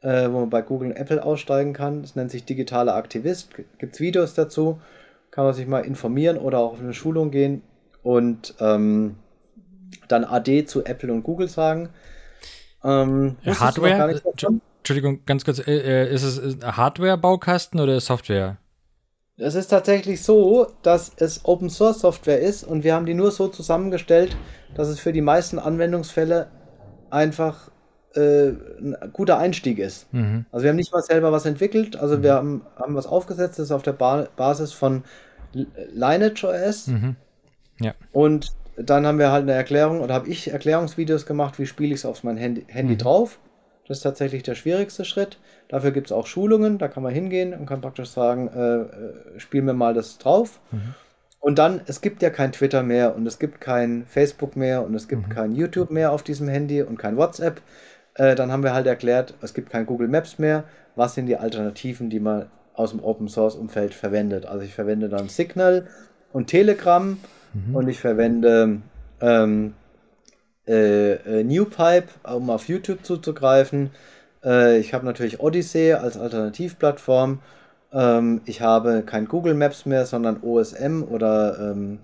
[0.00, 2.02] äh, wo man bei Google und Apple aussteigen kann.
[2.02, 3.50] Das nennt sich digitaler Aktivist.
[3.78, 4.80] Gibt es Videos dazu,
[5.30, 7.62] kann man sich mal informieren oder auch auf eine Schulung gehen
[8.02, 9.16] und ähm,
[10.08, 11.90] dann AD zu Apple und Google sagen.
[12.82, 14.20] Ähm, Hardware?
[14.78, 18.58] Entschuldigung, ganz kurz, äh, äh ist es ein Hardware-Baukasten oder Software?
[19.36, 23.32] Es ist tatsächlich so, dass es Open Source Software ist und wir haben die nur
[23.32, 24.36] so zusammengestellt,
[24.74, 26.48] dass es für die meisten Anwendungsfälle
[27.10, 27.70] einfach
[28.14, 30.12] äh, ein guter Einstieg ist.
[30.12, 30.46] Mhm.
[30.52, 32.22] Also wir haben nicht mal selber was entwickelt, also mhm.
[32.22, 35.02] wir haben, haben was aufgesetzt, das ist auf der ba Basis von
[35.52, 36.86] Lineage OS.
[36.86, 37.16] Mhm.
[37.80, 37.94] Ja.
[38.12, 42.00] Und dann haben wir halt eine Erklärung oder habe ich Erklärungsvideos gemacht, wie spiele ich
[42.00, 42.98] es auf mein Handy, Handy mhm.
[42.98, 43.40] drauf.
[43.86, 45.38] Das ist tatsächlich der schwierigste Schritt.
[45.68, 49.40] Dafür gibt es auch Schulungen, da kann man hingehen und kann praktisch sagen, äh, äh,
[49.40, 50.60] spiel mir mal das drauf.
[50.70, 50.94] Mhm.
[51.40, 54.94] Und dann, es gibt ja kein Twitter mehr und es gibt kein Facebook mehr und
[54.94, 55.32] es gibt mhm.
[55.32, 57.60] kein YouTube mehr auf diesem Handy und kein WhatsApp.
[58.14, 60.64] Äh, dann haben wir halt erklärt, es gibt kein Google Maps mehr.
[60.96, 64.46] Was sind die Alternativen, die man aus dem Open Source Umfeld verwendet?
[64.46, 65.86] Also ich verwende dann Signal
[66.32, 67.18] und Telegram
[67.52, 67.76] mhm.
[67.76, 68.80] und ich verwende
[69.20, 69.74] ähm,
[70.66, 73.90] äh, äh, Newpipe, um auf YouTube zuzugreifen.
[74.44, 77.40] Äh, ich habe natürlich Odyssey als Alternativplattform.
[77.92, 81.98] Ähm, ich habe kein Google Maps mehr, sondern OSM oder ähm,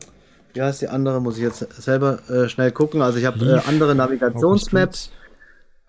[0.53, 1.21] wie heißt die andere?
[1.21, 3.03] Muss ich jetzt selber äh, schnell gucken.
[3.03, 5.11] Also ich habe äh, andere Navigationsmaps.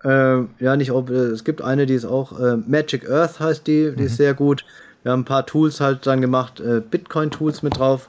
[0.04, 3.92] Äh, ja, nicht ob es gibt eine, die ist auch äh, Magic Earth heißt die,
[3.94, 4.06] die mhm.
[4.06, 4.64] ist sehr gut.
[5.02, 8.08] Wir haben ein paar Tools halt dann gemacht, äh, Bitcoin-Tools mit drauf.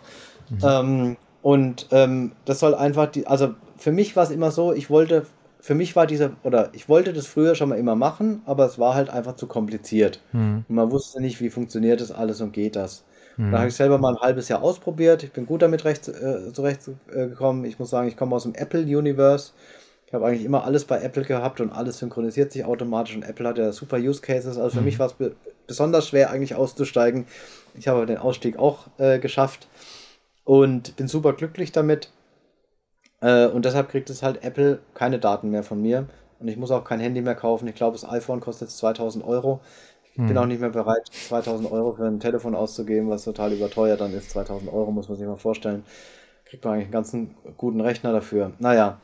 [0.49, 0.59] Mhm.
[0.63, 3.53] Ähm, und ähm, das soll einfach die, also
[3.83, 5.25] für mich war es immer so, ich wollte
[5.59, 8.79] für mich war dieser, oder ich wollte das früher schon mal immer machen, aber es
[8.79, 10.19] war halt einfach zu kompliziert.
[10.33, 10.65] Mhm.
[10.67, 13.05] Und man wusste nicht, wie funktioniert das alles und geht das.
[13.37, 13.51] Mhm.
[13.51, 15.23] Da habe ich selber mal ein halbes Jahr ausprobiert.
[15.23, 17.63] Ich bin gut damit recht, äh, zurechtgekommen.
[17.63, 19.51] Ich muss sagen, ich komme aus dem Apple-Universe.
[20.05, 23.47] Ich habe eigentlich immer alles bei Apple gehabt und alles synchronisiert sich automatisch und Apple
[23.47, 24.57] hat ja super Use Cases.
[24.57, 24.85] Also für mhm.
[24.85, 25.33] mich war es be
[25.65, 27.25] besonders schwer eigentlich auszusteigen.
[27.73, 29.69] Ich habe den Ausstieg auch äh, geschafft
[30.43, 32.11] und bin super glücklich damit.
[33.23, 36.07] Äh, und deshalb kriegt es halt Apple keine Daten mehr von mir.
[36.39, 37.67] Und ich muss auch kein Handy mehr kaufen.
[37.69, 39.61] Ich glaube, das iPhone kostet jetzt 2000 Euro.
[40.11, 40.27] Ich hm.
[40.27, 44.13] bin auch nicht mehr bereit, 2000 Euro für ein Telefon auszugeben, was total überteuert dann
[44.13, 44.31] ist.
[44.31, 45.83] 2000 Euro muss man sich mal vorstellen.
[46.43, 48.51] Kriegt man eigentlich einen ganzen guten Rechner dafür.
[48.59, 48.99] Naja.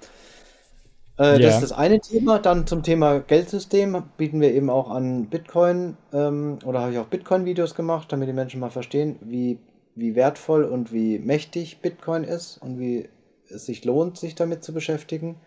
[1.18, 1.40] Äh, ja.
[1.40, 2.40] Das ist das eine Thema.
[2.40, 7.08] Dann zum Thema Geldsystem bieten wir eben auch an Bitcoin ähm, oder habe ich auch
[7.08, 9.60] Bitcoin-Videos gemacht, damit die Menschen mal verstehen, wie,
[9.96, 13.08] wie wertvoll und wie mächtig Bitcoin ist und wie
[13.52, 15.40] es sich lohnt, sich damit zu beschäftigen.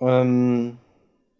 [0.00, 0.78] Ähm,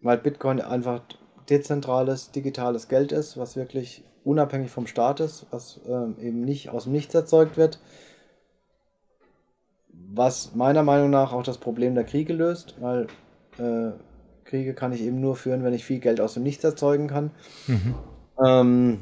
[0.01, 1.01] weil Bitcoin einfach
[1.49, 6.83] dezentrales, digitales Geld ist, was wirklich unabhängig vom Staat ist, was ähm, eben nicht aus
[6.83, 7.79] dem Nichts erzeugt wird.
[10.13, 13.07] Was meiner Meinung nach auch das Problem der Kriege löst, weil
[13.57, 13.91] äh,
[14.45, 17.31] Kriege kann ich eben nur führen, wenn ich viel Geld aus dem Nichts erzeugen kann.
[17.67, 17.95] Mhm.
[18.43, 19.01] Ähm,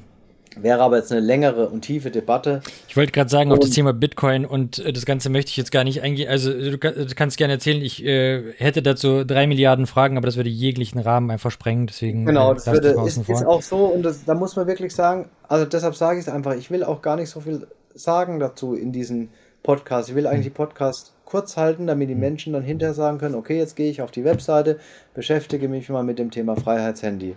[0.56, 2.62] Wäre aber jetzt eine längere und tiefe Debatte.
[2.88, 5.58] Ich wollte gerade sagen, und auf das Thema Bitcoin und äh, das Ganze möchte ich
[5.58, 6.30] jetzt gar nicht eingehen.
[6.30, 10.38] Also du, du kannst gerne erzählen, ich äh, hätte dazu drei Milliarden Fragen, aber das
[10.38, 11.88] würde jeglichen Rahmen einfach sprengen.
[11.88, 14.94] Deswegen genau, äh, das würde, ist, ist, auch so und das, da muss man wirklich
[14.94, 18.40] sagen, also deshalb sage ich es einfach, ich will auch gar nicht so viel sagen
[18.40, 19.30] dazu in diesem
[19.64, 20.10] Podcast.
[20.10, 20.54] Ich will eigentlich hm.
[20.54, 22.20] die Podcast kurz halten, damit die hm.
[22.20, 24.80] Menschen dann hinterher sagen können, okay, jetzt gehe ich auf die Webseite,
[25.14, 27.36] beschäftige mich mal mit dem Thema Freiheitshandy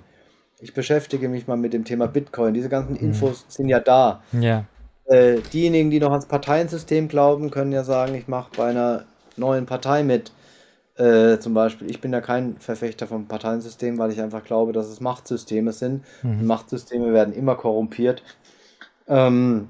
[0.60, 2.54] ich beschäftige mich mal mit dem Thema Bitcoin.
[2.54, 3.00] Diese ganzen mhm.
[3.00, 3.50] Infos mhm.
[3.50, 4.22] sind ja da.
[4.32, 4.64] Ja.
[5.04, 9.04] Äh, diejenigen, die noch ans Parteiensystem glauben, können ja sagen, ich mache bei einer
[9.36, 10.32] neuen Partei mit.
[10.96, 14.88] Äh, zum Beispiel, ich bin ja kein Verfechter vom Parteiensystem, weil ich einfach glaube, dass
[14.88, 16.04] es Machtsysteme sind.
[16.22, 16.46] Mhm.
[16.46, 18.22] Machtsysteme werden immer korrumpiert.
[19.06, 19.68] Ähm,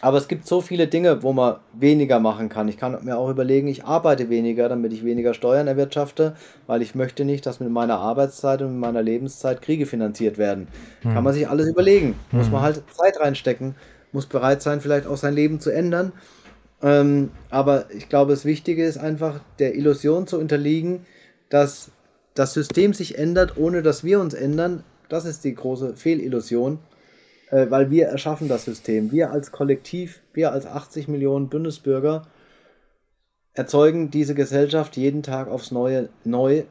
[0.00, 2.68] aber es gibt so viele Dinge, wo man weniger machen kann.
[2.68, 6.94] Ich kann mir auch überlegen, ich arbeite weniger, damit ich weniger Steuern erwirtschafte, weil ich
[6.94, 10.68] möchte nicht, dass mit meiner Arbeitszeit und mit meiner Lebenszeit Kriege finanziert werden.
[11.02, 11.14] Hm.
[11.14, 12.14] Kann man sich alles überlegen.
[12.30, 12.38] Hm.
[12.38, 13.74] Muss man halt Zeit reinstecken,
[14.12, 16.12] muss bereit sein, vielleicht auch sein Leben zu ändern.
[16.80, 21.06] Ähm, aber ich glaube, das Wichtige ist einfach, der Illusion zu unterliegen,
[21.48, 21.90] dass
[22.34, 24.84] das System sich ändert, ohne dass wir uns ändern.
[25.08, 26.78] Das ist die große Fehlillusion
[27.50, 29.10] äh, weil wir erschaffen das System.
[29.12, 32.26] Wir als Kollektiv, wir als 80 Millionen Bundesbürger
[33.54, 36.64] erzeugen diese Gesellschaft jeden Tag aufs Neue neu.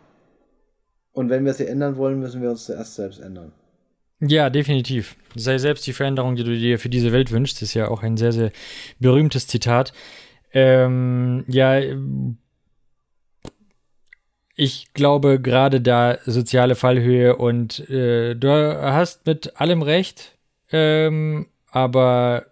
[1.12, 3.52] Und wenn wir sie ändern wollen, müssen wir uns zuerst selbst ändern.
[4.20, 5.16] Ja, definitiv.
[5.36, 8.18] Sei selbst die Veränderung, die du dir für diese Welt wünschst, ist ja auch ein
[8.18, 8.52] sehr, sehr
[8.99, 9.94] berühmtes Zitat.
[10.54, 11.80] Ähm, ja,
[14.56, 20.37] ich glaube gerade da soziale Fallhöhe und äh, du hast mit allem recht.
[20.72, 22.48] Ähm, aber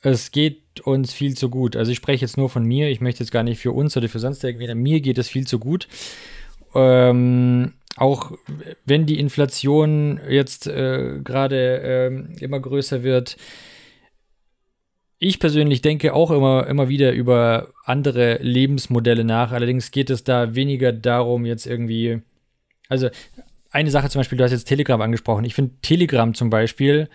[0.00, 1.76] es geht uns viel zu gut.
[1.76, 4.08] Also ich spreche jetzt nur von mir, ich möchte jetzt gar nicht für uns oder
[4.08, 5.88] für sonst irgendwen, mir geht es viel zu gut.
[6.74, 8.32] Ähm, auch
[8.84, 13.36] wenn die Inflation jetzt äh, gerade äh, immer größer wird,
[15.18, 19.50] ich persönlich denke auch immer, immer wieder über andere Lebensmodelle nach.
[19.50, 22.22] Allerdings geht es da weniger darum, jetzt irgendwie.
[22.88, 23.10] Also
[23.78, 25.44] eine Sache zum Beispiel, du hast jetzt Telegram angesprochen.
[25.44, 27.08] Ich finde Telegram zum Beispiel,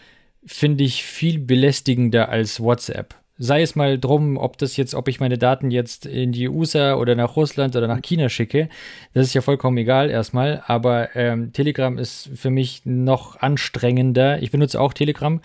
[0.46, 3.16] finde ich viel belästigender als WhatsApp.
[3.38, 6.96] Sei es mal drum, ob das jetzt, ob ich meine Daten jetzt in die USA
[6.96, 8.70] oder nach Russland oder nach China schicke,
[9.14, 10.64] das ist ja vollkommen egal erstmal.
[10.68, 14.42] Aber ähm, Telegram ist für mich noch anstrengender.
[14.42, 15.42] Ich benutze auch Telegram.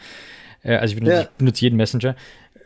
[0.63, 1.23] Äh, also ich benutze, ja.
[1.23, 2.15] ich benutze, jeden Messenger,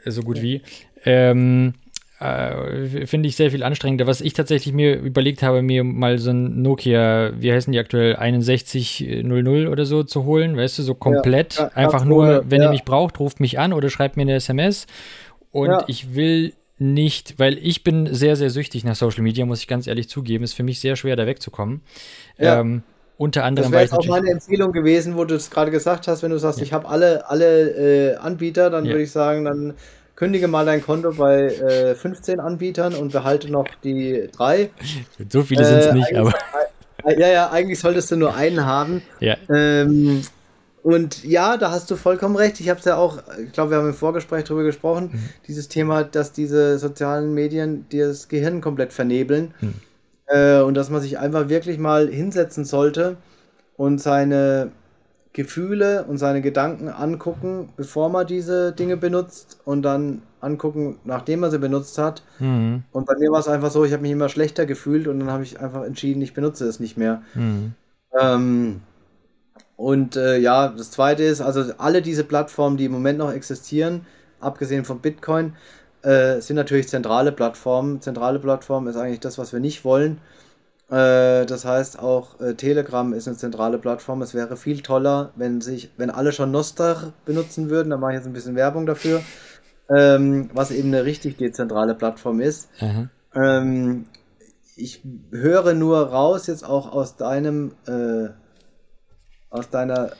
[0.04, 0.42] so gut ja.
[0.42, 0.62] wie.
[1.04, 1.74] Ähm,
[2.22, 4.06] äh, finde ich sehr viel anstrengender.
[4.06, 8.16] Was ich tatsächlich mir überlegt habe, mir mal so ein Nokia, wie heißen die aktuell,
[8.16, 11.56] 6100 oder so zu holen, weißt du, so komplett.
[11.56, 12.68] Ja, ja, Einfach nur, wenn ja.
[12.68, 14.86] ihr mich braucht, ruft mich an oder schreibt mir eine SMS.
[15.50, 19.68] Und ich will nicht, weil ich bin sehr, sehr süchtig nach Social Media, muss ich
[19.68, 20.44] ganz ehrlich zugeben.
[20.44, 21.82] Ist für mich sehr schwer, da wegzukommen.
[22.38, 22.82] Ähm,
[23.18, 23.70] unter anderem.
[23.70, 26.38] Das wäre jetzt auch meine Empfehlung gewesen, wo du es gerade gesagt hast, wenn du
[26.38, 29.74] sagst, ich habe alle, alle äh, Anbieter, dann würde ich sagen, dann
[30.16, 34.70] kündige mal dein Konto bei äh, 15 Anbietern und behalte noch die drei.
[35.28, 36.34] So viele sind es äh, nicht, aber.
[37.05, 39.02] Ja, ja, eigentlich solltest du nur einen haben.
[39.20, 39.36] Ja.
[39.48, 40.22] Ähm,
[40.82, 42.60] und ja, da hast du vollkommen recht.
[42.60, 45.28] Ich habe es ja auch, ich glaube, wir haben im Vorgespräch darüber gesprochen, mhm.
[45.47, 49.55] dieses Thema, dass diese sozialen Medien dir das Gehirn komplett vernebeln.
[49.60, 49.74] Mhm.
[50.26, 53.16] Äh, und dass man sich einfach wirklich mal hinsetzen sollte
[53.76, 54.72] und seine
[55.32, 61.50] Gefühle und seine Gedanken angucken, bevor man diese Dinge benutzt und dann angucken, nachdem man
[61.50, 62.22] sie benutzt hat.
[62.38, 62.82] Mhm.
[62.92, 65.30] Und bei mir war es einfach so, ich habe mich immer schlechter gefühlt und dann
[65.30, 67.22] habe ich einfach entschieden, ich benutze es nicht mehr.
[67.34, 67.72] Mhm.
[68.20, 68.80] Ähm,
[69.76, 74.06] und äh, ja, das zweite ist, also alle diese Plattformen, die im Moment noch existieren,
[74.38, 75.54] abgesehen von Bitcoin,
[76.02, 78.00] äh, sind natürlich zentrale Plattformen.
[78.00, 80.18] Zentrale Plattformen ist eigentlich das, was wir nicht wollen.
[80.93, 84.20] Äh, das heißt auch äh, Telegram ist eine zentrale Plattform.
[84.20, 87.89] Es wäre viel toller, wenn sich, wenn alle schon Nostar benutzen würden.
[87.89, 89.23] Da mache ich jetzt ein bisschen Werbung dafür,
[89.89, 92.69] ähm, was eben eine richtig dezentrale Plattform ist.
[93.35, 94.05] Ähm,
[94.77, 98.28] ich höre nur raus jetzt auch aus deinem, äh,
[99.48, 100.10] aus deiner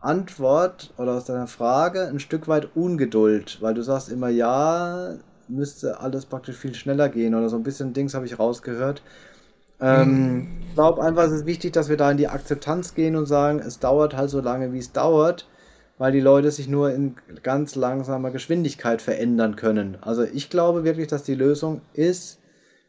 [0.00, 5.14] Antwort oder aus deiner Frage ein Stück weit Ungeduld, weil du sagst immer, ja,
[5.48, 9.02] müsste alles praktisch viel schneller gehen oder so ein bisschen Dings habe ich rausgehört.
[9.80, 13.26] Ähm, ich glaube einfach, es ist wichtig, dass wir da in die Akzeptanz gehen und
[13.26, 15.48] sagen, es dauert halt so lange, wie es dauert,
[15.98, 19.98] weil die Leute sich nur in ganz langsamer Geschwindigkeit verändern können.
[20.00, 22.40] Also ich glaube wirklich, dass die Lösung ist,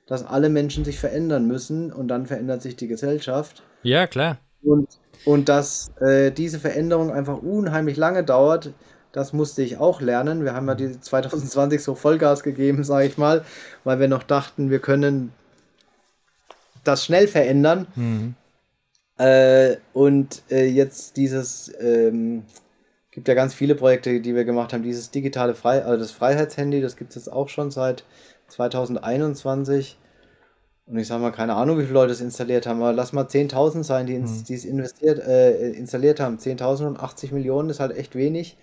[0.05, 3.63] dass alle Menschen sich verändern müssen und dann verändert sich die Gesellschaft.
[3.83, 4.37] Ja, klar.
[4.61, 4.87] Und,
[5.25, 8.73] und dass äh, diese Veränderung einfach unheimlich lange dauert,
[9.11, 10.43] das musste ich auch lernen.
[10.43, 13.43] Wir haben ja die 2020 so Vollgas gegeben, sage ich mal,
[13.83, 15.33] weil wir noch dachten, wir können
[16.83, 17.87] das schnell verändern.
[17.95, 18.35] Mhm.
[19.17, 22.43] Äh, und äh, jetzt dieses, ähm,
[23.11, 24.83] gibt ja ganz viele Projekte, die wir gemacht haben.
[24.83, 28.03] Dieses digitale Frei also das Freiheitshandy, das gibt es jetzt auch schon seit
[28.47, 29.97] 2021.
[30.87, 33.25] Und ich sage mal, keine Ahnung, wie viele Leute es installiert haben, aber lass mal
[33.25, 34.55] 10.000 sein, die, ins, mhm.
[34.55, 36.37] es investiert, äh, installiert haben.
[36.37, 38.57] 10.000 und 80 Millionen ist halt echt wenig.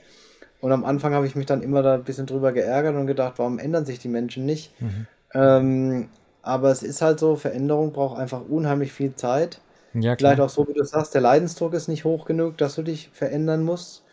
[0.60, 3.34] Und am Anfang habe ich mich dann immer da ein bisschen drüber geärgert und gedacht,
[3.36, 4.72] warum ändern sich die Menschen nicht?
[4.80, 5.06] Mhm.
[5.34, 6.08] Ähm,
[6.42, 9.60] aber es ist halt so, Veränderung braucht einfach unheimlich viel Zeit.
[9.94, 12.82] Ja, Vielleicht auch so, wie du sagst, der Leidensdruck ist nicht hoch genug, dass du
[12.82, 14.04] dich verändern musst,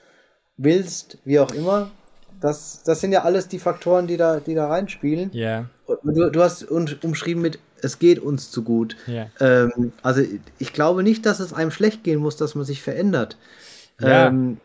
[0.57, 1.91] willst, wie auch immer.
[2.41, 5.29] Das, das sind ja alles die Faktoren, die da, die da reinspielen.
[5.33, 5.65] Ja.
[6.03, 8.95] Du, du hast umschrieben mit, es geht uns zu gut.
[9.07, 9.27] Ja.
[9.39, 10.21] Ähm, also
[10.59, 13.37] ich glaube nicht, dass es einem schlecht gehen muss, dass man sich verändert.
[13.99, 14.27] Ja.
[14.27, 14.57] Ähm,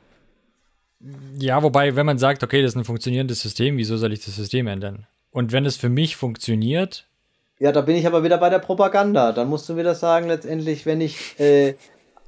[1.39, 4.37] ja, wobei, wenn man sagt, okay, das ist ein funktionierendes System, wieso soll ich das
[4.37, 5.07] System ändern?
[5.31, 7.07] Und wenn es für mich funktioniert,
[7.61, 9.33] ja, da bin ich aber wieder bei der Propaganda.
[9.33, 11.39] Dann musst du wieder sagen, letztendlich, wenn ich.
[11.39, 11.75] Äh,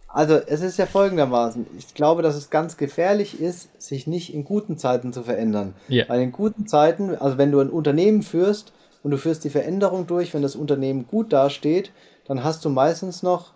[0.07, 1.67] also, es ist ja folgendermaßen.
[1.79, 5.73] Ich glaube, dass es ganz gefährlich ist, sich nicht in guten Zeiten zu verändern.
[5.89, 6.07] Ja.
[6.07, 10.07] Weil in guten Zeiten, also wenn du ein Unternehmen führst und du führst die Veränderung
[10.07, 11.93] durch, wenn das Unternehmen gut dasteht,
[12.27, 13.53] dann hast du meistens noch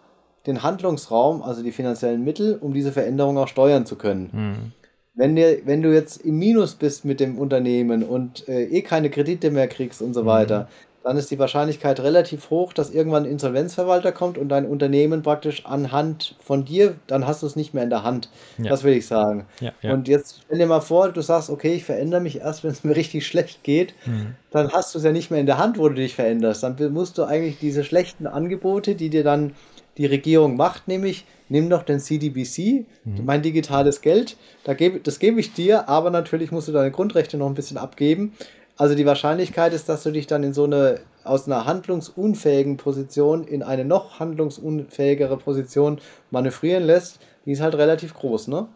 [0.46, 4.30] den Handlungsraum, also die finanziellen Mittel, um diese Veränderung auch steuern zu können.
[4.32, 4.72] Mhm.
[5.14, 9.10] Wenn, dir, wenn du jetzt im Minus bist mit dem Unternehmen und äh, eh keine
[9.10, 10.26] Kredite mehr kriegst und so mhm.
[10.26, 10.68] weiter,
[11.06, 15.64] dann ist die Wahrscheinlichkeit relativ hoch, dass irgendwann ein Insolvenzverwalter kommt und dein Unternehmen praktisch
[15.64, 18.28] anhand von dir, dann hast du es nicht mehr in der Hand.
[18.58, 18.70] Ja.
[18.70, 19.46] Das will ich sagen.
[19.60, 19.92] Ja, ja.
[19.92, 22.82] Und jetzt stell dir mal vor, du sagst, okay, ich verändere mich erst, wenn es
[22.82, 24.34] mir richtig schlecht geht, mhm.
[24.50, 26.64] dann hast du es ja nicht mehr in der Hand, wo du dich veränderst.
[26.64, 29.54] Dann musst du eigentlich diese schlechten Angebote, die dir dann
[29.98, 33.24] die Regierung macht, nämlich nimm doch den CDBC, mhm.
[33.24, 37.36] mein digitales Geld, da gebe, das gebe ich dir, aber natürlich musst du deine Grundrechte
[37.36, 38.32] noch ein bisschen abgeben.
[38.76, 43.44] Also die Wahrscheinlichkeit ist, dass du dich dann in so eine aus einer handlungsunfähigen Position
[43.44, 45.98] in eine noch handlungsunfähigere Position
[46.30, 48.68] manövrieren lässt, die ist halt relativ groß, ne?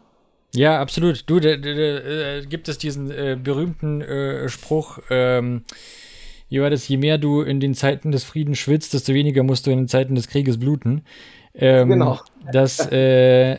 [0.53, 1.29] Ja, absolut.
[1.29, 5.63] Du, da, da, da gibt es diesen äh, berühmten äh, Spruch, ähm,
[6.49, 9.65] wie war das, je mehr du in den Zeiten des Friedens schwitzt, desto weniger musst
[9.65, 11.03] du in den Zeiten des Krieges bluten.
[11.53, 12.19] Ähm, genau.
[12.51, 13.57] Das äh, äh,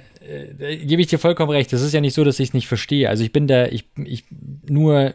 [0.85, 1.73] gebe ich dir vollkommen recht.
[1.73, 3.09] Das ist ja nicht so, dass ich es nicht verstehe.
[3.09, 4.25] Also ich bin da, ich, ich
[4.69, 5.15] nur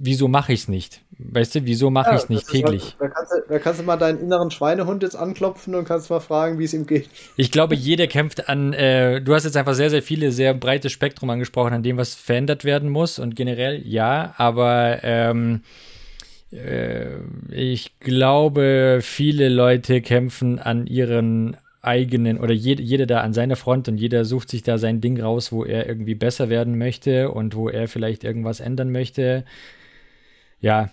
[0.00, 1.02] wieso mache ich es nicht?
[1.18, 2.96] Weißt du, wieso mache ja, ich es nicht täglich?
[2.98, 6.10] Mal, da, kannst du, da kannst du mal deinen inneren Schweinehund jetzt anklopfen und kannst
[6.10, 7.08] mal fragen, wie es ihm geht.
[7.36, 10.92] Ich glaube, jeder kämpft an, äh, du hast jetzt einfach sehr, sehr viele, sehr breites
[10.92, 15.62] Spektrum angesprochen, an dem was verändert werden muss und generell ja, aber ähm,
[16.52, 17.16] äh,
[17.50, 23.88] ich glaube, viele Leute kämpfen an ihren eigenen oder jede, jeder da an seiner Front
[23.88, 27.54] und jeder sucht sich da sein Ding raus, wo er irgendwie besser werden möchte und
[27.54, 29.44] wo er vielleicht irgendwas ändern möchte.
[30.60, 30.90] Ja.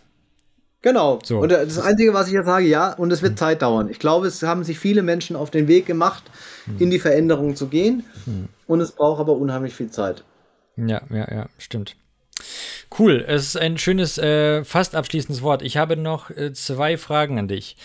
[0.82, 1.20] Genau.
[1.24, 1.40] So.
[1.40, 3.38] Und das Einzige, was ich jetzt sage, ja, und es wird hm.
[3.38, 3.90] Zeit dauern.
[3.90, 6.24] Ich glaube, es haben sich viele Menschen auf den Weg gemacht,
[6.66, 6.78] hm.
[6.80, 8.04] in die Veränderung zu gehen.
[8.26, 8.48] Hm.
[8.68, 10.24] Und es braucht aber unheimlich viel Zeit.
[10.78, 11.96] Ja, ja, ja, stimmt.
[12.98, 15.62] Cool, es ist ein schönes, äh, fast abschließendes Wort.
[15.62, 17.76] Ich habe noch äh, zwei Fragen an dich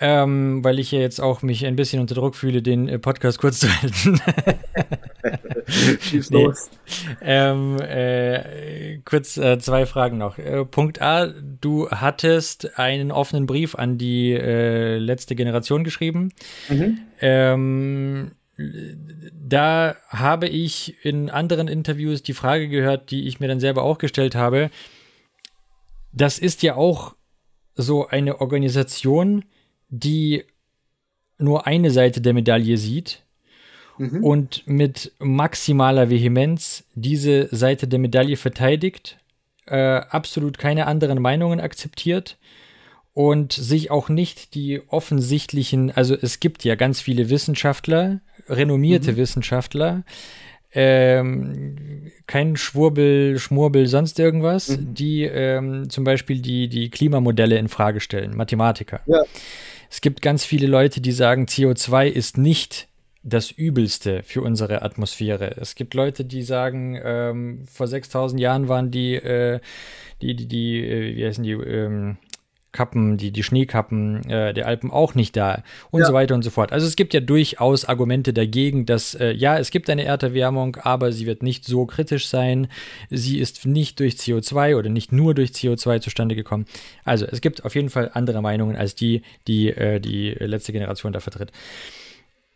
[0.00, 3.38] ähm, weil ich ja jetzt auch mich ein bisschen unter Druck fühle, den äh, Podcast
[3.38, 4.20] kurz zu halten.
[6.00, 6.44] Schieß nee.
[6.44, 6.70] los.
[7.20, 10.38] Ähm, äh, kurz äh, zwei Fragen noch.
[10.38, 16.32] Äh, Punkt A, du hattest einen offenen Brief an die äh, letzte Generation geschrieben.
[16.68, 16.98] Mhm.
[17.20, 23.82] Ähm, da habe ich in anderen Interviews die Frage gehört, die ich mir dann selber
[23.82, 24.70] auch gestellt habe.
[26.12, 27.14] Das ist ja auch
[27.74, 29.44] so eine Organisation,
[29.92, 30.44] die
[31.38, 33.22] nur eine Seite der Medaille sieht
[33.98, 34.24] mhm.
[34.24, 39.18] und mit maximaler Vehemenz diese Seite der Medaille verteidigt,
[39.66, 42.38] äh, absolut keine anderen Meinungen akzeptiert
[43.12, 49.16] und sich auch nicht die offensichtlichen, also es gibt ja ganz viele Wissenschaftler, renommierte mhm.
[49.16, 50.04] Wissenschaftler,
[50.74, 54.94] ähm, kein Schwurbel, Schmurbel, sonst irgendwas, mhm.
[54.94, 59.00] die ähm, zum Beispiel die, die Klimamodelle in Frage stellen, Mathematiker.
[59.04, 59.22] Ja.
[59.92, 62.88] Es gibt ganz viele Leute, die sagen, CO2 ist nicht
[63.22, 65.54] das Übelste für unsere Atmosphäre.
[65.58, 69.60] Es gibt Leute, die sagen, ähm, vor 6000 Jahren waren die, äh,
[70.22, 72.16] die, die, die, äh, wie heißen die, ähm,
[72.72, 76.06] Kappen, die, die Schneekappen äh, der Alpen auch nicht da und ja.
[76.06, 76.72] so weiter und so fort.
[76.72, 81.12] Also es gibt ja durchaus Argumente dagegen, dass äh, ja, es gibt eine Erderwärmung, aber
[81.12, 82.68] sie wird nicht so kritisch sein.
[83.10, 86.64] Sie ist nicht durch CO2 oder nicht nur durch CO2 zustande gekommen.
[87.04, 91.12] Also es gibt auf jeden Fall andere Meinungen als die, die äh, die letzte Generation
[91.12, 91.52] da vertritt.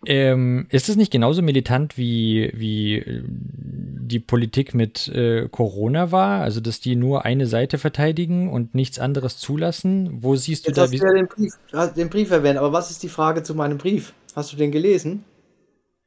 [0.06, 6.42] Ähm, ist es nicht genauso militant wie, wie äh, die Politik mit äh, Corona war?
[6.42, 10.22] Also, dass die nur eine Seite verteidigen und nichts anderes zulassen?
[10.22, 10.86] Wo siehst du Jetzt da.
[10.86, 11.52] Du ja den Brief,
[11.96, 14.14] den Brief erwähnt, aber was ist die Frage zu meinem Brief?
[14.34, 15.24] Hast du den gelesen?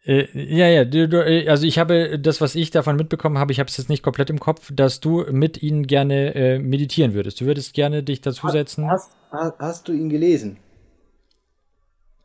[0.05, 3.69] Äh, ja, ja, äh, also ich habe das, was ich davon mitbekommen habe, ich habe
[3.69, 7.41] es jetzt nicht komplett im Kopf, dass du mit ihnen gerne äh, meditieren würdest.
[7.41, 8.89] Du würdest gerne dich dazusetzen.
[8.89, 10.57] Hast, hast, hast du ihn gelesen?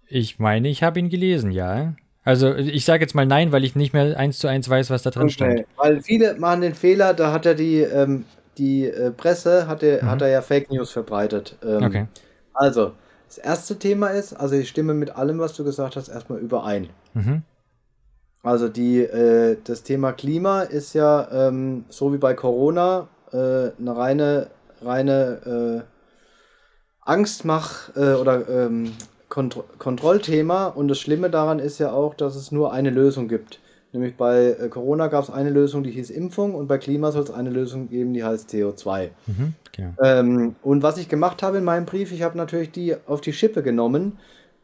[0.08, 1.94] Ich meine, ich habe ihn gelesen, ja.
[2.24, 5.02] Also ich sage jetzt mal nein, weil ich nicht mehr eins zu eins weiß, was
[5.02, 5.32] da drin okay.
[5.32, 5.64] stand.
[5.76, 8.24] Weil viele machen den Fehler, da hat er die, ähm,
[8.56, 10.10] die äh, Presse, hat er, mhm.
[10.10, 11.56] hat er ja Fake News verbreitet.
[11.62, 12.06] Ähm, okay.
[12.54, 12.92] Also,
[13.28, 16.88] das erste Thema ist, also ich stimme mit allem, was du gesagt hast, erstmal überein.
[17.12, 17.42] Mhm.
[18.42, 23.96] Also die, äh, das Thema Klima ist ja ähm, so wie bei Corona äh, eine
[23.96, 24.50] reine,
[24.82, 25.94] reine äh,
[27.00, 28.48] Angstmach äh, oder
[29.36, 33.28] ähm, Kont Kontrollthema und das Schlimme daran ist ja auch, dass es nur eine Lösung
[33.28, 33.60] gibt.
[33.92, 37.22] Nämlich bei äh, Corona gab es eine Lösung, die hieß Impfung und bei Klima soll
[37.22, 39.10] es eine Lösung geben, die heißt CO2.
[39.26, 39.92] Mhm, genau.
[40.02, 43.32] ähm, und was ich gemacht habe in meinem Brief, ich habe natürlich die auf die
[43.32, 44.18] Schippe genommen,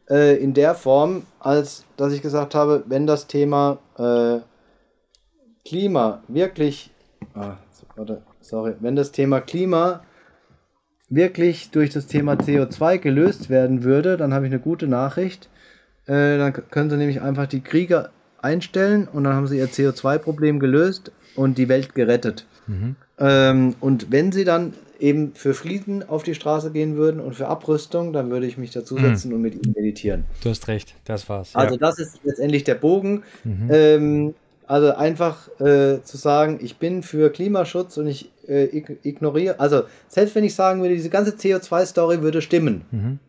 [0.09, 4.39] äh, in der Form, als dass ich gesagt habe, wenn das Thema äh,
[5.63, 6.91] Klima wirklich,
[7.33, 7.55] ah,
[8.41, 10.01] sorry, wenn das Thema Klima
[11.11, 15.49] wirklich durch das Thema CO2 gelöst werden würde, dann habe ich eine gute Nachricht.
[16.07, 18.09] Äh, dann können sie nämlich einfach die Krieger
[18.41, 22.47] einstellen und dann haben sie ihr CO2-Problem gelöst und die Welt gerettet.
[22.65, 22.95] Mhm.
[23.19, 27.47] Ähm, und wenn sie dann eben für Frieden auf die Straße gehen würden und für
[27.47, 29.35] Abrüstung, dann würde ich mich dazusetzen mhm.
[29.35, 30.23] und mit ihnen meditieren.
[30.43, 31.55] Du hast recht, das war's.
[31.55, 31.79] Also ja.
[31.79, 33.23] das ist letztendlich der Bogen.
[33.43, 33.69] Mhm.
[33.69, 34.33] Ähm,
[34.65, 38.65] also einfach äh, zu sagen, ich bin für Klimaschutz und ich äh,
[39.03, 43.19] ignoriere, also selbst wenn ich sagen würde, diese ganze CO2-Story würde stimmen, mhm.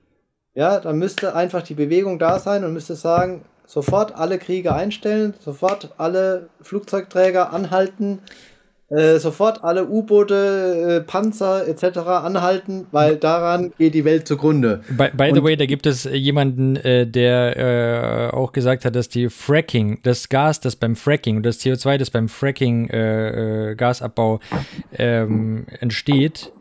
[0.55, 5.35] ja, dann müsste einfach die Bewegung da sein und müsste sagen, sofort alle Kriege einstellen,
[5.41, 8.19] sofort alle Flugzeugträger anhalten,
[8.93, 11.99] äh, sofort alle U-Boote, äh, Panzer etc.
[11.99, 14.83] anhalten, weil daran geht die Welt zugrunde.
[14.91, 19.09] By, by the way, da gibt es jemanden, äh, der äh, auch gesagt hat, dass
[19.09, 24.41] die Fracking, das Gas, das beim Fracking und das CO2, das beim Fracking äh, Gasabbau
[24.99, 26.53] ähm, entsteht,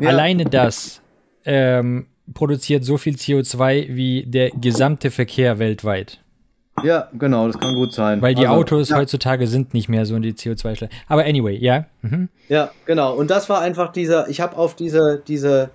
[0.00, 0.10] ja.
[0.10, 1.00] alleine das
[1.44, 6.20] ähm, produziert so viel CO2 wie der gesamte Verkehr weltweit.
[6.82, 8.22] Ja, genau, das kann gut sein.
[8.22, 8.96] Weil die also, Autos ja.
[8.96, 10.88] heutzutage sind nicht mehr so in die CO2-Schleife.
[11.06, 11.84] Aber anyway, ja.
[12.00, 12.28] Mhm.
[12.48, 13.14] Ja, genau.
[13.14, 15.70] Und das war einfach dieser, ich habe auf diese, diese,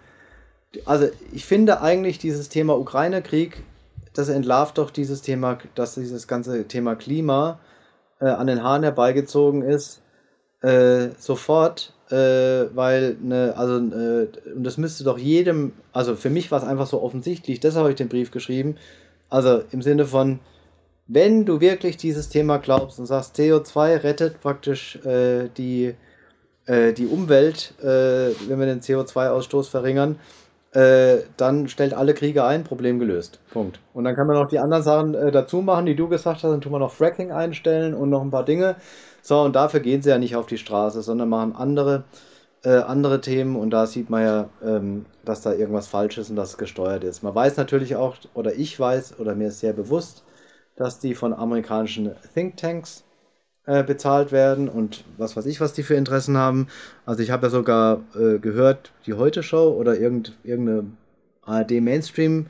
[0.86, 3.64] also ich finde eigentlich dieses Thema Ukraine-Krieg,
[4.14, 7.60] das entlarvt doch dieses Thema, dass dieses ganze Thema Klima
[8.20, 10.02] äh, an den Haaren herbeigezogen ist,
[10.62, 12.16] äh, sofort, äh,
[12.74, 16.88] weil, ne, also, äh, und das müsste doch jedem, also für mich war es einfach
[16.88, 18.76] so offensichtlich, deshalb habe ich den Brief geschrieben,
[19.30, 20.40] also im Sinne von,
[21.08, 25.96] wenn du wirklich dieses Thema glaubst und sagst, CO2 rettet praktisch äh, die,
[26.66, 30.18] äh, die Umwelt, äh, wenn wir den CO2-Ausstoß verringern,
[30.74, 33.40] äh, dann stellt alle Kriege ein, Problem gelöst.
[33.52, 33.80] Punkt.
[33.94, 36.52] Und dann kann man noch die anderen Sachen äh, dazu machen, die du gesagt hast,
[36.52, 38.76] dann tun wir noch Fracking einstellen und noch ein paar Dinge.
[39.22, 42.04] So, und dafür gehen sie ja nicht auf die Straße, sondern machen andere,
[42.64, 46.36] äh, andere Themen und da sieht man ja, ähm, dass da irgendwas falsch ist und
[46.36, 47.24] dass es gesteuert ist.
[47.24, 50.26] Man weiß natürlich auch, oder ich weiß, oder mir ist sehr bewusst,
[50.78, 53.04] dass die von amerikanischen Thinktanks
[53.66, 56.68] äh, bezahlt werden und was weiß ich, was die für Interessen haben.
[57.06, 60.92] Also ich habe ja sogar äh, gehört, die Heute-Show oder irgend, irgendeine
[61.44, 62.48] ARD-Mainstream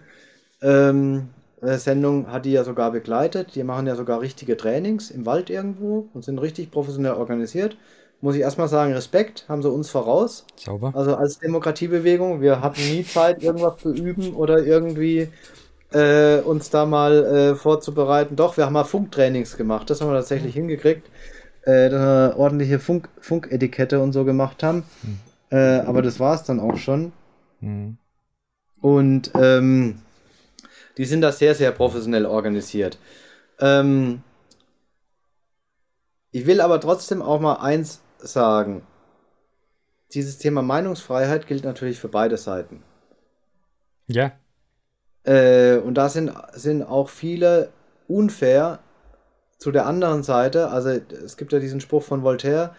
[0.62, 1.30] ähm,
[1.62, 3.56] äh, Sendung hat die ja sogar begleitet.
[3.56, 7.78] Die machen ja sogar richtige Trainings im Wald irgendwo und sind richtig professionell organisiert.
[8.20, 10.46] Muss ich erstmal sagen, Respekt, haben sie uns voraus.
[10.56, 10.92] Sauber.
[10.96, 15.30] Also als Demokratiebewegung, wir hatten nie Zeit, irgendwas zu üben oder irgendwie
[15.92, 18.36] äh, uns da mal äh, vorzubereiten.
[18.36, 19.90] Doch, wir haben mal Funktrainings gemacht.
[19.90, 20.62] Das haben wir tatsächlich mhm.
[20.62, 21.10] hingekriegt.
[21.64, 24.84] Äh, dass wir ordentliche Funk Funketikette und so gemacht haben.
[25.04, 25.20] Mhm.
[25.50, 27.12] Äh, aber das war es dann auch schon.
[27.60, 27.98] Mhm.
[28.80, 30.00] Und ähm,
[30.98, 32.98] die sind da sehr, sehr professionell organisiert.
[33.60, 34.22] Ähm,
[36.32, 38.84] ich will aber trotzdem auch mal eins sagen.
[40.14, 42.84] Dieses Thema Meinungsfreiheit gilt natürlich für beide Seiten.
[44.08, 44.32] Ja.
[45.28, 47.70] Äh, und da sind, sind auch viele
[48.08, 48.80] unfair
[49.58, 50.70] zu der anderen Seite.
[50.70, 52.72] Also es gibt ja diesen Spruch von Voltaire,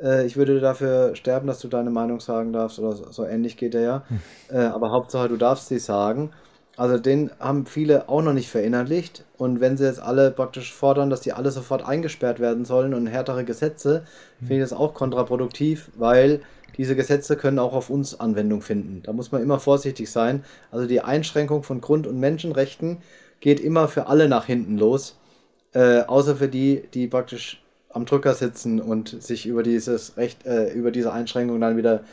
[0.00, 3.56] äh, ich würde dafür sterben, dass du deine Meinung sagen darfst, oder so, so ähnlich
[3.56, 4.02] geht er ja.
[4.08, 4.20] Hm.
[4.50, 6.30] Äh, aber Hauptsache, du darfst sie sagen.
[6.76, 9.24] Also den haben viele auch noch nicht verinnerlicht.
[9.38, 13.06] Und wenn sie jetzt alle praktisch fordern, dass die alle sofort eingesperrt werden sollen und
[13.06, 14.04] härtere Gesetze,
[14.38, 14.48] hm.
[14.48, 16.40] finde ich das auch kontraproduktiv, weil
[16.76, 19.02] diese Gesetze können auch auf uns Anwendung finden.
[19.02, 20.44] Da muss man immer vorsichtig sein.
[20.70, 22.98] Also die Einschränkung von Grund- und Menschenrechten
[23.40, 25.18] geht immer für alle nach hinten los,
[25.72, 30.72] äh, außer für die, die praktisch am Drücker sitzen und sich über dieses Recht, äh,
[30.72, 32.04] über diese Einschränkung dann wieder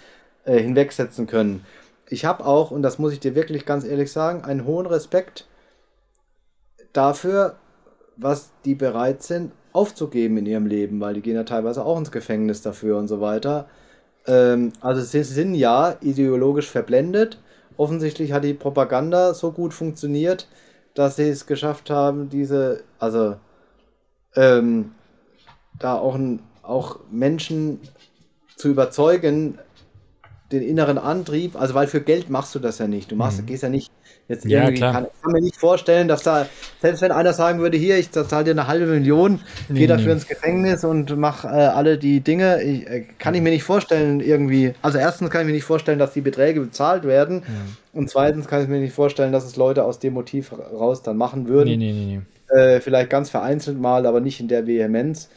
[0.46, 1.66] äh, hinwegsetzen können.
[2.08, 5.48] Ich habe auch, und das muss ich dir wirklich ganz ehrlich sagen, einen hohen Respekt
[6.94, 7.56] dafür,
[8.18, 12.12] was die bereit sind aufzugeben in ihrem Leben, weil die gehen ja teilweise auch ins
[12.12, 13.68] Gefängnis dafür und so weiter.
[14.28, 17.40] Ähm, also sie sind ja ideologisch verblendet.
[17.78, 20.48] Offensichtlich hat die Propaganda so gut funktioniert,
[20.94, 23.36] dass sie es geschafft haben, diese, also
[24.36, 24.92] ähm,
[25.80, 26.18] da auch,
[26.62, 27.80] auch Menschen
[28.56, 29.58] zu überzeugen,
[30.52, 33.12] den inneren Antrieb, also weil für Geld machst du das ja nicht.
[33.12, 33.48] Du machst, mhm.
[33.48, 33.92] gehst ja nicht
[34.28, 34.94] jetzt ja, irgendwie, klar.
[34.94, 36.48] Kann, kann mir nicht vorstellen, dass da,
[36.82, 39.40] selbst wenn einer sagen würde, hier, ich zahle dir eine halbe Million,
[39.70, 40.12] nee, geh dafür nee.
[40.14, 44.20] ins Gefängnis und mach äh, alle die Dinge, ich, äh, kann ich mir nicht vorstellen,
[44.20, 48.00] irgendwie, also erstens kann ich mir nicht vorstellen, dass die Beträge bezahlt werden ja.
[48.00, 51.18] und zweitens kann ich mir nicht vorstellen, dass es Leute aus dem Motiv raus dann
[51.18, 51.70] machen würden.
[51.70, 52.22] Nee, nee, nee, nee.
[52.56, 55.30] Äh, vielleicht ganz vereinzelt mal, aber nicht in der Vehemenz.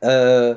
[0.00, 0.54] Äh,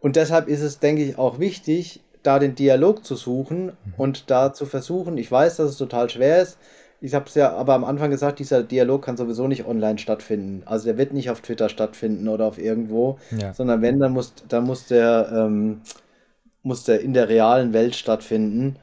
[0.00, 3.94] und deshalb ist es, denke ich, auch wichtig, da den Dialog zu suchen mhm.
[3.96, 5.16] und da zu versuchen.
[5.18, 6.58] Ich weiß, dass es total schwer ist.
[7.00, 10.62] Ich habe es ja aber am Anfang gesagt, dieser Dialog kann sowieso nicht online stattfinden.
[10.64, 13.52] Also der wird nicht auf Twitter stattfinden oder auf irgendwo, ja.
[13.52, 15.82] sondern wenn, dann muss, dann muss der, ähm,
[16.62, 18.76] muss der in der realen Welt stattfinden.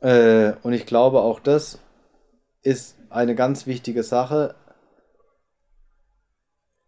[0.00, 1.80] Äh, und ich glaube, auch das
[2.62, 4.54] ist eine ganz wichtige Sache,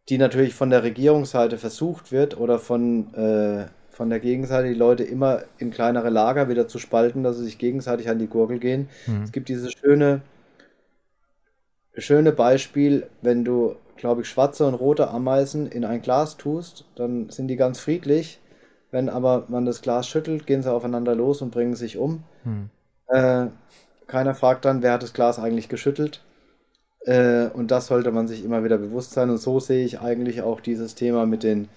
[0.08, 3.66] die natürlich von der Regierungsseite versucht wird oder von, äh,
[4.00, 7.58] von der Gegenseite die Leute immer in kleinere Lager wieder zu spalten, dass sie sich
[7.58, 8.88] gegenseitig an die Gurgel gehen.
[9.06, 9.24] Mhm.
[9.24, 10.22] Es gibt dieses schöne,
[11.94, 17.28] schöne Beispiel, wenn du, glaube ich, schwarze und rote Ameisen in ein Glas tust, dann
[17.28, 18.40] sind die ganz friedlich.
[18.90, 22.24] Wenn aber man das Glas schüttelt, gehen sie aufeinander los und bringen sich um.
[22.44, 22.70] Mhm.
[23.08, 23.48] Äh,
[24.06, 26.22] keiner fragt dann, wer hat das Glas eigentlich geschüttelt.
[27.00, 29.28] Äh, und das sollte man sich immer wieder bewusst sein.
[29.28, 31.68] Und so sehe ich eigentlich auch dieses Thema mit den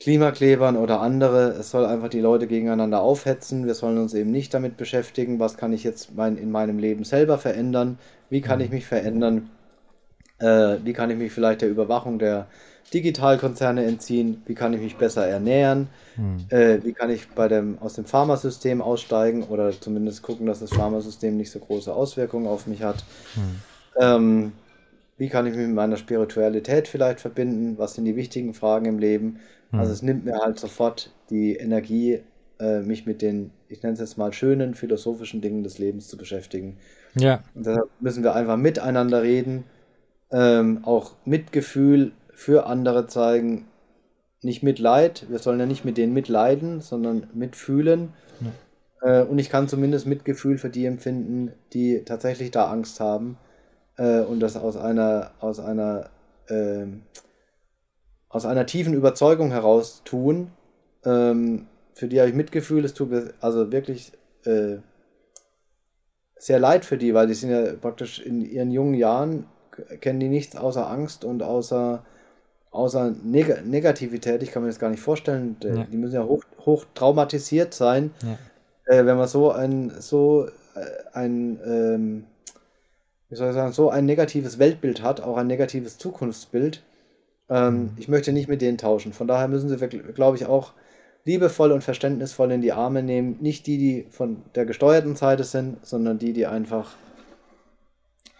[0.00, 1.50] Klimaklebern oder andere.
[1.50, 3.66] Es soll einfach die Leute gegeneinander aufhetzen.
[3.66, 7.04] Wir sollen uns eben nicht damit beschäftigen, was kann ich jetzt mein, in meinem Leben
[7.04, 7.98] selber verändern,
[8.28, 8.74] wie kann ich mhm.
[8.74, 9.50] mich verändern,
[10.38, 12.46] äh, wie kann ich mich vielleicht der Überwachung der
[12.92, 16.46] Digitalkonzerne entziehen, wie kann ich mich besser ernähren, hm.
[16.50, 20.70] äh, wie kann ich bei dem, aus dem Pharmasystem aussteigen oder zumindest gucken, dass das
[20.70, 23.04] Pharmasystem nicht so große Auswirkungen auf mich hat.
[23.34, 23.42] Hm.
[23.98, 24.52] Ähm,
[25.18, 27.78] wie kann ich mich mit meiner Spiritualität vielleicht verbinden?
[27.78, 29.40] Was sind die wichtigen Fragen im Leben?
[29.76, 29.80] Mhm.
[29.80, 32.20] Also es nimmt mir halt sofort die Energie,
[32.58, 36.16] äh, mich mit den, ich nenne es jetzt mal, schönen philosophischen Dingen des Lebens zu
[36.16, 36.78] beschäftigen.
[37.14, 37.42] Ja.
[37.54, 39.64] Und deshalb müssen wir einfach miteinander reden,
[40.30, 43.66] ähm, auch Mitgefühl für andere zeigen,
[44.42, 45.26] nicht Mitleid.
[45.28, 48.12] Wir sollen ja nicht mit denen mitleiden, sondern mitfühlen.
[48.40, 49.20] Ja.
[49.20, 53.38] Äh, und ich kann zumindest Mitgefühl für die empfinden, die tatsächlich da Angst haben
[53.96, 56.10] äh, und das aus einer, aus einer,
[56.48, 56.86] äh,
[58.36, 60.50] aus einer tiefen Überzeugung heraus tun.
[61.04, 64.12] Ähm, für die habe ich Mitgefühl, es tut mir also wirklich
[64.44, 64.76] äh,
[66.38, 69.46] sehr leid für die, weil die sind ja praktisch in ihren jungen Jahren,
[70.00, 72.04] kennen die nichts außer Angst und außer,
[72.70, 74.42] außer Neg Negativität.
[74.42, 75.56] Ich kann mir das gar nicht vorstellen.
[75.62, 75.84] Ja.
[75.84, 78.94] Die müssen ja hoch, hoch traumatisiert sein, ja.
[78.94, 80.80] äh, wenn man so ein, so äh,
[81.14, 82.24] ein ähm,
[83.28, 86.82] wie soll ich sagen, so ein negatives Weltbild hat, auch ein negatives Zukunftsbild.
[87.48, 87.90] Ähm, mhm.
[87.96, 89.12] Ich möchte nicht mit denen tauschen.
[89.12, 90.72] Von daher müssen sie, glaube ich, auch
[91.24, 93.36] liebevoll und verständnisvoll in die Arme nehmen.
[93.40, 96.94] Nicht die, die von der gesteuerten Seite sind, sondern die, die einfach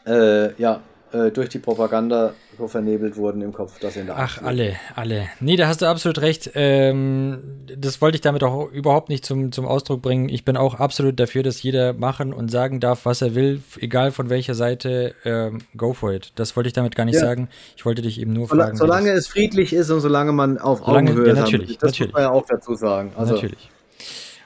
[0.06, 0.80] äh, ja,
[1.12, 4.76] äh, durch die Propaganda so vernebelt wurden im Kopf, dass sie in der Ach, alle,
[4.94, 5.28] alle.
[5.40, 6.50] Nee, da hast du absolut recht.
[6.54, 10.28] Ähm, das wollte ich damit auch überhaupt nicht zum, zum Ausdruck bringen.
[10.28, 14.10] Ich bin auch absolut dafür, dass jeder machen und sagen darf, was er will, egal
[14.10, 16.32] von welcher Seite, ähm, go for it.
[16.34, 17.20] Das wollte ich damit gar nicht ja.
[17.20, 17.48] sagen.
[17.76, 18.76] Ich wollte dich eben nur fragen.
[18.76, 22.12] Solange es friedlich ist und solange man auf solange, Augenhöhe ja, natürlich, das natürlich.
[22.12, 23.12] muss man ja auch dazu sagen.
[23.16, 23.70] Also, natürlich.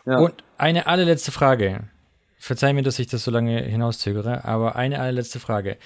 [0.04, 0.18] Ja.
[0.18, 1.84] Und eine allerletzte Frage.
[2.38, 5.76] verzeih mir, dass ich das so lange hinauszögere, aber eine allerletzte Frage.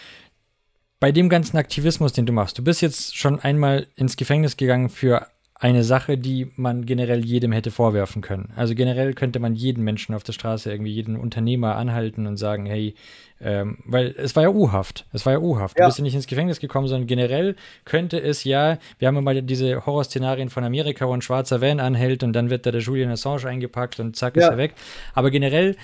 [1.05, 4.89] Bei dem ganzen Aktivismus, den du machst, du bist jetzt schon einmal ins Gefängnis gegangen
[4.89, 8.55] für eine Sache, die man generell jedem hätte vorwerfen können.
[8.56, 12.64] Also generell könnte man jeden Menschen auf der Straße, irgendwie jeden Unternehmer anhalten und sagen,
[12.64, 12.94] hey,
[13.39, 15.05] ähm, weil es war ja U-Haft.
[15.12, 15.78] Es war ja U-Haft.
[15.78, 15.85] Ja.
[15.85, 19.20] Du bist ja nicht ins Gefängnis gekommen, sondern generell könnte es ja, wir haben ja
[19.20, 22.81] mal diese Horrorszenarien von Amerika, wo ein schwarzer Van anhält und dann wird da der
[22.81, 24.44] Julian Assange eingepackt und zack ja.
[24.44, 24.72] ist er weg.
[25.12, 25.76] Aber generell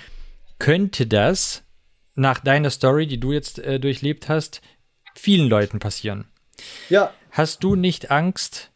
[0.57, 1.63] könnte das
[2.15, 4.61] nach deiner Story, die du jetzt äh, durchlebt hast,
[5.15, 6.25] vielen Leuten passieren.
[6.89, 7.11] Ja.
[7.31, 8.71] Hast du nicht Angst,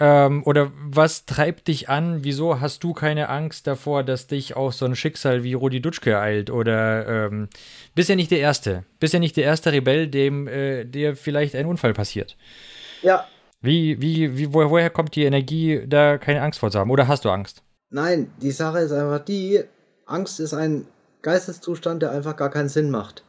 [0.00, 2.22] ähm, oder was treibt dich an?
[2.22, 6.10] Wieso hast du keine Angst davor, dass dich auch so ein Schicksal wie Rudi Dutschke
[6.10, 6.50] ereilt?
[6.50, 7.48] Oder ähm,
[7.94, 8.84] bist ja nicht der Erste.
[9.00, 12.36] Bist ja nicht der erste Rebell, dem äh, dir vielleicht ein Unfall passiert.
[13.02, 13.26] Ja.
[13.60, 16.92] Wie, wie, wie, wo, woher kommt die Energie, da keine Angst vor zu haben?
[16.92, 17.62] Oder hast du Angst?
[17.90, 19.64] Nein, die Sache ist einfach die,
[20.06, 20.86] Angst ist ein
[21.22, 23.24] Geisteszustand, der einfach gar keinen Sinn macht.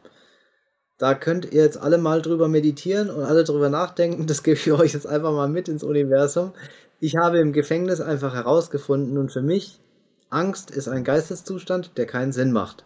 [1.00, 4.26] Da könnt ihr jetzt alle mal drüber meditieren und alle drüber nachdenken.
[4.26, 6.52] Das gebe ich euch jetzt einfach mal mit ins Universum.
[7.00, 9.80] Ich habe im Gefängnis einfach herausgefunden und für mich,
[10.28, 12.84] Angst ist ein Geisteszustand, der keinen Sinn macht.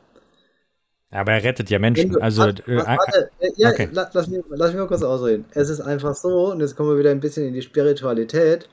[1.11, 2.13] Aber er rettet ja Menschen.
[2.13, 3.89] Du, also, warte, äh, warte, äh, ja, okay.
[3.91, 5.45] lass, mich, lass mich mal kurz ausreden.
[5.51, 8.69] Es ist einfach so, und jetzt kommen wir wieder ein bisschen in die Spiritualität.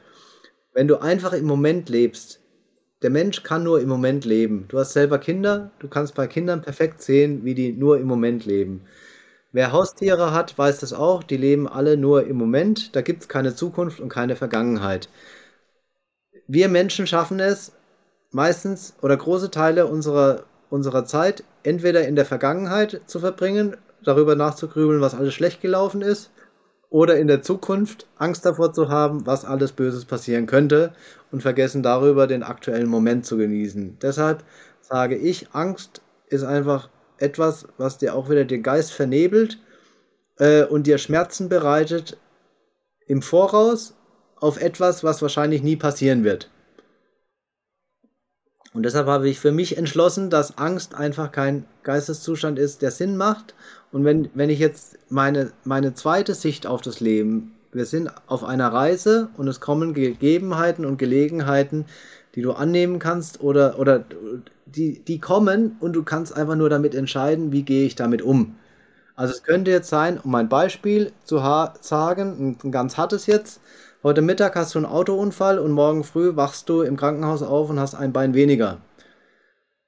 [0.71, 2.41] Wenn du einfach im Moment lebst,
[3.01, 4.65] der Mensch kann nur im Moment leben.
[4.67, 8.45] Du hast selber Kinder, du kannst bei Kindern perfekt sehen, wie die nur im Moment
[8.45, 8.85] leben.
[9.53, 11.23] Wer Haustiere hat, weiß das auch.
[11.23, 12.95] Die leben alle nur im Moment.
[12.95, 15.09] Da gibt es keine Zukunft und keine Vergangenheit.
[16.47, 17.73] Wir Menschen schaffen es
[18.31, 25.01] meistens oder große Teile unserer, unserer Zeit entweder in der Vergangenheit zu verbringen, darüber nachzugrübeln,
[25.01, 26.31] was alles schlecht gelaufen ist,
[26.89, 30.93] oder in der Zukunft Angst davor zu haben, was alles Böses passieren könnte
[31.31, 33.97] und vergessen darüber den aktuellen Moment zu genießen.
[34.01, 34.43] Deshalb
[34.81, 36.89] sage ich, Angst ist einfach
[37.21, 39.59] etwas, was dir auch wieder den Geist vernebelt
[40.37, 42.17] äh, und dir Schmerzen bereitet
[43.07, 43.93] im Voraus
[44.37, 46.49] auf etwas, was wahrscheinlich nie passieren wird.
[48.73, 53.17] Und deshalb habe ich für mich entschlossen, dass Angst einfach kein Geisteszustand ist, der Sinn
[53.17, 53.53] macht.
[53.91, 58.43] Und wenn, wenn ich jetzt meine, meine zweite Sicht auf das Leben, wir sind auf
[58.43, 61.85] einer Reise und es kommen Gegebenheiten und Gelegenheiten,
[62.35, 64.03] die du annehmen kannst oder, oder
[64.65, 68.55] die, die kommen und du kannst einfach nur damit entscheiden, wie gehe ich damit um.
[69.15, 71.37] Also es könnte jetzt sein, um ein Beispiel zu
[71.81, 73.59] sagen, ein ganz hartes jetzt,
[74.03, 77.79] heute Mittag hast du einen Autounfall und morgen früh wachst du im Krankenhaus auf und
[77.79, 78.77] hast ein Bein weniger.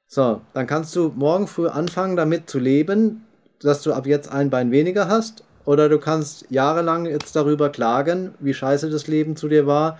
[0.08, 3.26] So, dann kannst du morgen früh anfangen damit zu leben,
[3.60, 5.44] dass du ab jetzt ein Bein weniger hast.
[5.66, 9.98] Oder du kannst jahrelang jetzt darüber klagen, wie scheiße das Leben zu dir war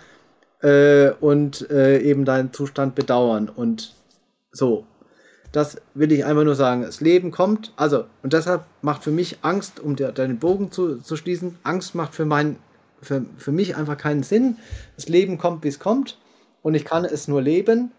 [0.64, 3.50] äh, und äh, eben deinen Zustand bedauern.
[3.54, 3.94] Und
[4.50, 4.86] so.
[5.52, 6.82] Das will ich einfach nur sagen.
[6.82, 11.16] Das Leben kommt, also, und deshalb macht für mich Angst, um deinen Bogen zu, zu
[11.16, 12.56] schließen, Angst macht für, mein,
[13.00, 14.56] für, für mich einfach keinen Sinn.
[14.96, 16.18] Das Leben kommt, wie es kommt.
[16.62, 17.92] Und ich kann es nur leben.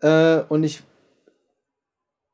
[0.00, 0.82] Äh, und ich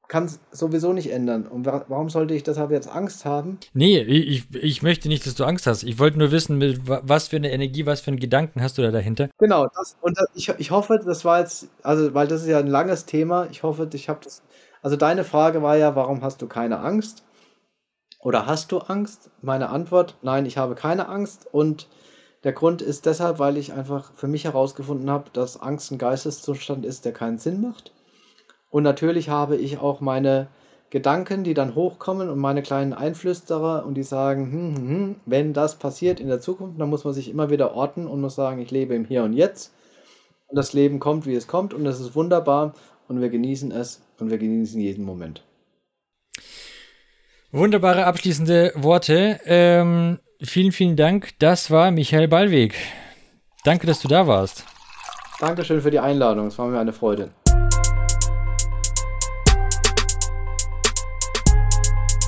[0.08, 1.46] kann es sowieso nicht ändern.
[1.46, 3.58] Und warum sollte ich deshalb jetzt Angst haben?
[3.72, 5.82] Nee, ich, ich möchte nicht, dass du Angst hast.
[5.82, 8.82] Ich wollte nur wissen, mit was für eine Energie, was für einen Gedanken hast du
[8.82, 9.28] da dahinter?
[9.38, 12.58] Genau, das, und das, ich, ich hoffe, das war jetzt, also, weil das ist ja
[12.58, 13.48] ein langes Thema.
[13.50, 14.42] Ich hoffe, ich habe das.
[14.82, 17.24] Also, deine Frage war ja, warum hast du keine Angst?
[18.20, 19.30] Oder hast du Angst?
[19.42, 21.46] Meine Antwort, nein, ich habe keine Angst.
[21.50, 21.88] Und
[22.42, 26.84] der Grund ist deshalb, weil ich einfach für mich herausgefunden habe, dass Angst ein Geisteszustand
[26.84, 27.93] ist, der keinen Sinn macht
[28.74, 30.48] und natürlich habe ich auch meine
[30.90, 35.52] Gedanken, die dann hochkommen und meine kleinen Einflüsterer und die sagen, hm, hm, hm, wenn
[35.52, 38.60] das passiert in der Zukunft, dann muss man sich immer wieder orten und muss sagen,
[38.60, 39.72] ich lebe im Hier und Jetzt.
[40.48, 42.74] Und das Leben kommt, wie es kommt und es ist wunderbar
[43.06, 45.44] und wir genießen es und wir genießen jeden Moment.
[47.52, 49.38] Wunderbare abschließende Worte.
[49.44, 51.38] Ähm, vielen, vielen Dank.
[51.38, 52.74] Das war Michael Ballweg.
[53.62, 54.64] Danke, dass du da warst.
[55.38, 56.48] Dankeschön für die Einladung.
[56.48, 57.30] Es war mir eine Freude.